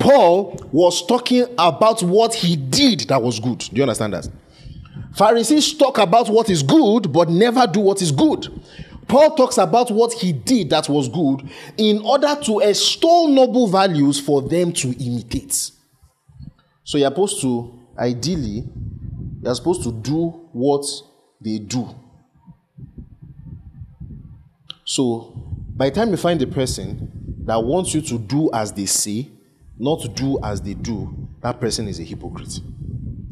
Paul 0.00 0.60
was 0.72 1.06
talking 1.06 1.44
about 1.56 2.02
what 2.02 2.34
he 2.34 2.56
did 2.56 3.00
that 3.02 3.22
was 3.22 3.38
good. 3.38 3.58
Do 3.58 3.76
you 3.76 3.82
understand 3.82 4.14
that? 4.14 4.28
Pharisees 5.14 5.72
talk 5.74 5.98
about 5.98 6.28
what 6.28 6.50
is 6.50 6.64
good, 6.64 7.12
but 7.12 7.28
never 7.28 7.66
do 7.66 7.80
what 7.80 8.02
is 8.02 8.10
good. 8.10 8.48
Paul 9.10 9.34
talks 9.34 9.58
about 9.58 9.90
what 9.90 10.12
he 10.12 10.32
did 10.32 10.70
that 10.70 10.88
was 10.88 11.08
good 11.08 11.50
in 11.76 12.00
order 12.02 12.32
to 12.44 12.60
extol 12.60 13.26
noble 13.26 13.66
values 13.66 14.20
for 14.20 14.40
them 14.40 14.72
to 14.74 14.90
imitate. 15.04 15.72
So 16.84 16.96
you're 16.96 17.10
supposed 17.10 17.40
to, 17.40 17.76
ideally, 17.98 18.68
you're 19.42 19.54
supposed 19.56 19.82
to 19.82 19.90
do 19.90 20.28
what 20.52 20.86
they 21.40 21.58
do. 21.58 21.92
So 24.84 25.34
by 25.74 25.90
the 25.90 25.96
time 25.96 26.10
you 26.10 26.16
find 26.16 26.40
a 26.40 26.46
person 26.46 27.42
that 27.46 27.60
wants 27.64 27.92
you 27.92 28.02
to 28.02 28.16
do 28.16 28.48
as 28.52 28.72
they 28.72 28.86
say, 28.86 29.28
not 29.76 30.14
do 30.14 30.38
as 30.40 30.62
they 30.62 30.74
do, 30.74 31.28
that 31.42 31.60
person 31.60 31.88
is 31.88 31.98
a 31.98 32.04
hypocrite. 32.04 32.60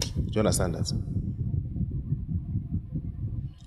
Do 0.01 0.33
you 0.33 0.41
understand 0.41 0.75
that? 0.75 1.18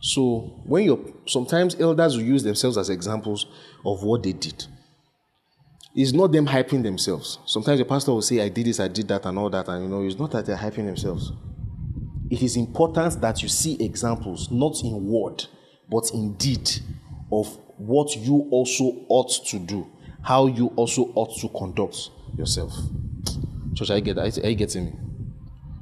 So 0.01 0.61
when 0.65 0.83
you're 0.83 0.99
sometimes 1.27 1.79
elders 1.79 2.17
will 2.17 2.23
use 2.23 2.43
themselves 2.43 2.77
as 2.77 2.89
examples 2.89 3.45
of 3.85 4.03
what 4.03 4.23
they 4.23 4.33
did. 4.33 4.65
It's 5.93 6.11
not 6.11 6.31
them 6.31 6.47
hyping 6.47 6.83
themselves. 6.83 7.37
Sometimes 7.45 7.79
the 7.79 7.85
pastor 7.85 8.11
will 8.11 8.21
say, 8.21 8.41
I 8.41 8.49
did 8.49 8.65
this, 8.65 8.79
I 8.79 8.87
did 8.87 9.07
that, 9.09 9.25
and 9.25 9.37
all 9.37 9.49
that, 9.49 9.67
and 9.67 9.83
you 9.83 9.89
know, 9.89 10.03
it's 10.03 10.17
not 10.17 10.31
that 10.31 10.45
they're 10.45 10.57
hyping 10.57 10.85
themselves. 10.85 11.33
It 12.29 12.41
is 12.41 12.55
important 12.55 13.19
that 13.19 13.43
you 13.43 13.49
see 13.49 13.75
examples, 13.83 14.49
not 14.49 14.81
in 14.83 15.05
word, 15.05 15.45
but 15.89 16.09
in 16.13 16.33
deed, 16.35 16.71
of 17.29 17.57
what 17.77 18.15
you 18.15 18.47
also 18.51 19.05
ought 19.09 19.31
to 19.47 19.59
do, 19.59 19.85
how 20.21 20.47
you 20.47 20.67
also 20.77 21.11
ought 21.13 21.37
to 21.41 21.49
conduct 21.49 22.09
yourself. 22.37 22.73
Church, 23.75 23.91
I 23.91 23.99
get 23.99 24.17
Are 24.17 24.27
you 24.27 24.55
getting 24.55 24.85
me? 24.85 24.93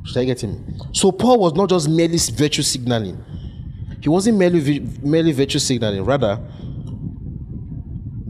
Should 0.05 0.17
I 0.17 0.25
get 0.25 0.43
him? 0.43 0.81
So 0.91 1.11
Paul 1.11 1.39
was 1.39 1.53
not 1.53 1.69
just 1.69 1.87
merely 1.87 2.17
virtue 2.17 2.63
signaling 2.63 3.23
he 4.01 4.09
wasn't 4.09 4.37
merely, 4.37 4.79
merely 5.01 5.31
virtue 5.31 5.59
signaling, 5.59 6.05
rather, 6.05 6.39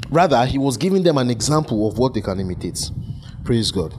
rather, 0.10 0.46
he 0.46 0.58
was 0.58 0.78
giving 0.78 1.04
them 1.04 1.18
an 1.18 1.30
example 1.30 1.88
of 1.88 1.98
what 1.98 2.14
they 2.14 2.22
can 2.22 2.40
imitate. 2.40 2.90
Praise 3.44 3.72
God. 3.72 3.94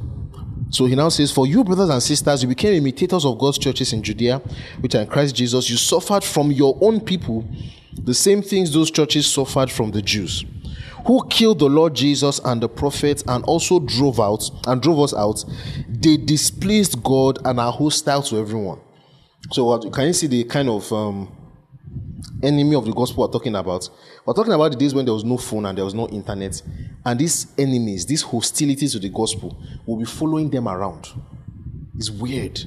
So 0.70 0.86
he 0.86 0.94
now 0.94 1.08
says, 1.08 1.32
For 1.32 1.46
you, 1.46 1.64
brothers 1.64 1.90
and 1.90 2.02
sisters, 2.02 2.42
you 2.42 2.48
became 2.48 2.74
imitators 2.74 3.24
of 3.24 3.38
God's 3.38 3.58
churches 3.58 3.92
in 3.92 4.02
Judea, 4.02 4.38
which 4.80 4.94
are 4.94 5.02
in 5.02 5.08
Christ 5.08 5.34
Jesus. 5.34 5.68
You 5.68 5.76
suffered 5.76 6.22
from 6.22 6.52
your 6.52 6.78
own 6.80 7.00
people 7.00 7.44
the 7.92 8.14
same 8.14 8.40
things 8.40 8.72
those 8.72 8.90
churches 8.90 9.26
suffered 9.26 9.70
from 9.70 9.90
the 9.90 10.00
Jews, 10.00 10.44
who 11.06 11.26
killed 11.26 11.58
the 11.58 11.68
Lord 11.68 11.94
Jesus 11.94 12.40
and 12.44 12.62
the 12.62 12.68
prophets 12.68 13.24
and 13.26 13.44
also 13.44 13.80
drove 13.80 14.20
out 14.20 14.48
and 14.66 14.80
drove 14.80 15.00
us 15.00 15.14
out. 15.14 15.44
They 15.88 16.16
displeased 16.16 17.02
God 17.02 17.38
and 17.44 17.58
are 17.58 17.72
hostile 17.72 18.22
to 18.22 18.38
everyone. 18.38 18.80
So, 19.50 19.78
can 19.90 20.06
you 20.06 20.12
see 20.12 20.28
the 20.28 20.44
kind 20.44 20.68
of 20.68 20.92
um, 20.92 21.36
enemy 22.42 22.74
of 22.74 22.84
the 22.84 22.92
gospel 22.92 23.24
we're 23.24 23.32
talking 23.32 23.54
about. 23.54 23.88
We're 24.24 24.34
talking 24.34 24.52
about 24.52 24.72
the 24.72 24.78
days 24.78 24.94
when 24.94 25.04
there 25.04 25.14
was 25.14 25.24
no 25.24 25.36
phone 25.36 25.66
and 25.66 25.76
there 25.76 25.84
was 25.84 25.94
no 25.94 26.08
internet. 26.08 26.60
And 27.04 27.18
these 27.18 27.52
enemies, 27.58 28.06
these 28.06 28.22
hostilities 28.22 28.92
to 28.92 28.98
the 28.98 29.08
gospel, 29.08 29.56
will 29.86 29.98
be 29.98 30.04
following 30.04 30.50
them 30.50 30.68
around. 30.68 31.08
It's 31.96 32.10
weird. 32.10 32.60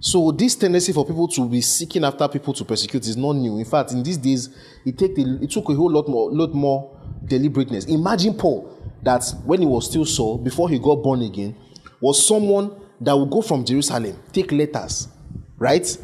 So 0.00 0.30
this 0.30 0.54
tendency 0.54 0.92
for 0.92 1.04
people 1.04 1.26
to 1.28 1.48
be 1.48 1.60
seeking 1.60 2.04
after 2.04 2.28
people 2.28 2.54
to 2.54 2.64
persecute 2.64 3.06
is 3.06 3.16
not 3.16 3.32
new. 3.32 3.58
In 3.58 3.64
fact, 3.64 3.92
in 3.92 4.02
these 4.02 4.16
days, 4.16 4.48
it, 4.84 4.96
take 4.96 5.18
it 5.18 5.50
took 5.50 5.68
a 5.70 5.74
whole 5.74 5.90
lot 5.90 6.08
more, 6.08 6.30
lot 6.30 6.54
more 6.54 6.96
deliberateness. 7.24 7.86
Imagine 7.86 8.34
Paul, 8.34 8.78
that 9.02 9.24
when 9.44 9.60
he 9.60 9.66
was 9.66 9.86
still 9.86 10.04
Saul, 10.04 10.38
before 10.38 10.68
he 10.68 10.78
got 10.78 10.96
born 10.96 11.22
again, 11.22 11.56
was 12.00 12.24
someone 12.24 12.70
that 13.00 13.16
would 13.16 13.30
go 13.30 13.42
from 13.42 13.64
Jerusalem, 13.64 14.16
take 14.32 14.52
letters, 14.52 15.08
right? 15.56 15.96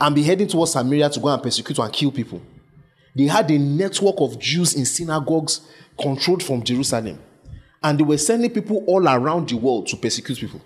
And 0.00 0.14
be 0.14 0.22
heading 0.22 0.46
towards 0.48 0.72
Samaria 0.72 1.10
to 1.10 1.20
go 1.20 1.28
and 1.28 1.42
persecute 1.42 1.78
and 1.78 1.92
kill 1.92 2.12
people. 2.12 2.40
They 3.14 3.24
had 3.24 3.50
a 3.50 3.58
network 3.58 4.16
of 4.18 4.38
Jews 4.38 4.74
in 4.74 4.84
synagogues 4.84 5.62
controlled 5.98 6.42
from 6.42 6.62
Jerusalem. 6.62 7.18
And 7.82 7.98
they 7.98 8.04
were 8.04 8.18
sending 8.18 8.50
people 8.50 8.84
all 8.86 9.08
around 9.08 9.48
the 9.48 9.56
world 9.56 9.86
to 9.88 9.96
persecute 9.96 10.38
people. 10.38 10.60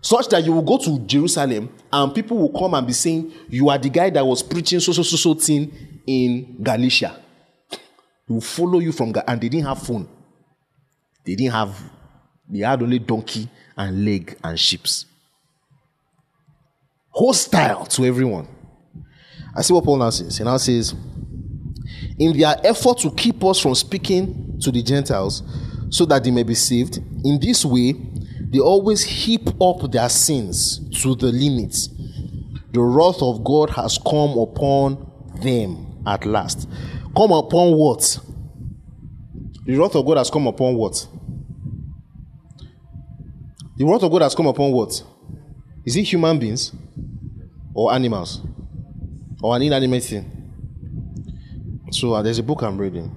Such 0.00 0.28
that 0.28 0.44
you 0.44 0.52
will 0.52 0.62
go 0.62 0.78
to 0.78 0.98
Jerusalem 1.00 1.68
and 1.92 2.14
people 2.14 2.38
will 2.38 2.58
come 2.58 2.72
and 2.72 2.86
be 2.86 2.94
saying, 2.94 3.32
You 3.48 3.68
are 3.68 3.76
the 3.76 3.90
guy 3.90 4.08
that 4.10 4.24
was 4.24 4.42
preaching 4.42 4.80
so 4.80 4.92
so 4.92 5.02
so 5.02 5.16
so 5.16 5.34
thing 5.34 6.00
in 6.06 6.56
Galatia. 6.62 7.20
They 7.70 8.34
will 8.34 8.40
follow 8.40 8.78
you 8.78 8.92
from 8.92 9.12
and 9.26 9.40
they 9.40 9.48
didn't 9.50 9.66
have 9.66 9.82
phone. 9.82 10.08
They 11.26 11.34
didn't 11.34 11.52
have, 11.52 11.78
they 12.48 12.60
had 12.60 12.82
only 12.82 12.98
donkey 12.98 13.48
and 13.76 14.04
leg 14.04 14.38
and 14.42 14.58
ships 14.58 15.04
hostile 17.10 17.86
to 17.86 18.04
everyone. 18.04 18.48
I 19.54 19.62
see 19.62 19.72
what 19.72 19.84
Paul 19.84 19.98
now 19.98 20.10
says. 20.10 20.38
He 20.38 20.44
now 20.44 20.56
says, 20.56 20.94
in 22.18 22.38
their 22.38 22.54
effort 22.64 22.98
to 22.98 23.10
keep 23.10 23.42
us 23.44 23.58
from 23.58 23.74
speaking 23.74 24.58
to 24.60 24.70
the 24.70 24.82
Gentiles 24.82 25.42
so 25.90 26.04
that 26.06 26.22
they 26.22 26.30
may 26.30 26.42
be 26.42 26.54
saved, 26.54 26.98
in 27.24 27.38
this 27.40 27.64
way, 27.64 27.94
they 28.40 28.58
always 28.58 29.02
heap 29.02 29.48
up 29.60 29.90
their 29.90 30.08
sins 30.08 30.80
to 31.02 31.14
the 31.14 31.26
limits. 31.26 31.88
The 32.72 32.80
wrath 32.80 33.20
of 33.22 33.42
God 33.42 33.70
has 33.70 33.98
come 33.98 34.38
upon 34.38 35.10
them 35.42 36.02
at 36.06 36.24
last. 36.24 36.68
Come 37.16 37.32
upon 37.32 37.72
what? 37.76 38.18
The 39.64 39.76
wrath 39.76 39.94
of 39.94 40.06
God 40.06 40.18
has 40.18 40.30
come 40.30 40.46
upon 40.46 40.76
what? 40.76 41.06
The 43.76 43.84
wrath 43.84 44.02
of 44.02 44.12
God 44.12 44.22
has 44.22 44.34
come 44.34 44.46
upon 44.46 44.72
what? 44.72 45.02
Is 45.90 45.96
it 45.96 46.04
human 46.04 46.38
beings? 46.38 46.72
or 47.74 47.92
animals 47.92 48.40
or 49.42 49.56
an 49.56 49.62
inanimate 49.62 50.04
thing. 50.04 50.36
So 51.92 52.14
uh, 52.14 52.22
there's 52.22 52.38
a 52.38 52.42
book 52.42 52.62
I'm 52.62 52.78
reading, 52.78 53.10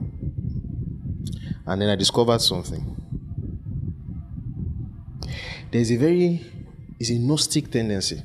and 1.65 1.81
then 1.81 1.89
I 1.89 1.95
discovered 1.95 2.39
something. 2.39 2.95
There's 5.71 5.91
a 5.91 5.97
very, 5.97 6.39
is 6.99 7.09
a 7.11 7.19
gnostic 7.19 7.69
tendency. 7.71 8.21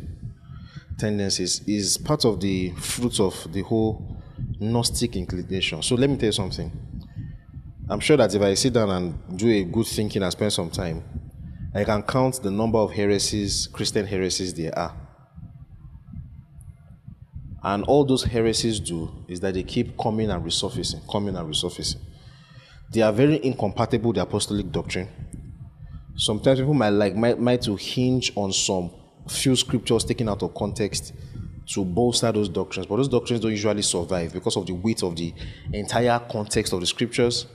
Tendencies 0.98 1.62
is 1.66 1.98
part 1.98 2.24
of 2.24 2.40
the 2.40 2.70
fruit 2.72 3.20
of 3.20 3.52
the 3.52 3.62
whole 3.62 4.22
gnostic 4.60 5.16
inclination. 5.16 5.82
So 5.82 5.94
let 5.94 6.08
me 6.08 6.16
tell 6.16 6.26
you 6.26 6.32
something. 6.32 6.70
I'm 7.88 8.00
sure 8.00 8.16
that 8.16 8.34
if 8.34 8.42
I 8.42 8.54
sit 8.54 8.74
down 8.74 8.90
and 8.90 9.36
do 9.36 9.50
a 9.50 9.64
good 9.64 9.86
thinking 9.86 10.22
and 10.22 10.32
spend 10.32 10.52
some 10.52 10.70
time, 10.70 11.02
I 11.74 11.84
can 11.84 12.02
count 12.02 12.42
the 12.42 12.50
number 12.50 12.78
of 12.78 12.92
heresies, 12.92 13.66
Christian 13.68 14.06
heresies 14.06 14.54
there 14.54 14.76
are 14.78 14.94
and 17.62 17.84
all 17.84 18.04
those 18.04 18.22
heresies 18.22 18.80
do 18.80 19.10
is 19.28 19.40
that 19.40 19.54
they 19.54 19.62
keep 19.62 19.98
coming 19.98 20.30
and 20.30 20.44
resurfacing, 20.44 21.06
coming 21.10 21.36
and 21.36 21.48
resurfacing. 21.48 22.00
They 22.90 23.02
are 23.02 23.12
very 23.12 23.44
incompatible 23.44 24.08
with 24.08 24.16
the 24.16 24.22
apostolic 24.22 24.70
doctrine. 24.70 25.08
Sometimes 26.16 26.60
people 26.60 26.74
might 26.74 26.90
like 26.90 27.14
might, 27.14 27.38
might 27.38 27.62
to 27.62 27.76
hinge 27.76 28.32
on 28.36 28.52
some 28.52 28.90
few 29.28 29.54
scriptures 29.56 30.04
taken 30.04 30.28
out 30.28 30.42
of 30.42 30.54
context 30.54 31.12
to 31.66 31.84
bolster 31.84 32.32
those 32.32 32.48
doctrines, 32.48 32.86
but 32.86 32.96
those 32.96 33.08
doctrines 33.08 33.42
don't 33.42 33.50
usually 33.50 33.82
survive 33.82 34.32
because 34.32 34.56
of 34.56 34.64
the 34.64 34.72
weight 34.72 35.02
of 35.02 35.14
the 35.16 35.34
entire 35.72 36.18
context 36.30 36.72
of 36.72 36.80
the 36.80 36.86
scriptures, 36.86 37.46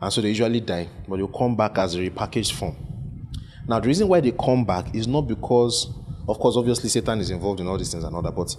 and 0.00 0.10
so 0.10 0.22
they 0.22 0.28
usually 0.28 0.60
die, 0.60 0.88
but 1.06 1.16
they'll 1.16 1.28
come 1.28 1.54
back 1.54 1.76
as 1.76 1.94
a 1.94 1.98
repackaged 1.98 2.52
form. 2.52 2.74
Now, 3.70 3.78
the 3.78 3.86
reason 3.86 4.08
why 4.08 4.18
they 4.18 4.32
come 4.32 4.64
back 4.64 4.92
is 4.96 5.06
not 5.06 5.28
because 5.28 5.88
of 6.28 6.38
course, 6.38 6.56
obviously, 6.56 6.88
Satan 6.88 7.20
is 7.20 7.30
involved 7.30 7.60
in 7.60 7.66
all 7.66 7.78
these 7.78 7.90
things 7.90 8.04
and 8.04 8.14
all 8.14 8.22
that. 8.22 8.34
But 8.34 8.54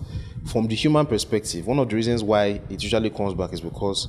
from 0.52 0.68
the 0.68 0.76
human 0.76 1.06
perspective, 1.06 1.68
one 1.68 1.80
of 1.80 1.90
the 1.90 1.96
reasons 1.96 2.24
why 2.24 2.62
it 2.70 2.84
usually 2.84 3.10
comes 3.10 3.34
back 3.34 3.54
is 3.54 3.62
because 3.62 4.08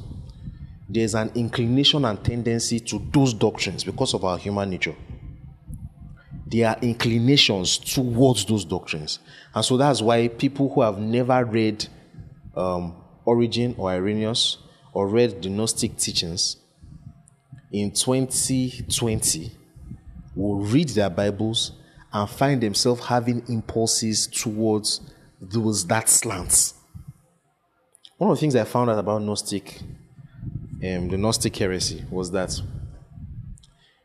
there's 0.89 1.15
an 1.15 1.31
inclination 1.35 2.05
and 2.05 2.23
tendency 2.25 2.81
to 2.81 3.01
those 3.13 3.35
doctrines 3.35 3.85
because 3.85 4.15
of 4.15 4.25
our 4.25 4.37
human 4.39 4.71
nature. 4.71 4.95
There 6.47 6.69
are 6.69 6.77
inclinations 6.83 7.79
towards 7.79 8.45
those 8.47 8.65
doctrines. 8.65 9.19
And 9.55 9.65
so 9.65 9.77
that's 9.77 10.03
why 10.03 10.29
people 10.29 10.73
who 10.73 10.83
have 10.83 10.99
never 10.99 11.45
read 11.45 11.87
um, 12.57 12.97
Origen 13.25 13.75
or 13.77 13.91
Irenaeus 13.91 14.59
or 14.93 15.09
read 15.09 15.43
the 15.43 15.51
Gnostic 15.51 15.97
teachings 15.97 16.57
in 17.71 17.93
2020 17.93 19.53
will 20.35 20.61
read 20.61 20.89
their 20.91 21.11
Bibles 21.11 21.73
and 22.13 22.29
find 22.29 22.63
themselves 22.63 23.07
having 23.07 23.43
impulses 23.49 24.27
towards 24.27 25.01
those 25.41 25.87
that 25.87 26.09
slants. 26.09 26.75
One 28.19 28.31
of 28.31 28.37
the 28.37 28.41
things 28.41 28.55
I 28.55 28.65
found 28.65 28.91
out 28.91 28.99
about 28.99 29.23
Gnostic, 29.23 29.81
um, 30.85 31.09
the 31.09 31.17
Gnostic 31.17 31.57
heresy, 31.57 32.05
was 32.11 32.31
that 32.31 32.61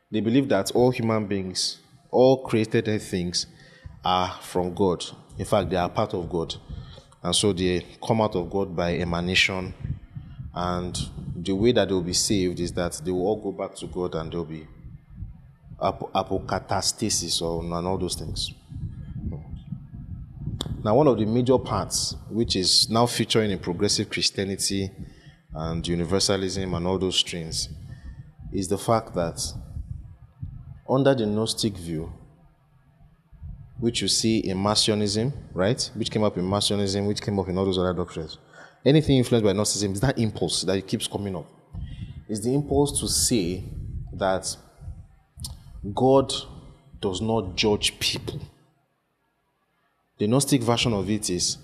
they 0.10 0.22
believe 0.22 0.50
that 0.50 0.72
all 0.72 0.90
human 0.90 1.28
beings, 1.28 1.80
all 2.10 2.44
created 2.44 3.02
things, 3.02 3.46
are 4.04 4.32
from 4.42 4.74
God. 4.74 5.04
In 5.38 5.46
fact, 5.46 5.70
they 5.70 5.76
are 5.76 5.90
part 5.90 6.14
of 6.14 6.30
God. 6.30 6.56
And 7.22 7.36
so 7.36 7.52
they 7.52 7.86
come 8.02 8.22
out 8.22 8.36
of 8.36 8.50
God 8.50 8.76
by 8.76 8.96
emanation. 8.98 9.74
And 10.54 10.98
the 11.36 11.54
way 11.54 11.74
that 11.74 11.90
they 11.90 11.94
will 11.94 12.02
be 12.02 12.14
saved 12.14 12.60
is 12.60 12.72
that 12.74 13.02
they 13.04 13.12
will 13.12 13.28
all 13.28 13.42
go 13.42 13.52
back 13.52 13.76
to 13.76 13.88
God 13.88 14.16
and 14.16 14.32
they'll 14.32 14.46
be 14.46 14.66
ap- 15.82 16.12
apocatastasis 16.14 17.42
or 17.42 17.64
and 17.64 17.88
all 17.88 17.98
those 17.98 18.16
things. 18.16 18.54
Now, 20.84 20.96
one 20.96 21.08
of 21.08 21.18
the 21.18 21.26
major 21.26 21.58
parts, 21.58 22.16
which 22.30 22.56
is 22.56 22.90
now 22.90 23.06
featuring 23.08 23.52
in 23.52 23.60
progressive 23.60 24.10
Christianity 24.10 24.92
and 25.54 25.86
universalism 25.86 26.74
and 26.74 26.88
all 26.88 26.98
those 26.98 27.18
streams, 27.18 27.70
is 28.54 28.68
the 28.68 28.78
fact 28.78 29.14
that 29.16 29.42
under 30.88 31.14
the 31.14 31.26
Gnostic 31.26 31.76
view, 31.76 32.14
which 33.80 34.02
you 34.02 34.08
see 34.08 34.40
in 34.40 34.58
Marcionism, 34.58 35.34
right? 35.54 35.92
Which 35.96 36.10
came 36.10 36.24
up 36.24 36.38
in 36.38 36.46
Marcionism, 36.46 37.08
which 37.08 37.22
came 37.22 37.38
up 37.40 37.50
in 37.50 37.58
all 37.58 37.66
those 37.66 37.78
other 37.78 37.94
doctrines. 37.94 38.38
Anything 38.86 39.18
influenced 39.18 39.46
by 39.46 39.54
Gnosticism 39.54 39.94
is 39.94 40.00
that 40.00 40.18
impulse 40.18 40.62
that 40.62 40.88
keeps 40.88 41.08
coming 41.08 41.36
up. 41.36 41.46
It's 42.30 42.40
the 42.40 42.54
impulse 42.54 43.00
to 43.00 43.08
say 43.08 43.64
that 44.14 44.56
God 45.94 46.34
does 47.00 47.22
not 47.22 47.56
judge 47.56 48.00
people. 48.00 48.40
The 50.18 50.28
Gnostic 50.28 50.64
version 50.64 50.94
of 50.94 51.10
it 51.10 51.30
is 51.30 51.58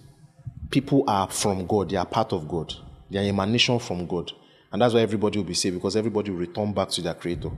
people 0.70 1.04
are 1.08 1.28
from 1.30 1.66
God, 1.66 1.90
they 1.90 1.98
are 1.98 2.06
part 2.06 2.34
of 2.34 2.48
God, 2.48 2.74
they 3.10 3.20
are 3.20 3.28
emanation 3.30 3.80
from 3.80 4.06
God. 4.06 4.32
And 4.72 4.82
that's 4.82 4.94
why 4.94 5.02
everybody 5.02 5.38
will 5.38 5.46
be 5.46 5.54
saved 5.54 5.76
because 5.76 5.96
everybody 5.96 6.32
will 6.32 6.40
return 6.40 6.74
back 6.74 6.90
to 6.90 7.02
their 7.02 7.14
creator. 7.14 7.52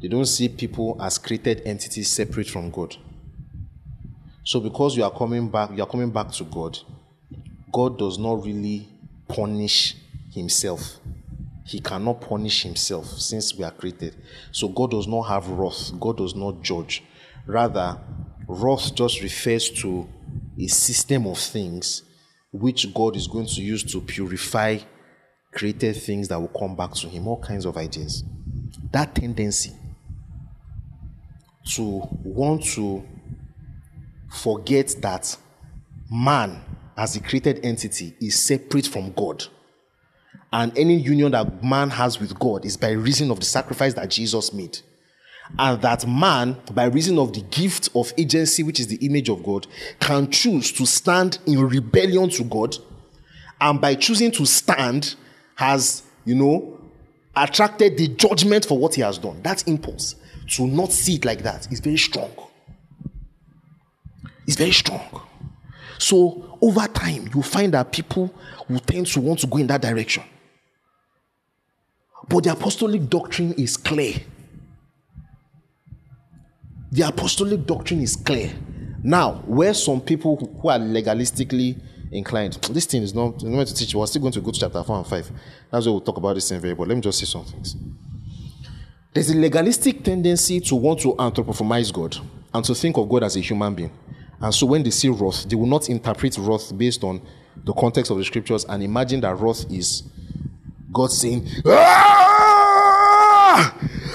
They 0.00 0.08
don't 0.08 0.26
see 0.26 0.48
people 0.48 0.96
as 1.00 1.18
created 1.18 1.62
entities 1.64 2.10
separate 2.10 2.48
from 2.48 2.70
God. 2.70 2.96
So 4.44 4.60
because 4.60 4.96
you 4.96 5.04
are 5.04 5.10
coming 5.10 5.48
back, 5.50 5.70
you 5.74 5.82
are 5.82 5.86
coming 5.88 6.10
back 6.10 6.30
to 6.32 6.44
God, 6.44 6.78
God 7.72 7.98
does 7.98 8.18
not 8.18 8.44
really 8.44 8.88
punish 9.28 9.96
himself. 10.32 10.98
He 11.70 11.78
cannot 11.78 12.20
punish 12.20 12.64
himself 12.64 13.06
since 13.06 13.54
we 13.54 13.62
are 13.62 13.70
created. 13.70 14.16
So 14.50 14.68
God 14.68 14.90
does 14.90 15.06
not 15.06 15.22
have 15.28 15.48
wrath. 15.48 15.92
God 16.00 16.16
does 16.16 16.34
not 16.34 16.62
judge. 16.62 17.04
Rather, 17.46 17.96
wrath 18.48 18.92
just 18.92 19.22
refers 19.22 19.70
to 19.82 20.08
a 20.58 20.66
system 20.66 21.28
of 21.28 21.38
things 21.38 22.02
which 22.50 22.92
God 22.92 23.14
is 23.14 23.28
going 23.28 23.46
to 23.46 23.62
use 23.62 23.84
to 23.84 24.00
purify 24.00 24.78
created 25.52 25.94
things 25.94 26.26
that 26.26 26.40
will 26.40 26.48
come 26.48 26.74
back 26.74 26.92
to 26.94 27.08
Him. 27.08 27.28
All 27.28 27.40
kinds 27.40 27.64
of 27.64 27.76
ideas. 27.76 28.24
That 28.90 29.14
tendency 29.14 29.70
to 31.74 32.02
want 32.24 32.64
to 32.74 33.06
forget 34.28 34.92
that 35.02 35.36
man, 36.10 36.64
as 36.96 37.14
a 37.14 37.20
created 37.20 37.64
entity, 37.64 38.16
is 38.20 38.42
separate 38.42 38.88
from 38.88 39.12
God. 39.12 39.46
And 40.52 40.76
any 40.76 40.96
union 40.96 41.32
that 41.32 41.62
man 41.62 41.90
has 41.90 42.18
with 42.18 42.38
God 42.38 42.64
is 42.64 42.76
by 42.76 42.90
reason 42.90 43.30
of 43.30 43.38
the 43.40 43.46
sacrifice 43.46 43.94
that 43.94 44.10
Jesus 44.10 44.52
made. 44.52 44.78
And 45.58 45.80
that 45.82 46.06
man, 46.06 46.56
by 46.72 46.84
reason 46.84 47.18
of 47.18 47.32
the 47.32 47.42
gift 47.42 47.88
of 47.94 48.12
agency, 48.18 48.62
which 48.62 48.80
is 48.80 48.86
the 48.88 49.04
image 49.04 49.28
of 49.28 49.42
God, 49.42 49.66
can 50.00 50.30
choose 50.30 50.72
to 50.72 50.86
stand 50.86 51.38
in 51.46 51.60
rebellion 51.60 52.30
to 52.30 52.44
God. 52.44 52.76
And 53.60 53.80
by 53.80 53.94
choosing 53.94 54.30
to 54.32 54.46
stand, 54.46 55.14
has, 55.60 56.02
you 56.24 56.34
know, 56.34 56.80
attracted 57.36 57.98
the 57.98 58.08
judgment 58.08 58.64
for 58.64 58.78
what 58.78 58.94
he 58.94 59.02
has 59.02 59.18
done. 59.18 59.42
That 59.42 59.68
impulse 59.68 60.16
to 60.56 60.66
not 60.66 60.90
see 60.90 61.16
it 61.16 61.24
like 61.24 61.42
that 61.42 61.70
is 61.70 61.80
very 61.80 61.98
strong. 61.98 62.30
It's 64.46 64.56
very 64.56 64.72
strong. 64.72 65.22
So 65.98 66.58
over 66.62 66.86
time, 66.88 67.28
you 67.34 67.42
find 67.42 67.74
that 67.74 67.92
people 67.92 68.34
will 68.68 68.80
tend 68.80 69.06
to 69.08 69.20
want 69.20 69.40
to 69.40 69.46
go 69.46 69.58
in 69.58 69.66
that 69.66 69.82
direction. 69.82 70.24
But 72.30 72.44
the 72.44 72.52
apostolic 72.52 73.10
doctrine 73.10 73.52
is 73.54 73.76
clear. 73.76 74.14
The 76.92 77.02
apostolic 77.02 77.66
doctrine 77.66 78.00
is 78.00 78.14
clear. 78.14 78.52
Now, 79.02 79.42
where 79.46 79.74
some 79.74 80.00
people 80.00 80.36
who 80.36 80.68
are 80.68 80.78
legalistically 80.78 81.80
inclined, 82.12 82.54
this 82.70 82.86
thing 82.86 83.02
is 83.02 83.14
not, 83.14 83.42
meant 83.42 83.68
to 83.68 83.74
teach. 83.74 83.96
We're 83.96 84.06
still 84.06 84.22
going 84.22 84.32
to 84.34 84.40
go 84.40 84.52
to 84.52 84.60
chapter 84.60 84.82
4 84.82 84.98
and 84.98 85.06
5. 85.06 85.30
That's 85.72 85.86
where 85.86 85.92
we'll 85.92 86.02
talk 86.02 86.18
about 86.18 86.34
this 86.34 86.48
thing 86.48 86.60
very, 86.60 86.74
but 86.74 86.86
let 86.86 86.94
me 86.94 87.00
just 87.00 87.18
say 87.18 87.26
some 87.26 87.44
things. 87.44 87.74
There's 89.12 89.30
a 89.30 89.36
legalistic 89.36 90.04
tendency 90.04 90.60
to 90.60 90.76
want 90.76 91.00
to 91.00 91.14
anthropomorphize 91.14 91.92
God 91.92 92.16
and 92.54 92.64
to 92.64 92.76
think 92.76 92.96
of 92.96 93.08
God 93.08 93.24
as 93.24 93.36
a 93.36 93.40
human 93.40 93.74
being. 93.74 93.90
And 94.40 94.54
so 94.54 94.66
when 94.66 94.84
they 94.84 94.90
see 94.90 95.08
wrath, 95.08 95.48
they 95.48 95.56
will 95.56 95.66
not 95.66 95.88
interpret 95.88 96.38
wrath 96.38 96.76
based 96.78 97.02
on 97.02 97.20
the 97.64 97.72
context 97.72 98.12
of 98.12 98.18
the 98.18 98.24
scriptures 98.24 98.64
and 98.66 98.84
imagine 98.84 99.20
that 99.22 99.34
wrath 99.34 99.64
is 99.68 100.04
God 100.92 101.12
saying, 101.12 101.46
ah, 101.66 102.80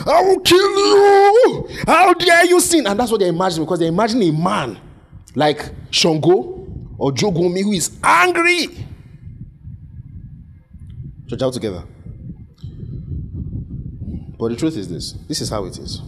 I 0.06 0.22
will 0.22 0.40
kill 0.42 0.58
you. 0.60 1.68
How 1.88 2.14
dare 2.14 2.46
you 2.46 2.60
sin? 2.60 2.86
And 2.88 3.00
that's 3.00 3.12
what 3.12 3.20
they 3.20 3.28
imagine 3.28 3.64
because 3.64 3.80
they 3.80 3.88
imagine 3.88 4.22
a 4.22 4.32
man 4.32 4.78
like 5.36 5.72
Shango 5.90 6.68
or 6.98 7.12
Jogomi 7.12 7.64
who 7.64 7.72
is 7.72 7.98
angry. 8.04 8.86
Church 11.28 11.42
out 11.42 11.54
together. 11.54 11.84
But 14.38 14.50
the 14.50 14.56
truth 14.58 14.78
is 14.78 14.90
this 14.90 15.14
this 15.28 15.42
is 15.42 15.50
how 15.50 15.66
it 15.66 15.78
is. 15.78 16.02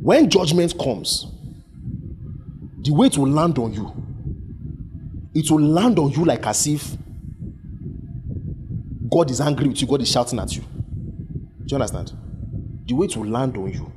When 0.00 0.30
judgment 0.30 0.78
comes, 0.78 1.26
the 2.82 2.92
way 2.92 3.08
it 3.08 3.18
will 3.18 3.28
land 3.28 3.58
on 3.58 3.72
you, 3.72 3.92
it 5.34 5.50
will 5.50 5.60
land 5.62 5.98
on 5.98 6.10
you 6.12 6.24
like 6.24 6.46
as 6.46 6.66
if 6.66 6.96
God 9.18 9.32
is 9.32 9.40
angry 9.40 9.66
with 9.66 9.80
you, 9.80 9.88
God 9.88 10.00
is 10.00 10.08
shouting 10.12 10.38
at 10.38 10.54
you. 10.54 10.62
Do 10.62 11.66
you 11.66 11.74
understand? 11.74 12.12
The 12.86 12.94
way 12.94 13.06
it 13.06 13.16
will 13.16 13.26
land 13.26 13.56
on 13.56 13.68
you, 13.72 13.92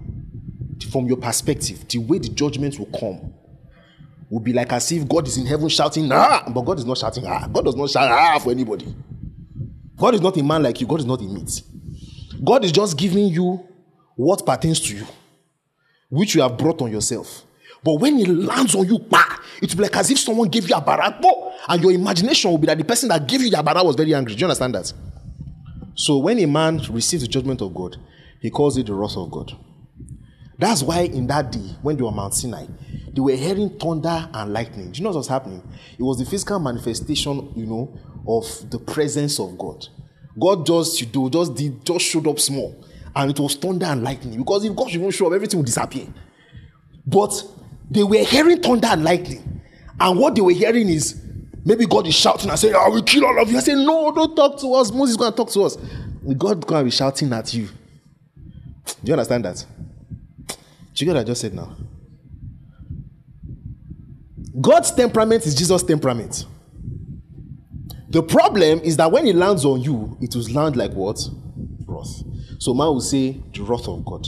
from 0.91 1.05
your 1.05 1.17
perspective, 1.17 1.88
the 1.88 1.99
way 1.99 2.17
the 2.17 2.30
judgment 2.30 2.80
will 2.80 2.88
come 2.88 3.32
will 4.32 4.39
be 4.39 4.51
like 4.51 4.74
as 4.74 4.91
if 4.91 5.07
God 5.07 5.28
is 5.28 5.38
in 5.38 5.45
heaven 5.45 5.69
shouting, 5.69 6.09
ah, 6.11 6.51
but 6.51 6.61
God 6.61 6.80
is 6.80 6.86
not 6.86 6.97
shouting, 6.97 7.24
ah. 7.28 7.45
God 7.47 7.65
does 7.65 7.76
not 7.76 7.91
shout, 7.91 8.09
ah, 8.09 8.39
for 8.39 8.49
anybody. 8.49 8.95
God 9.95 10.15
is 10.15 10.22
not 10.22 10.36
a 10.38 10.41
man 10.43 10.63
like 10.63 10.82
you, 10.82 10.88
God 10.88 11.01
is 11.01 11.05
not 11.05 11.22
a 11.22 11.26
meat. 11.26 11.61
God 12.43 12.65
is 12.65 12.72
just 12.72 12.97
giving 12.97 13.28
you 13.28 13.63
what 14.15 14.43
pertains 14.43 14.80
to 14.80 14.95
you, 14.95 15.05
which 16.09 16.34
you 16.34 16.41
have 16.41 16.57
brought 16.57 16.82
on 16.82 16.91
yourself. 16.91 17.43
But 17.84 17.93
when 17.99 18.17
it 18.17 18.28
lands 18.28 18.74
on 18.74 18.88
you, 18.88 18.97
bah, 18.97 19.38
it 19.61 19.69
will 19.69 19.78
be 19.78 19.84
like 19.84 19.97
as 19.97 20.09
if 20.09 20.17
someone 20.17 20.49
gave 20.49 20.67
you 20.67 20.76
a 20.76 20.82
barak, 20.82 21.24
and 21.69 21.80
your 21.84 21.91
imagination 21.91 22.49
will 22.49 22.57
be 22.57 22.65
that 22.65 22.80
the 22.80 22.84
person 22.84 23.09
that 23.09 23.28
gave 23.28 23.41
you 23.41 23.51
the 23.51 23.61
barak 23.61 23.84
was 23.84 23.95
very 23.95 24.15
angry. 24.15 24.34
Do 24.34 24.39
you 24.39 24.45
understand 24.47 24.74
that? 24.74 24.91
So 26.02 26.18
when 26.18 26.39
a 26.39 26.47
man 26.47 26.82
receives 26.89 27.22
the 27.22 27.30
judgment 27.30 27.62
of 27.62 27.76
God, 27.76 27.95
he 28.39 28.49
calls 28.49 28.76
it 28.76 28.88
the 28.88 28.93
wrath 28.95 29.16
of 29.18 29.30
God. 29.30 29.56
That's 30.58 30.82
why 30.82 31.02
in 31.02 31.28
that 31.28 31.52
day, 31.52 31.76
when 31.84 31.95
they 31.95 32.02
were 32.02 32.12
Mount 32.12 32.34
Sinai, 32.34 32.66
they 33.14 33.22
were 33.22 33.36
hearing 33.36 33.78
thunder 33.78 34.28
and 34.34 34.52
lightning. 34.52 34.91
Do 34.91 34.97
you 34.97 35.04
know 35.04 35.12
what 35.12 35.18
was 35.18 35.28
happening? 35.28 35.62
It 35.99 36.02
was 36.02 36.18
the 36.18 36.26
physical 36.26 36.58
manifestation, 36.58 37.54
you 37.56 37.68
know, 37.68 37.95
of 38.28 38.72
the 38.72 38.80
presence 38.80 39.39
of 39.39 39.56
God. 39.60 39.89
God 40.39 40.66
just, 40.66 40.99
you 41.02 41.08
know, 41.14 41.30
just 41.30 41.54
did, 41.54 41.86
just 41.86 42.06
showed 42.06 42.26
up 42.26 42.39
small, 42.39 42.84
and 43.16 43.30
it 43.30 43.39
was 43.39 43.54
thunder 43.54 43.86
and 43.86 44.04
lightning. 44.04 44.39
Because 44.39 44.66
if 44.66 44.76
God 44.76 44.89
should 44.89 45.02
even 45.02 45.12
show 45.12 45.28
up, 45.28 45.34
everything 45.34 45.60
would 45.60 45.68
disappear. 45.68 46.08
But 47.06 47.32
they 47.91 48.04
were 48.04 48.24
hearing 48.24 48.60
thunder 48.60 48.88
and 48.88 49.04
lightning, 49.04 49.62
and 49.99 50.18
what 50.18 50.34
they 50.34 50.41
were 50.41 50.49
hearing 50.49 50.89
is 50.89 51.22
maybe 51.66 51.86
God 51.86 52.07
is 52.07 52.16
shouting 52.16 52.49
and 52.49 52.59
saying, 52.59 52.74
ah, 52.76 52.86
"I 52.86 52.89
will 52.89 53.03
kill 53.03 53.26
all 53.26 53.41
of 53.41 53.51
you." 53.51 53.57
I 53.57 53.62
say, 53.62 53.74
"No, 53.76 54.12
don't 54.12 54.36
talk 54.36 54.59
to 54.59 54.74
us." 54.74 54.91
Moses 54.91 55.12
is 55.12 55.18
going 55.18 55.32
to 55.32 55.38
talk 55.38 55.49
to 55.51 55.64
us. 55.64 55.78
God 56.38 56.59
is 56.59 56.66
going 56.66 56.82
to 56.82 56.84
be 56.86 56.91
shouting 56.91 57.32
at 57.34 57.53
you. 57.53 57.68
Do 58.86 58.93
you 59.05 59.14
understand 59.14 59.45
that? 59.45 59.66
Do 60.47 60.55
you 60.95 61.05
get 61.05 61.16
what 61.16 61.22
I 61.22 61.24
just 61.24 61.41
said 61.41 61.53
now? 61.53 61.76
God's 64.59 64.91
temperament 64.91 65.45
is 65.45 65.55
Jesus' 65.55 65.84
temperament. 65.84 66.45
The 68.09 68.22
problem 68.22 68.80
is 68.80 68.97
that 68.97 69.09
when 69.12 69.26
it 69.26 69.36
lands 69.36 69.64
on 69.64 69.82
you, 69.82 70.18
it 70.20 70.36
will 70.36 70.43
land 70.51 70.76
like 70.76 70.91
what? 70.91 71.18
Wrath. 71.88 72.24
So 72.59 72.74
man 72.74 72.88
will 72.88 73.01
say 73.01 73.41
the 73.53 73.64
wrath 73.64 73.88
of 73.88 74.03
God. 74.05 74.28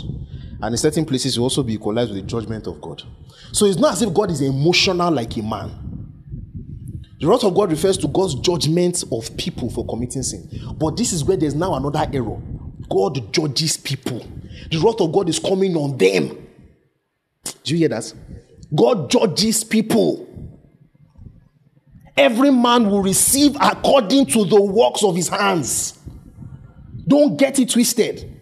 And 0.62 0.74
in 0.74 0.78
certain 0.78 1.04
places, 1.06 1.38
will 1.38 1.44
also 1.44 1.62
be 1.62 1.74
equalized 1.74 2.14
with 2.14 2.22
the 2.22 2.28
judgment 2.28 2.68
of 2.68 2.80
God. 2.80 3.04
So 3.52 3.66
it's 3.66 3.78
not 3.78 3.94
as 3.94 4.02
if 4.02 4.14
God 4.14 4.32
is 4.32 4.40
emotional 4.40 5.12
like 5.12 5.36
a 5.36 5.42
man. 5.44 5.93
The 7.24 7.30
wrath 7.30 7.46
of 7.46 7.56
God 7.56 7.72
refers 7.72 7.98
to 8.00 8.10
God's 8.10 8.36
judgment 8.36 9.02
of 9.10 9.38
people 9.38 9.70
for 9.70 9.86
committing 9.86 10.24
sin. 10.24 10.46
But 10.78 10.98
this 10.98 11.14
is 11.14 11.24
where 11.24 11.38
there's 11.38 11.56
now 11.56 11.74
another 11.76 12.06
error. 12.12 12.38
God 12.90 13.32
judges 13.32 13.78
people. 13.78 14.28
The 14.70 14.78
wrath 14.80 15.00
of 15.00 15.14
God 15.14 15.30
is 15.30 15.40
coming 15.40 15.74
on 15.78 15.98
them. 15.98 16.46
Do 17.64 17.74
you 17.74 17.78
hear 17.78 17.88
that? 17.88 18.14
God 18.76 19.10
judges 19.10 19.64
people. 19.64 20.28
Every 22.18 22.52
man 22.52 22.90
will 22.90 23.02
receive 23.02 23.56
according 23.56 24.26
to 24.26 24.44
the 24.44 24.62
works 24.62 25.02
of 25.02 25.16
his 25.16 25.30
hands. 25.30 25.98
Don't 27.08 27.38
get 27.38 27.58
it 27.58 27.70
twisted. 27.70 28.38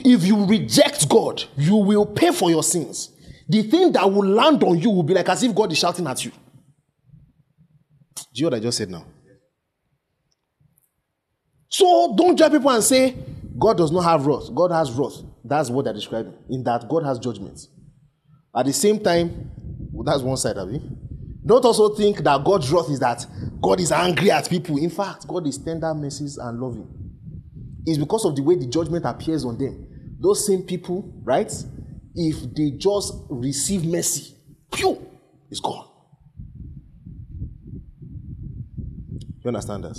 If 0.00 0.22
you 0.22 0.44
reject 0.44 1.08
God, 1.08 1.44
you 1.56 1.76
will 1.76 2.04
pay 2.04 2.30
for 2.30 2.50
your 2.50 2.62
sins. 2.62 3.08
The 3.48 3.62
thing 3.62 3.92
that 3.92 4.12
will 4.12 4.28
land 4.28 4.62
on 4.64 4.78
you 4.78 4.90
will 4.90 5.02
be 5.02 5.14
like 5.14 5.30
as 5.30 5.42
if 5.42 5.54
God 5.54 5.72
is 5.72 5.78
shouting 5.78 6.06
at 6.06 6.22
you. 6.26 6.32
Do 8.32 8.40
you 8.40 8.46
what 8.46 8.54
I 8.54 8.60
just 8.60 8.78
said 8.78 8.90
now? 8.90 9.04
So 11.68 12.14
don't 12.16 12.36
judge 12.36 12.52
people 12.52 12.70
and 12.70 12.82
say, 12.82 13.14
God 13.58 13.76
does 13.76 13.92
not 13.92 14.02
have 14.02 14.26
wrath. 14.26 14.54
God 14.54 14.70
has 14.72 14.90
wrath. 14.92 15.22
That's 15.44 15.70
what 15.70 15.84
they're 15.84 15.94
describing. 15.94 16.34
In 16.48 16.62
that 16.64 16.88
God 16.88 17.04
has 17.04 17.18
judgment. 17.18 17.60
At 18.56 18.66
the 18.66 18.72
same 18.72 19.00
time, 19.00 19.50
well, 19.92 20.04
that's 20.04 20.22
one 20.22 20.36
side 20.36 20.56
of 20.56 20.72
it. 20.72 20.82
Don't 21.44 21.64
also 21.64 21.94
think 21.94 22.18
that 22.18 22.44
God's 22.44 22.70
wrath 22.70 22.90
is 22.90 23.00
that 23.00 23.26
God 23.60 23.80
is 23.80 23.92
angry 23.92 24.30
at 24.30 24.48
people. 24.48 24.76
In 24.78 24.90
fact, 24.90 25.26
God 25.26 25.46
is 25.46 25.58
tender, 25.58 25.92
mercies, 25.94 26.36
and 26.36 26.60
loving. 26.60 26.88
It's 27.86 27.98
because 27.98 28.24
of 28.24 28.36
the 28.36 28.42
way 28.42 28.56
the 28.56 28.66
judgment 28.66 29.04
appears 29.04 29.44
on 29.44 29.56
them. 29.56 30.16
Those 30.20 30.46
same 30.46 30.62
people, 30.62 31.10
right? 31.22 31.50
If 32.14 32.54
they 32.54 32.72
just 32.76 33.14
receive 33.30 33.84
mercy, 33.84 34.34
pew, 34.72 35.06
it's 35.50 35.60
gone. 35.60 35.87
You 39.48 39.54
understand 39.56 39.84
that? 39.84 39.98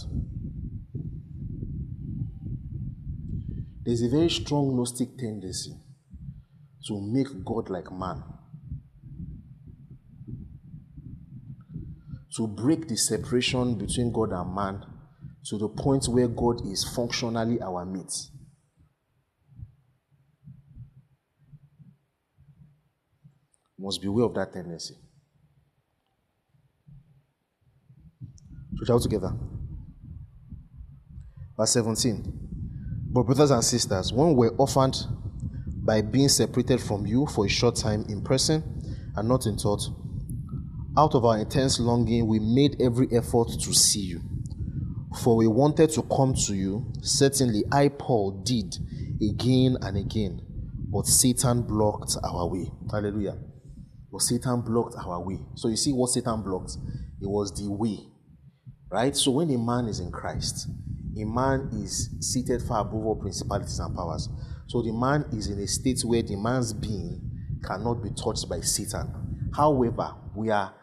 There's 3.84 4.04
a 4.04 4.08
very 4.08 4.30
strong 4.30 4.78
Gnostic 4.78 5.18
tendency 5.18 5.72
to 6.86 7.02
make 7.02 7.44
God 7.44 7.72
like 7.72 7.92
man. 7.92 8.24
To 12.36 12.46
break 12.46 12.88
the 12.88 12.96
separation 12.96 13.74
between 13.74 14.12
God 14.12 14.34
and 14.34 14.54
man 14.54 14.86
to 15.46 15.58
the 15.58 15.68
point 15.68 16.06
where 16.10 16.28
God 16.28 16.62
is 16.68 16.84
functionally 16.84 17.60
our 17.60 17.88
meat. 17.88 18.14
Must 23.80 24.00
beware 24.00 24.26
of 24.26 24.36
that 24.36 24.54
tendency. 24.54 24.94
All 28.88 29.00
together. 29.00 29.34
Verse 31.58 31.74
17. 31.74 32.24
But, 33.12 33.24
brothers 33.24 33.52
and 33.52 33.64
sisters, 33.64 34.14
when 34.14 34.36
we're 34.36 34.56
orphaned 34.56 34.96
by 35.84 36.02
being 36.02 36.30
separated 36.30 36.80
from 36.80 37.06
you 37.06 37.26
for 37.28 37.46
a 37.46 37.50
short 37.50 37.76
time 37.76 38.06
in 38.08 38.22
person 38.22 38.64
and 39.16 39.28
not 39.28 39.46
in 39.46 39.58
thought, 39.58 39.82
out 40.98 41.16
of 41.16 41.26
our 41.26 41.38
intense 41.38 41.80
longing, 41.80 42.28
we 42.28 42.40
made 42.40 42.82
every 42.82 43.08
effort 43.12 43.50
to 43.62 43.74
see 43.74 44.02
you. 44.02 44.22
For 45.24 45.36
we 45.36 45.48
wanted 45.48 45.90
to 45.92 46.04
come 46.04 46.34
to 46.46 46.56
you. 46.56 46.92
Certainly, 47.02 47.64
I, 47.72 47.90
Paul, 47.90 48.44
did 48.44 48.78
again 49.22 49.78
and 49.82 49.98
again, 49.98 50.42
but 50.92 51.06
Satan 51.06 51.64
blocked 51.64 52.16
our 52.24 52.48
way. 52.48 52.72
Hallelujah. 52.92 53.38
But 54.12 54.22
Satan 54.22 54.62
blocked 54.62 54.96
our 54.98 55.22
way. 55.22 55.40
So, 55.56 55.68
you 55.68 55.76
see 55.76 55.92
what 55.92 56.10
Satan 56.10 56.42
blocked? 56.42 56.78
It 57.22 57.28
was 57.28 57.54
the 57.54 57.70
way. 57.72 58.09
Right? 58.92 59.16
So, 59.16 59.32
when 59.32 59.50
a 59.52 59.58
man 59.58 59.88
is 59.88 60.00
in 60.00 60.12
Christ, 60.12 60.68
a 61.20 61.26
man 61.26 61.70
is 61.74 62.10
seated 62.22 62.62
far 62.62 62.82
above 62.82 63.06
all 63.06 63.16
principalities 63.16 63.80
and 63.80 63.96
powers. 63.96 64.30
So 64.68 64.82
the 64.82 64.94
man 64.94 65.26
is 65.34 65.48
in 65.48 65.60
a 65.60 65.68
state 65.68 66.02
where 66.04 66.22
the 66.22 66.36
man's 66.36 66.74
being 66.74 67.22
cannot 67.66 68.04
be 68.04 68.10
touched 68.12 68.48
by 68.48 68.62
Satan. 68.62 69.50
However, 69.56 70.14
we 70.36 70.50
are 70.52 70.74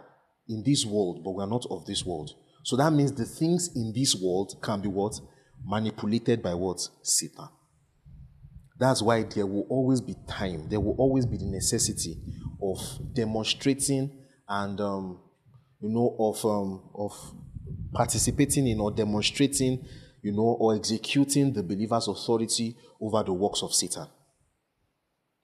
in 0.48 0.62
this 0.64 0.84
world, 0.84 1.22
but 1.24 1.30
we 1.30 1.42
are 1.42 1.48
not 1.48 1.64
of 1.70 1.86
this 1.86 2.04
world. 2.04 2.30
So 2.64 2.76
that 2.76 2.92
means 2.92 3.12
the 3.12 3.24
things 3.24 3.70
in 3.76 3.92
this 3.94 4.14
world 4.16 4.57
can 4.61 4.80
be 4.80 4.88
what? 4.88 5.14
Manipulated 5.64 6.42
by 6.42 6.54
what? 6.54 6.80
Satan. 7.02 7.48
That's 8.78 9.00
why 9.00 9.22
there 9.22 9.46
will 9.46 9.66
always 9.70 10.00
be 10.00 10.16
time, 10.28 10.68
there 10.68 10.80
will 10.80 10.96
always 10.98 11.24
be 11.24 11.38
the 11.38 11.46
necessity 11.46 12.18
of 12.61 12.78
demonstrating 13.14 14.11
and, 14.48 14.80
um, 14.80 15.20
you 15.80 15.88
know, 15.88 16.14
of, 16.18 16.44
um, 16.44 16.90
of 16.94 17.12
participating 17.93 18.66
in 18.66 18.80
or 18.80 18.91
demonstrating 18.91 19.84
you 20.26 20.32
know, 20.32 20.57
or 20.59 20.74
executing 20.74 21.53
the 21.53 21.62
believer's 21.62 22.09
authority 22.09 22.76
over 23.01 23.22
the 23.22 23.32
works 23.32 23.62
of 23.62 23.72
Satan. 23.72 24.09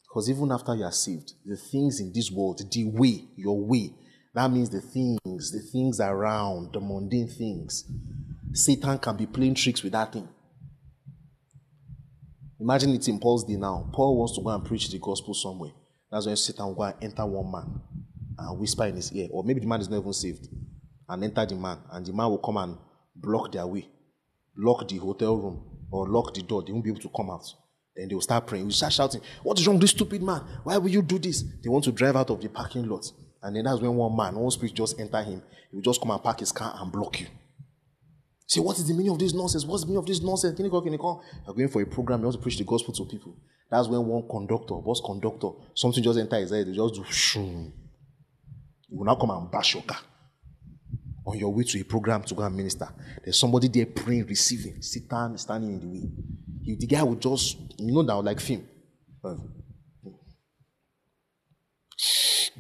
Because 0.03 0.28
even 0.28 0.51
after 0.51 0.74
you 0.74 0.82
are 0.82 0.90
saved, 0.90 1.34
the 1.47 1.57
things 1.57 2.01
in 2.01 2.12
this 2.12 2.32
world, 2.32 2.61
the 2.68 2.84
way, 2.84 3.28
your 3.36 3.64
way, 3.64 3.95
that 4.34 4.51
means 4.51 4.70
the 4.70 4.80
things, 4.80 5.53
the 5.53 5.62
things 5.72 6.01
around, 6.01 6.72
the 6.72 6.80
mundane 6.80 7.28
things. 7.28 7.84
Satan 8.53 8.99
can 8.99 9.16
be 9.16 9.26
playing 9.26 9.55
tricks 9.55 9.84
with 9.84 9.93
that 9.93 10.12
thing. 10.12 10.28
Imagine 12.61 12.95
it's 12.95 13.07
in 13.07 13.20
Paul's 13.20 13.45
day 13.45 13.55
now. 13.55 13.88
Paul 13.93 14.18
wants 14.18 14.34
to 14.36 14.43
go 14.43 14.49
and 14.49 14.64
preach 14.64 14.90
the 14.90 14.99
gospel 14.99 15.32
somewhere. 15.32 15.70
That's 16.11 16.26
when 16.26 16.36
Satan 16.36 16.66
will 16.66 16.74
go 16.74 16.82
and 16.82 16.97
enter 17.01 17.24
one 17.24 17.53
man 17.53 17.80
and 18.36 18.59
whisper 18.59 18.86
in 18.86 18.97
his 18.97 19.12
ear. 19.12 19.28
Or 19.30 19.45
maybe 19.45 19.61
the 19.61 19.66
man 19.68 19.80
is 19.80 19.88
not 19.88 20.01
even 20.01 20.12
saved. 20.12 20.49
And 21.12 21.24
enter 21.24 21.46
the 21.46 21.54
man. 21.54 21.78
And 21.90 22.06
the 22.06 22.12
man 22.12 22.28
will 22.30 22.38
come 22.38 22.56
and 22.56 22.76
block 23.14 23.52
their 23.52 23.66
way 23.66 23.86
lock 24.56 24.88
the 24.88 24.96
hotel 24.96 25.36
room 25.36 25.64
or 25.90 26.08
lock 26.08 26.34
the 26.34 26.42
door, 26.42 26.62
they 26.62 26.72
won't 26.72 26.84
be 26.84 26.90
able 26.90 27.00
to 27.00 27.10
come 27.14 27.30
out. 27.30 27.46
Then 27.94 28.08
they 28.08 28.14
will 28.14 28.22
start 28.22 28.46
praying. 28.46 28.66
We 28.66 28.72
start 28.72 28.92
shouting, 28.92 29.20
What 29.42 29.58
is 29.58 29.66
wrong 29.66 29.76
with 29.76 29.82
this 29.82 29.90
stupid 29.90 30.22
man? 30.22 30.40
Why 30.64 30.78
will 30.78 30.88
you 30.88 31.02
do 31.02 31.18
this? 31.18 31.42
They 31.62 31.68
want 31.68 31.84
to 31.84 31.92
drive 31.92 32.16
out 32.16 32.30
of 32.30 32.40
the 32.40 32.48
parking 32.48 32.88
lot. 32.88 33.04
And 33.42 33.56
then 33.56 33.64
that's 33.64 33.80
when 33.80 33.94
one 33.94 34.16
man, 34.16 34.36
one 34.36 34.50
spirit 34.50 34.74
just 34.74 34.98
enter 34.98 35.22
him. 35.22 35.42
He 35.70 35.76
will 35.76 35.82
just 35.82 36.00
come 36.00 36.10
and 36.10 36.22
park 36.22 36.40
his 36.40 36.52
car 36.52 36.74
and 36.78 36.90
block 36.90 37.20
you. 37.20 37.26
Say, 38.46 38.60
what 38.60 38.78
is 38.78 38.86
the 38.86 38.94
meaning 38.94 39.12
of 39.12 39.18
this 39.18 39.34
nonsense? 39.34 39.64
What's 39.64 39.82
the 39.82 39.88
meaning 39.88 39.98
of 39.98 40.06
this 40.06 40.22
nonsense? 40.22 40.56
Can 40.56 40.64
you 40.64 40.70
call? 40.70 40.82
Can 40.82 40.92
you 40.92 40.98
call? 40.98 41.22
You're 41.46 41.54
going 41.54 41.68
for 41.68 41.82
a 41.82 41.86
program, 41.86 42.20
you 42.20 42.26
want 42.26 42.36
to 42.36 42.42
preach 42.42 42.58
the 42.58 42.64
gospel 42.64 42.94
to 42.94 43.04
people. 43.04 43.36
That's 43.70 43.88
when 43.88 44.04
one 44.04 44.28
conductor, 44.28 44.74
bus 44.76 45.00
conductor, 45.04 45.48
something 45.74 46.02
just 46.02 46.18
enter 46.18 46.36
his 46.36 46.50
head, 46.50 46.66
they 46.66 46.72
just 46.72 46.94
do 46.94 47.04
shoom. 47.04 47.72
He 48.88 48.96
will 48.96 49.04
now 49.04 49.14
come 49.14 49.30
and 49.30 49.50
bash 49.50 49.74
your 49.74 49.82
car 49.82 49.98
on 51.24 51.38
your 51.38 51.52
way 51.52 51.64
to 51.64 51.80
a 51.80 51.84
program 51.84 52.22
to 52.24 52.34
go 52.34 52.42
and 52.42 52.56
minister. 52.56 52.88
There's 53.22 53.38
somebody 53.38 53.68
there 53.68 53.86
praying, 53.86 54.26
receiving, 54.26 54.82
Satan 54.82 55.38
standing 55.38 55.72
in 55.72 55.80
the 55.80 55.86
way. 55.86 56.10
You, 56.62 56.76
the 56.76 56.86
guy 56.86 57.02
would 57.02 57.20
just, 57.20 57.58
you 57.78 57.92
know, 57.92 58.02
that 58.02 58.16
like 58.16 58.40
film. 58.40 58.66
Um, 59.24 59.52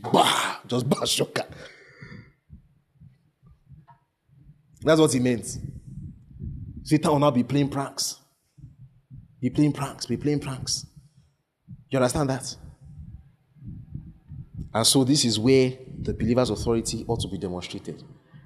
bah, 0.00 0.60
just 0.66 0.88
bash 0.88 1.18
your 1.18 1.28
car. 1.28 1.46
That's 4.82 5.00
what 5.00 5.12
he 5.12 5.20
meant. 5.20 5.58
Satan 6.84 7.10
will 7.10 7.18
now 7.18 7.30
be 7.30 7.44
playing 7.44 7.68
pranks. 7.68 8.18
Be 9.40 9.50
playing 9.50 9.72
pranks, 9.72 10.06
be 10.06 10.16
playing 10.16 10.40
pranks. 10.40 10.86
You 11.88 11.98
understand 11.98 12.30
that? 12.30 12.56
And 14.74 14.86
so 14.86 15.04
this 15.04 15.24
is 15.24 15.38
where 15.38 15.72
the 16.00 16.14
believer's 16.14 16.50
authority 16.50 17.04
ought 17.06 17.20
to 17.20 17.28
be 17.28 17.38
demonstrated. 17.38 18.02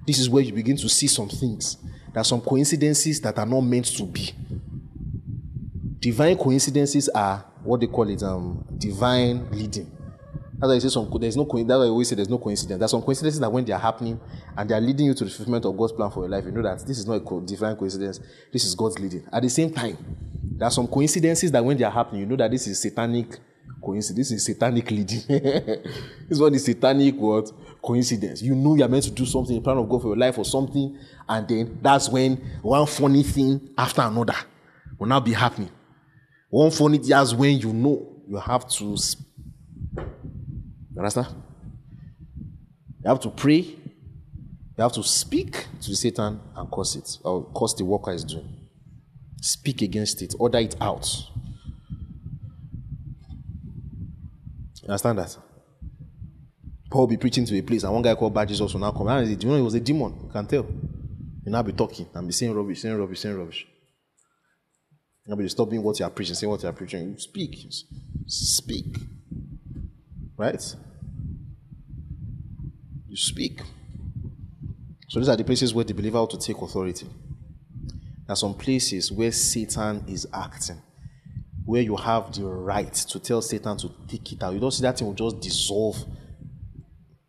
This 0.07 0.19
is 0.19 0.29
where 0.29 0.41
you 0.41 0.53
begin 0.53 0.77
to 0.77 0.87
see 0.87 1.07
some 1.07 1.27
things. 1.27 1.75
There 2.13 2.21
are 2.21 2.23
some 2.23 2.39
coincidences 2.39 3.19
that 3.19 3.37
are 3.37 3.45
not 3.45 3.59
meant 3.61 3.85
to 3.97 4.03
be. 4.03 4.33
Divine 5.99 6.37
coincidences 6.37 7.09
are 7.09 7.43
what 7.61 7.81
they 7.81 7.87
call 7.87 8.09
it 8.09 8.23
um, 8.23 8.65
divine 8.77 9.51
leading. 9.51 9.91
Why 10.59 10.73
I 10.73 10.79
say 10.79 10.87
some 10.87 11.11
there's 11.19 11.35
no 11.35 11.43
that's 11.43 11.67
why 11.67 11.73
I 11.73 11.89
always 11.89 12.07
say 12.07 12.15
there's 12.15 12.29
no 12.29 12.37
coincidence. 12.37 12.79
There's 12.79 12.91
some 12.91 13.01
coincidences 13.01 13.39
that 13.41 13.51
when 13.51 13.65
they 13.65 13.73
are 13.73 13.79
happening 13.79 14.19
and 14.55 14.69
they 14.69 14.73
are 14.73 14.81
leading 14.81 15.07
you 15.07 15.13
to 15.13 15.25
the 15.25 15.29
fulfillment 15.29 15.65
of 15.65 15.77
God's 15.77 15.91
plan 15.91 16.09
for 16.09 16.21
your 16.21 16.29
life, 16.29 16.45
you 16.45 16.51
know 16.51 16.63
that 16.63 16.87
this 16.87 16.97
is 16.97 17.05
not 17.05 17.15
a 17.15 17.41
divine 17.45 17.75
coincidence. 17.75 18.21
This 18.51 18.63
is 18.63 18.73
God's 18.75 18.97
leading. 18.97 19.27
At 19.31 19.43
the 19.43 19.49
same 19.49 19.71
time, 19.71 19.97
there 20.41 20.67
are 20.67 20.71
some 20.71 20.87
coincidences 20.87 21.51
that 21.51 21.63
when 21.63 21.77
they 21.77 21.83
are 21.83 21.91
happening, 21.91 22.21
you 22.21 22.27
know 22.27 22.37
that 22.37 22.49
this 22.49 22.65
is 22.65 22.81
satanic 22.81 23.37
coincidence. 23.83 24.29
This 24.29 24.39
is 24.39 24.45
satanic 24.45 24.89
leading. 24.89 25.21
this 25.27 26.39
is 26.39 26.65
satanic 26.65 27.15
what 27.17 27.51
coincidence. 27.87 28.41
You 28.41 28.53
know 28.53 28.75
you're 28.75 28.89
meant 28.89 29.05
to 29.05 29.11
do 29.11 29.25
something, 29.25 29.55
the 29.55 29.61
plan 29.61 29.77
of 29.77 29.87
God 29.87 30.01
for 30.01 30.09
your 30.09 30.17
life 30.17 30.37
or 30.37 30.43
something, 30.43 30.97
and 31.27 31.47
then 31.47 31.79
that's 31.81 32.09
when 32.09 32.35
one 32.61 32.85
funny 32.85 33.23
thing 33.23 33.69
after 33.77 34.01
another 34.01 34.35
will 34.99 35.07
now 35.07 35.21
be 35.21 35.31
happening. 35.31 35.71
One 36.49 36.69
funny 36.69 36.97
thing 36.97 37.17
is 37.17 37.33
when 37.33 37.57
you 37.57 37.71
know 37.71 38.21
you 38.27 38.37
have 38.37 38.67
to. 38.69 38.97
You 39.95 40.97
understand? 40.97 41.27
You 43.03 43.09
have 43.09 43.21
to 43.21 43.29
pray. 43.29 43.59
You 43.59 44.83
have 44.83 44.91
to 44.93 45.03
speak 45.03 45.65
to 45.81 45.95
Satan 45.95 46.41
and 46.55 46.71
curse 46.71 46.95
it, 46.95 47.17
or 47.23 47.49
curse 47.55 47.73
the 47.73 47.85
worker 47.85 48.11
is 48.11 48.25
doing. 48.25 48.47
Speak 49.41 49.81
against 49.81 50.21
it, 50.21 50.35
order 50.37 50.59
it 50.59 50.75
out. 50.81 51.07
You 54.83 54.89
understand 54.89 55.19
that? 55.19 55.37
Paul 56.89 57.07
be 57.07 57.17
preaching 57.17 57.45
to 57.45 57.57
a 57.57 57.61
place, 57.61 57.83
and 57.83 57.93
one 57.93 58.01
guy 58.01 58.15
called 58.15 58.47
Jesus 58.47 58.73
will 58.73 58.79
now 58.79 58.91
come. 58.91 59.07
Do 59.07 59.29
you 59.29 59.51
know 59.51 59.57
he 59.57 59.61
was 59.61 59.73
a 59.73 59.79
demon? 59.79 60.19
You 60.23 60.29
can 60.31 60.47
tell. 60.47 60.65
You 61.45 61.51
now 61.51 61.61
be 61.61 61.73
talking 61.73 62.07
and 62.13 62.27
be 62.27 62.33
saying 62.33 62.53
rubbish, 62.53 62.81
saying 62.81 62.97
rubbish, 62.97 63.19
saying 63.19 63.37
rubbish. 63.37 63.65
You 65.25 65.35
be 65.35 65.49
stopping 65.49 65.83
what 65.83 65.99
you 65.99 66.05
are 66.05 66.09
preaching, 66.09 66.35
saying 66.35 66.49
what 66.49 66.63
you 66.63 66.69
are 66.69 66.73
preaching. 66.73 67.09
You 67.09 67.19
speak. 67.19 67.67
Speak. 68.25 68.97
Right? 70.37 70.75
You 73.07 73.17
speak. 73.17 73.61
So 75.09 75.19
these 75.19 75.27
are 75.27 75.35
the 75.35 75.43
places 75.43 75.73
where 75.73 75.83
the 75.83 75.93
believer 75.93 76.17
ought 76.17 76.29
to 76.29 76.37
take 76.37 76.61
authority. 76.61 77.05
There 77.05 78.33
are 78.33 78.37
some 78.37 78.53
places 78.53 79.11
where 79.11 79.31
Satan 79.31 80.03
is 80.07 80.27
acting, 80.33 80.81
where 81.65 81.81
you 81.81 81.97
have 81.97 82.33
the 82.33 82.45
right 82.45 82.93
to 82.93 83.19
tell 83.19 83.41
Satan 83.41 83.77
to 83.77 83.91
take 84.07 84.31
it 84.31 84.43
out. 84.43 84.53
You 84.53 84.59
don't 84.59 84.71
see 84.71 84.83
that 84.83 84.97
thing 84.97 85.07
will 85.07 85.13
just 85.13 85.41
dissolve 85.41 85.97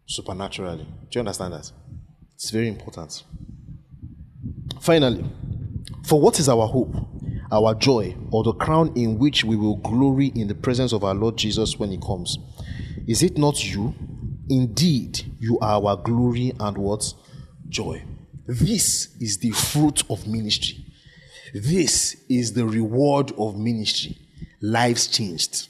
supernaturally. 0.09 0.85
Do 0.85 1.19
you 1.19 1.21
understand 1.21 1.55
that? 1.55 1.71
It's 2.35 2.51
very 2.51 2.67
important. 2.67 3.23
Finally, 4.81 5.25
for 6.05 6.21
what 6.21 6.41
is 6.41 6.49
our 6.49 6.67
hope 6.67 6.95
our 7.51 7.75
joy, 7.75 8.15
or 8.31 8.45
the 8.45 8.53
crown 8.53 8.93
in 8.95 9.19
which 9.19 9.45
we 9.45 9.57
will 9.57 9.77
glory 9.77 10.27
in 10.35 10.49
the 10.49 10.55
presence 10.55 10.93
of 10.93 11.05
our 11.05 11.15
Lord 11.15 11.37
Jesus 11.37 11.79
when 11.79 11.91
he 11.91 11.99
comes? 11.99 12.39
Is 13.07 13.23
it 13.23 13.39
not 13.39 13.65
you? 13.65 13.95
Indeed, 14.51 15.21
you 15.39 15.59
are 15.61 15.83
our 15.83 15.97
glory 15.97 16.53
and 16.59 16.77
what? 16.77 17.13
Joy. 17.69 18.03
This 18.47 19.17
is 19.21 19.39
the 19.39 19.51
fruit 19.51 20.03
of 20.11 20.27
ministry. 20.27 20.85
This 21.55 22.17
is 22.29 22.53
the 22.53 22.67
reward 22.67 23.33
of 23.39 23.59
ministry. 23.59 24.17
Lives 24.61 25.07
changed. 25.07 25.69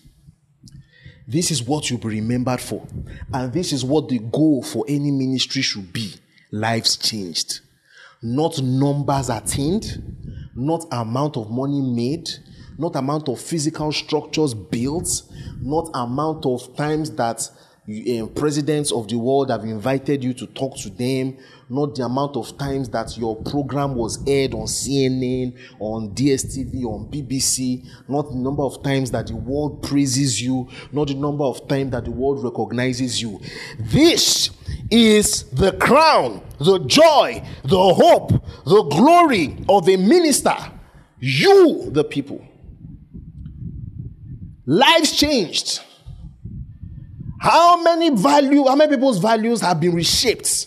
This 1.28 1.50
is 1.50 1.62
what 1.62 1.90
you'll 1.90 1.98
be 1.98 2.08
remembered 2.08 2.60
for. 2.60 2.86
And 3.34 3.52
this 3.52 3.74
is 3.74 3.84
what 3.84 4.08
the 4.08 4.18
goal 4.18 4.62
for 4.62 4.86
any 4.88 5.10
ministry 5.10 5.60
should 5.60 5.92
be 5.92 6.14
lives 6.50 6.96
changed. 6.96 7.60
Not 8.22 8.62
numbers 8.62 9.28
attained, 9.28 10.50
not 10.56 10.86
amount 10.90 11.36
of 11.36 11.50
money 11.50 11.82
made, 11.82 12.30
not 12.78 12.96
amount 12.96 13.28
of 13.28 13.38
physical 13.38 13.92
structures 13.92 14.54
built, 14.54 15.22
not 15.60 15.90
amount 15.92 16.46
of 16.46 16.74
times 16.74 17.10
that 17.12 17.46
Um, 17.88 18.28
presidents 18.34 18.92
of 18.92 19.08
the 19.08 19.16
world 19.16 19.50
have 19.50 19.64
invited 19.64 20.22
you 20.22 20.34
to 20.34 20.46
talk 20.48 20.76
to 20.78 20.90
them, 20.90 21.38
not 21.70 21.94
the 21.94 22.04
amount 22.04 22.36
of 22.36 22.58
times 22.58 22.90
that 22.90 23.16
your 23.16 23.34
program 23.34 23.94
was 23.94 24.22
aired 24.28 24.52
on 24.52 24.66
CNN, 24.66 25.56
on 25.80 26.10
DSTV, 26.14 26.84
on 26.84 27.10
BBC, 27.10 27.88
not 28.06 28.28
the 28.28 28.36
number 28.36 28.62
of 28.62 28.82
times 28.82 29.10
that 29.12 29.28
the 29.28 29.36
world 29.36 29.82
praises 29.82 30.42
you, 30.42 30.68
not 30.92 31.08
the 31.08 31.14
number 31.14 31.44
of 31.44 31.66
times 31.66 31.92
that 31.92 32.04
the 32.04 32.10
world 32.10 32.44
recognizes 32.44 33.22
you. 33.22 33.40
This 33.78 34.50
is 34.90 35.44
the 35.44 35.72
crown, 35.72 36.42
the 36.58 36.80
joy, 36.80 37.42
the 37.64 37.94
hope, 37.94 38.32
the 38.66 38.82
glory 38.90 39.56
of 39.66 39.88
a 39.88 39.96
minister. 39.96 40.56
You, 41.20 41.88
the 41.90 42.04
people. 42.04 42.46
Lives 44.66 45.16
changed. 45.16 45.80
How 47.40 47.80
many 47.82 48.10
value, 48.10 48.64
how 48.64 48.74
many 48.74 48.96
people's 48.96 49.18
values 49.18 49.60
have 49.60 49.80
been 49.80 49.94
reshaped? 49.94 50.66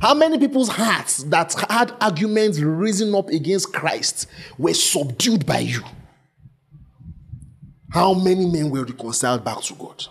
How 0.00 0.14
many 0.14 0.38
people's 0.38 0.68
hearts 0.68 1.24
that 1.24 1.52
had 1.68 1.92
arguments 2.00 2.60
risen 2.60 3.14
up 3.14 3.28
against 3.28 3.72
Christ 3.72 4.28
were 4.56 4.74
subdued 4.74 5.44
by 5.44 5.58
you? 5.58 5.82
How 7.90 8.14
many 8.14 8.46
men 8.46 8.70
were 8.70 8.84
reconciled 8.84 9.44
back 9.44 9.60
to 9.62 9.74
God? 9.74 10.06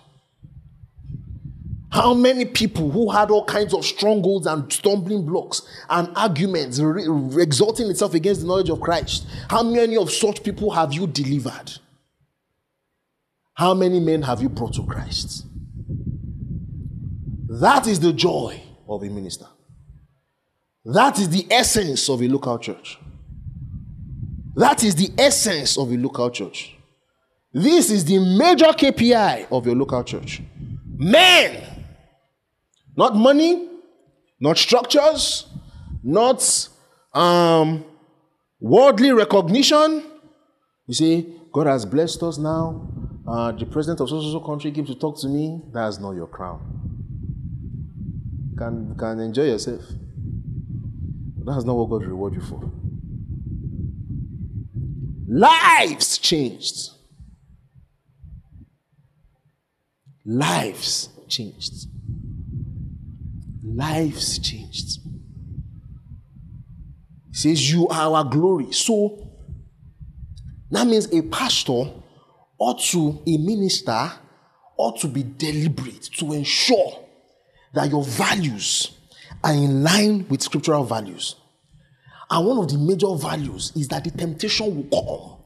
How 1.89 2.13
many 2.13 2.45
people 2.45 2.91
who 2.91 3.09
had 3.09 3.31
all 3.31 3.45
kinds 3.45 3.73
of 3.73 3.85
strongholds 3.85 4.45
and 4.45 4.71
stumbling 4.71 5.25
blocks 5.25 5.61
and 5.89 6.09
arguments 6.17 6.79
re- 6.79 7.41
exalting 7.41 7.89
itself 7.89 8.13
against 8.13 8.41
the 8.41 8.47
knowledge 8.47 8.69
of 8.69 8.81
Christ? 8.81 9.25
How 9.49 9.63
many 9.63 9.95
of 9.95 10.11
such 10.11 10.43
people 10.43 10.71
have 10.71 10.93
you 10.93 11.07
delivered? 11.07 11.79
How 13.53 13.73
many 13.73 13.99
men 13.99 14.21
have 14.23 14.41
you 14.41 14.49
brought 14.49 14.73
to 14.73 14.83
Christ? 14.83 15.45
That 17.47 17.87
is 17.87 17.99
the 17.99 18.13
joy 18.13 18.61
of 18.87 19.03
a 19.03 19.09
minister. 19.09 19.45
That 20.85 21.19
is 21.19 21.29
the 21.29 21.45
essence 21.49 22.09
of 22.09 22.21
a 22.21 22.27
local 22.27 22.57
church. 22.59 22.97
That 24.55 24.83
is 24.83 24.95
the 24.95 25.11
essence 25.17 25.77
of 25.77 25.91
a 25.91 25.97
local 25.97 26.29
church. 26.29 26.75
This 27.53 27.89
is 27.91 28.05
the 28.05 28.19
major 28.19 28.65
KPI 28.65 29.47
of 29.51 29.65
your 29.65 29.75
local 29.75 30.03
church. 30.03 30.41
Men, 30.85 31.85
not 32.95 33.15
money, 33.15 33.69
not 34.39 34.57
structures, 34.57 35.47
not 36.03 36.69
um, 37.13 37.85
worldly 38.59 39.11
recognition. 39.11 40.03
You 40.87 40.93
see, 40.93 41.33
God 41.53 41.67
has 41.67 41.85
blessed 41.85 42.23
us 42.23 42.37
now. 42.37 42.87
Uh, 43.27 43.51
the 43.51 43.65
president 43.65 43.99
of 44.01 44.09
social 44.09 44.41
country 44.41 44.71
came 44.71 44.85
to 44.85 44.95
talk 44.95 45.19
to 45.21 45.27
me. 45.27 45.61
That's 45.73 45.99
not 45.99 46.11
your 46.11 46.27
crown. 46.27 46.86
Can 48.57 48.95
can 48.97 49.19
enjoy 49.19 49.43
yourself. 49.43 49.81
That's 51.45 51.63
not 51.63 51.75
what 51.75 51.89
God 51.89 52.05
reward 52.05 52.33
you 52.33 52.41
for. 52.41 52.71
Lives 55.27 56.17
changed. 56.17 56.91
Lives 60.25 61.09
changed. 61.27 61.87
Lives 63.63 64.39
changed. 64.39 64.99
He 67.29 67.33
says, 67.33 67.71
You 67.71 67.87
are 67.87 68.13
our 68.13 68.23
glory. 68.23 68.71
So 68.71 69.29
that 70.71 70.87
means 70.87 71.13
a 71.13 71.21
pastor 71.21 71.91
ought 72.57 72.81
to, 72.91 73.21
a 73.27 73.37
minister 73.37 74.11
ought 74.77 74.99
to 75.01 75.07
be 75.07 75.23
deliberate 75.23 76.09
to 76.17 76.33
ensure 76.33 77.06
that 77.77 77.89
your 77.89 78.03
values 78.03 78.97
are 79.43 79.53
in 79.53 79.83
line 79.83 80.25
with 80.29 80.41
scriptural 80.41 80.83
values. 80.83 81.35
And 82.29 82.45
one 82.45 82.57
of 82.57 82.69
the 82.69 82.77
major 82.77 83.13
values 83.15 83.71
is 83.75 83.87
that 83.89 84.03
the 84.03 84.11
temptation 84.11 84.75
will 84.75 84.83
come. 84.83 85.37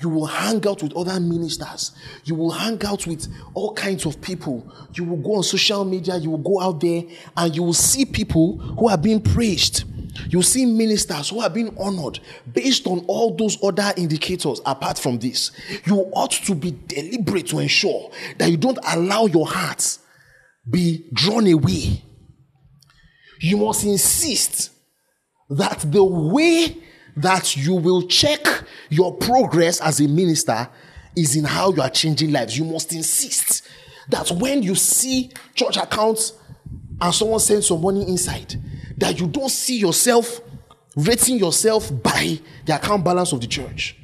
You 0.00 0.08
will 0.08 0.26
hang 0.26 0.66
out 0.66 0.82
with 0.82 0.96
other 0.96 1.20
ministers. 1.20 1.92
You 2.24 2.34
will 2.34 2.50
hang 2.50 2.84
out 2.84 3.06
with 3.06 3.28
all 3.54 3.74
kinds 3.74 4.06
of 4.06 4.20
people. 4.20 4.66
You 4.94 5.04
will 5.04 5.18
go 5.18 5.36
on 5.36 5.42
social 5.44 5.84
media. 5.84 6.16
You 6.16 6.30
will 6.30 6.38
go 6.38 6.60
out 6.60 6.80
there 6.80 7.02
and 7.36 7.54
you 7.54 7.62
will 7.62 7.74
see 7.74 8.04
people 8.04 8.58
who 8.58 8.88
are 8.88 8.98
being 8.98 9.20
praised. 9.20 9.84
You 10.30 10.42
see 10.42 10.64
ministers 10.64 11.28
who 11.30 11.40
are 11.40 11.50
being 11.50 11.76
honored 11.78 12.18
based 12.52 12.86
on 12.86 13.04
all 13.06 13.34
those 13.36 13.62
other 13.62 13.92
indicators 13.96 14.60
apart 14.64 14.98
from 14.98 15.18
this. 15.18 15.52
You 15.84 16.00
ought 16.14 16.32
to 16.32 16.54
be 16.54 16.76
deliberate 16.88 17.48
to 17.48 17.58
ensure 17.60 18.10
that 18.38 18.50
you 18.50 18.56
don't 18.56 18.78
allow 18.84 19.26
your 19.26 19.46
heart 19.46 19.98
be 20.68 21.08
drawn 21.12 21.46
away 21.46 22.02
you 23.44 23.58
must 23.58 23.84
insist 23.84 24.70
that 25.50 25.80
the 25.92 26.02
way 26.02 26.78
that 27.16 27.56
you 27.56 27.74
will 27.74 28.06
check 28.06 28.40
your 28.88 29.14
progress 29.16 29.80
as 29.82 30.00
a 30.00 30.08
minister 30.08 30.68
is 31.14 31.36
in 31.36 31.44
how 31.44 31.70
you 31.72 31.82
are 31.82 31.90
changing 31.90 32.32
lives. 32.32 32.56
You 32.56 32.64
must 32.64 32.92
insist 32.94 33.68
that 34.08 34.30
when 34.30 34.62
you 34.62 34.74
see 34.74 35.30
church 35.54 35.76
accounts 35.76 36.32
and 36.98 37.14
someone 37.14 37.40
sends 37.40 37.68
some 37.68 37.82
money 37.82 38.08
inside, 38.08 38.54
that 38.96 39.20
you 39.20 39.26
don't 39.26 39.50
see 39.50 39.78
yourself 39.78 40.40
rating 40.96 41.38
yourself 41.38 41.90
by 42.02 42.38
the 42.64 42.76
account 42.76 43.04
balance 43.04 43.32
of 43.32 43.42
the 43.42 43.46
church. 43.46 43.96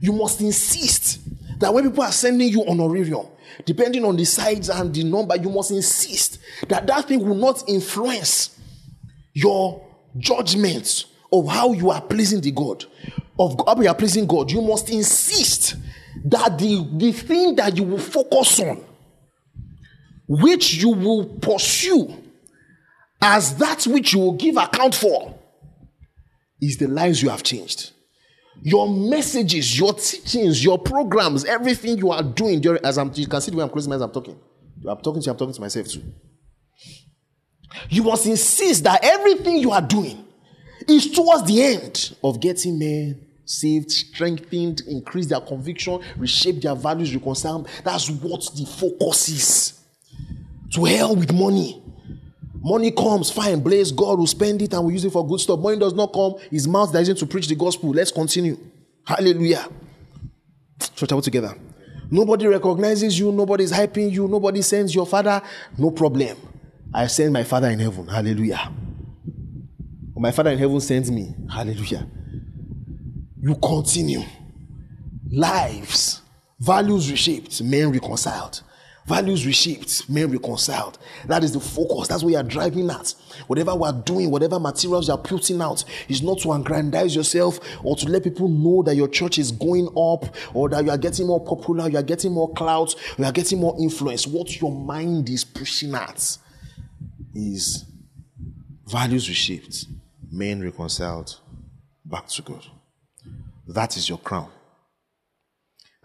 You 0.00 0.12
must 0.12 0.40
insist 0.40 1.20
that 1.60 1.74
when 1.74 1.90
people 1.90 2.04
are 2.04 2.12
sending 2.12 2.48
you 2.48 2.64
honorarium, 2.64 3.26
depending 3.64 4.04
on 4.04 4.16
the 4.16 4.24
size 4.24 4.68
and 4.68 4.94
the 4.94 5.04
number, 5.04 5.36
you 5.36 5.48
must 5.48 5.70
insist 5.70 6.38
that 6.68 6.86
that 6.86 7.08
thing 7.08 7.26
will 7.26 7.34
not 7.34 7.68
influence 7.68 8.58
your 9.32 9.86
judgments 10.18 11.06
of 11.32 11.48
how 11.48 11.72
you 11.72 11.90
are 11.90 12.00
pleasing 12.00 12.40
the 12.40 12.52
God, 12.52 12.84
of 13.38 13.56
how 13.66 13.80
you 13.80 13.88
are 13.88 13.94
pleasing 13.94 14.26
God. 14.26 14.50
You 14.50 14.62
must 14.62 14.90
insist 14.90 15.76
that 16.24 16.58
the, 16.58 16.88
the 16.96 17.12
thing 17.12 17.56
that 17.56 17.76
you 17.76 17.84
will 17.84 17.98
focus 17.98 18.60
on, 18.60 18.84
which 20.28 20.74
you 20.74 20.90
will 20.90 21.24
pursue 21.24 22.14
as 23.20 23.56
that 23.56 23.86
which 23.86 24.12
you 24.12 24.20
will 24.20 24.32
give 24.32 24.56
account 24.56 24.94
for, 24.94 25.38
is 26.60 26.78
the 26.78 26.88
lives 26.88 27.22
you 27.22 27.28
have 27.28 27.42
changed 27.42 27.92
your 28.62 28.88
messages, 28.88 29.78
your 29.78 29.94
teachings, 29.94 30.64
your 30.64 30.78
programs, 30.78 31.44
everything 31.44 31.98
you 31.98 32.10
are 32.10 32.22
doing 32.22 32.60
during 32.60 32.84
as 32.84 32.98
I'm 32.98 33.12
you 33.14 33.26
can 33.26 33.40
see 33.40 33.50
the 33.50 33.56
way 33.56 33.64
I'm 33.64 33.70
closing 33.70 33.90
my 33.90 33.96
eyes, 33.96 34.02
I'm 34.02 34.10
talking. 34.10 34.38
I'm 34.88 34.98
talking 34.98 35.22
to 35.22 35.26
you, 35.26 35.32
I'm 35.32 35.38
talking 35.38 35.54
to 35.54 35.60
myself 35.60 35.88
too. 35.88 36.02
You 37.88 38.02
must 38.04 38.26
insist 38.26 38.84
that 38.84 39.00
everything 39.02 39.58
you 39.58 39.70
are 39.70 39.82
doing 39.82 40.24
is 40.88 41.10
towards 41.10 41.44
the 41.44 41.62
end 41.62 42.16
of 42.22 42.40
getting 42.40 42.78
men 42.78 43.26
saved, 43.44 43.90
strengthened, 43.90 44.82
increase 44.88 45.26
their 45.26 45.40
conviction, 45.40 46.00
reshape 46.16 46.60
their 46.60 46.74
values, 46.74 47.14
reconcile. 47.14 47.66
That's 47.84 48.10
what 48.10 48.40
the 48.56 48.66
focus 48.66 49.28
is. 49.28 49.80
To 50.72 50.84
hell 50.84 51.14
with 51.14 51.32
money. 51.32 51.82
Money 52.60 52.90
comes, 52.90 53.30
fine, 53.30 53.60
bless 53.60 53.90
God 53.90 54.18
will 54.18 54.26
spend 54.26 54.62
it 54.62 54.72
and 54.72 54.84
we 54.84 54.94
use 54.94 55.04
it 55.04 55.12
for 55.12 55.26
good 55.26 55.40
stuff. 55.40 55.60
Money 55.60 55.78
does 55.78 55.94
not 55.94 56.12
come, 56.12 56.34
his 56.50 56.66
mouth 56.66 56.94
isn't 56.94 57.18
to 57.18 57.26
preach 57.26 57.48
the 57.48 57.54
gospel. 57.54 57.90
Let's 57.90 58.10
continue. 58.10 58.58
Hallelujah. 59.04 59.68
Church, 60.94 61.12
all 61.12 61.22
together. 61.22 61.54
Nobody 62.10 62.46
recognizes 62.46 63.18
you, 63.18 63.32
nobody's 63.32 63.72
hyping 63.72 64.10
you, 64.10 64.28
nobody 64.28 64.62
sends 64.62 64.94
your 64.94 65.06
father. 65.06 65.42
No 65.76 65.90
problem. 65.90 66.36
I 66.92 67.06
send 67.08 67.32
my 67.32 67.44
father 67.44 67.68
in 67.68 67.78
heaven. 67.78 68.06
Hallelujah. 68.06 68.72
Oh, 70.16 70.20
my 70.20 70.30
father 70.30 70.50
in 70.50 70.58
heaven 70.58 70.80
sends 70.80 71.10
me. 71.10 71.34
Hallelujah. 71.50 72.08
You 73.40 73.54
continue. 73.56 74.22
Lives, 75.30 76.22
values 76.58 77.10
reshaped, 77.10 77.60
men 77.62 77.90
reconciled. 77.90 78.62
Values 79.06 79.46
reshaped, 79.46 80.08
men 80.10 80.32
reconciled. 80.32 80.98
That 81.26 81.44
is 81.44 81.52
the 81.52 81.60
focus. 81.60 82.08
That's 82.08 82.24
what 82.24 82.30
you 82.30 82.36
are 82.38 82.42
driving 82.42 82.90
at. 82.90 83.14
Whatever 83.46 83.74
we 83.76 83.86
are 83.86 83.92
doing, 83.92 84.32
whatever 84.32 84.58
materials 84.58 85.06
you 85.06 85.14
are 85.14 85.18
putting 85.18 85.62
out, 85.62 85.84
is 86.08 86.22
not 86.22 86.40
to 86.40 86.52
aggrandize 86.52 87.14
yourself 87.14 87.60
or 87.84 87.94
to 87.96 88.08
let 88.08 88.24
people 88.24 88.48
know 88.48 88.82
that 88.82 88.96
your 88.96 89.06
church 89.06 89.38
is 89.38 89.52
going 89.52 89.86
up 89.96 90.34
or 90.54 90.68
that 90.70 90.84
you 90.84 90.90
are 90.90 90.98
getting 90.98 91.28
more 91.28 91.44
popular, 91.44 91.88
you 91.88 91.98
are 91.98 92.02
getting 92.02 92.32
more 92.32 92.52
clout, 92.54 92.96
you 93.16 93.24
are 93.24 93.32
getting 93.32 93.60
more 93.60 93.76
influence. 93.78 94.26
What 94.26 94.60
your 94.60 94.72
mind 94.72 95.30
is 95.30 95.44
pushing 95.44 95.94
at 95.94 96.38
is 97.32 97.84
values 98.86 99.28
reshaped, 99.28 99.86
men 100.32 100.60
reconciled 100.62 101.38
back 102.04 102.26
to 102.28 102.42
God. 102.42 102.66
That 103.68 103.96
is 103.96 104.08
your 104.08 104.18
crown. 104.18 104.50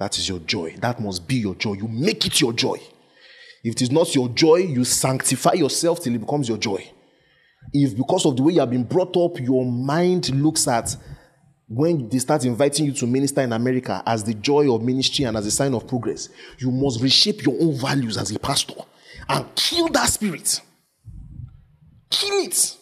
That 0.02 0.18
is 0.18 0.28
your 0.28 0.40
joy. 0.40 0.76
That 0.80 1.00
must 1.00 1.28
be 1.28 1.36
your 1.36 1.54
joy. 1.54 1.74
You 1.74 1.88
make 1.88 2.26
it 2.26 2.42
your 2.42 2.54
joy. 2.54 2.78
If 3.64 3.74
it 3.74 3.84
is 3.84 3.92
not 3.92 4.16
your 4.16 4.30
joy, 4.30 4.56
you 4.56 4.84
sanctify 4.84 5.54
yourself 5.54 6.00
till 6.00 6.16
it 6.16 6.18
becomes 6.18 6.50
your 6.50 6.58
joy. 6.58 6.92
If 7.72 7.96
because 7.96 8.26
of 8.26 8.36
the 8.36 8.42
way 8.42 8.54
you 8.54 8.62
have 8.62 8.72
been 8.72 8.84
brought 8.84 9.16
up, 9.16 9.40
your 9.40 9.64
mind 9.64 10.32
looks 10.32 10.68
at 10.68 10.98
when 11.68 12.10
they 12.10 12.18
start 12.18 12.46
inviting 12.46 12.88
you 12.88 12.94
to 12.94 13.06
minister 13.06 13.42
in 13.42 13.54
America 13.54 14.02
as 14.08 14.24
the 14.24 14.34
joy 14.34 14.74
of 14.74 14.82
ministry 14.82 15.26
and 15.26 15.38
as 15.38 15.46
a 15.46 15.52
sign 15.52 15.76
of 15.76 15.88
progress, 15.88 16.30
you 16.58 16.72
must 16.72 17.00
reshape 17.00 17.46
your 17.46 17.62
own 17.62 17.76
values 17.76 18.18
as 18.18 18.32
a 18.32 18.40
pastor 18.40 18.82
and 19.30 19.54
kill 19.54 19.88
that 19.90 20.10
spirit. 20.10 20.62
Kill 22.10 22.44
it. 22.44 22.76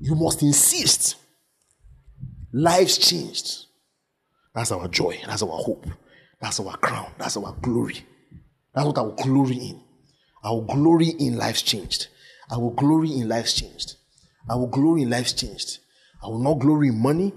You 0.00 0.16
must 0.16 0.42
insist 0.42 1.21
Lives 2.52 2.98
changed. 2.98 3.66
That's 4.54 4.72
our 4.72 4.88
joy. 4.88 5.18
That's 5.26 5.42
our 5.42 5.48
hope. 5.48 5.86
That's 6.40 6.60
our 6.60 6.76
crown. 6.76 7.12
That's 7.18 7.36
our 7.36 7.56
glory. 7.62 8.04
That's 8.74 8.86
what 8.86 8.98
I 8.98 9.02
will 9.02 9.14
glory 9.14 9.56
in. 9.56 9.80
I 10.44 10.50
will 10.50 10.62
glory 10.62 11.08
in 11.18 11.36
lives 11.36 11.62
changed. 11.62 12.08
I 12.50 12.56
will 12.56 12.70
glory 12.70 13.12
in 13.12 13.28
lives 13.28 13.54
changed. 13.54 13.96
I 14.50 14.56
will 14.56 14.66
glory 14.66 15.02
in 15.02 15.10
lives 15.10 15.32
changed. 15.32 15.78
I 16.22 16.28
will 16.28 16.40
not 16.40 16.58
glory 16.58 16.88
in 16.88 17.00
money. 17.00 17.32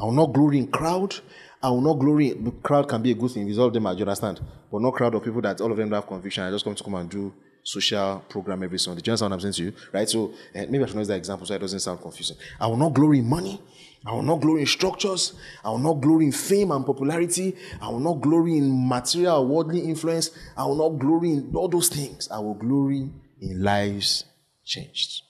I 0.00 0.04
will 0.04 0.12
not 0.12 0.32
glory 0.32 0.58
in 0.58 0.68
crowd. 0.68 1.16
I 1.62 1.70
will 1.70 1.80
not 1.80 1.94
glory. 1.94 2.36
Crowd 2.62 2.88
can 2.88 3.02
be 3.02 3.12
a 3.12 3.14
good 3.14 3.30
thing. 3.30 3.58
Of 3.58 3.72
them, 3.72 3.86
I 3.86 3.92
understand. 3.92 4.40
But 4.70 4.82
not 4.82 4.94
crowd 4.94 5.14
of 5.14 5.24
people 5.24 5.40
that 5.42 5.60
all 5.60 5.70
of 5.70 5.76
them 5.76 5.92
have 5.92 6.06
conviction. 6.06 6.44
I 6.44 6.50
just 6.50 6.64
come 6.64 6.74
to 6.74 6.84
come 6.84 6.94
and 6.94 7.08
do 7.08 7.32
social 7.62 8.24
program 8.28 8.62
every 8.62 8.78
Sunday. 8.78 9.00
Do 9.00 9.10
you 9.10 9.12
understand 9.12 9.30
what 9.30 9.36
I'm 9.36 9.40
saying 9.40 9.52
to 9.54 9.64
you? 9.64 9.72
Right? 9.92 10.08
So 10.08 10.32
uh, 10.54 10.66
maybe 10.68 10.82
I 10.82 10.86
should 10.86 10.96
use 10.96 11.08
that 11.08 11.16
example 11.16 11.46
so 11.46 11.54
it 11.54 11.60
doesn't 11.60 11.80
sound 11.80 12.00
confusing. 12.00 12.36
I 12.60 12.66
will 12.66 12.76
not 12.76 12.92
glory 12.92 13.20
in 13.20 13.28
money. 13.28 13.60
I 14.04 14.12
will 14.12 14.22
not 14.22 14.40
glory 14.40 14.62
in 14.62 14.66
structures. 14.66 15.34
I 15.64 15.70
will 15.70 15.78
not 15.78 16.00
glory 16.00 16.26
in 16.26 16.32
fame 16.32 16.72
and 16.72 16.84
popularity. 16.84 17.56
I 17.80 17.88
will 17.88 18.00
not 18.00 18.20
glory 18.20 18.58
in 18.58 18.88
material 18.88 19.38
or 19.38 19.46
worldly 19.46 19.80
influence. 19.80 20.30
I 20.56 20.64
will 20.64 20.76
not 20.76 20.98
glory 20.98 21.32
in 21.32 21.52
all 21.54 21.68
those 21.68 21.88
things. 21.88 22.28
I 22.30 22.38
will 22.40 22.54
glory 22.54 23.10
in 23.40 23.62
lives 23.62 24.24
changed. 24.64 25.22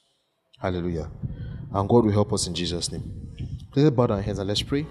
Hallelujah. 0.59 1.11
And 1.73 1.89
God 1.89 2.05
will 2.05 2.12
help 2.12 2.33
us 2.33 2.47
in 2.47 2.55
Jesus' 2.55 2.91
name. 2.91 3.03
Please 3.73 3.91
bow 3.91 4.07
our 4.07 4.23
heads 4.23 4.39
and 4.39 4.49
let's 4.49 4.62
pray. 4.62 4.87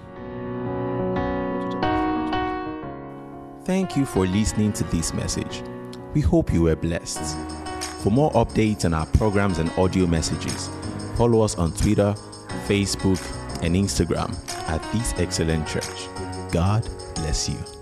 Thank 3.64 3.96
you 3.96 4.06
for 4.06 4.26
listening 4.26 4.74
to 4.74 4.84
this 4.86 5.14
message. 5.14 5.64
We 6.14 6.22
hope 6.22 6.52
you 6.52 6.64
were 6.64 6.76
blessed. 6.76 7.38
For 8.04 8.10
more 8.10 8.32
updates 8.32 8.86
on 8.86 8.94
our 8.94 9.06
programs 9.06 9.60
and 9.60 9.70
audio 9.78 10.08
messages, 10.08 10.70
follow 11.16 11.42
us 11.42 11.56
on 11.56 11.72
Twitter, 11.74 12.16
Facebook, 12.68 13.20
and 13.62 13.76
Instagram 13.76 14.34
at 14.70 14.82
This 14.92 15.14
Excellent 15.18 15.68
Church. 15.68 16.08
God 16.52 16.88
bless 17.16 17.50
you. 17.50 17.81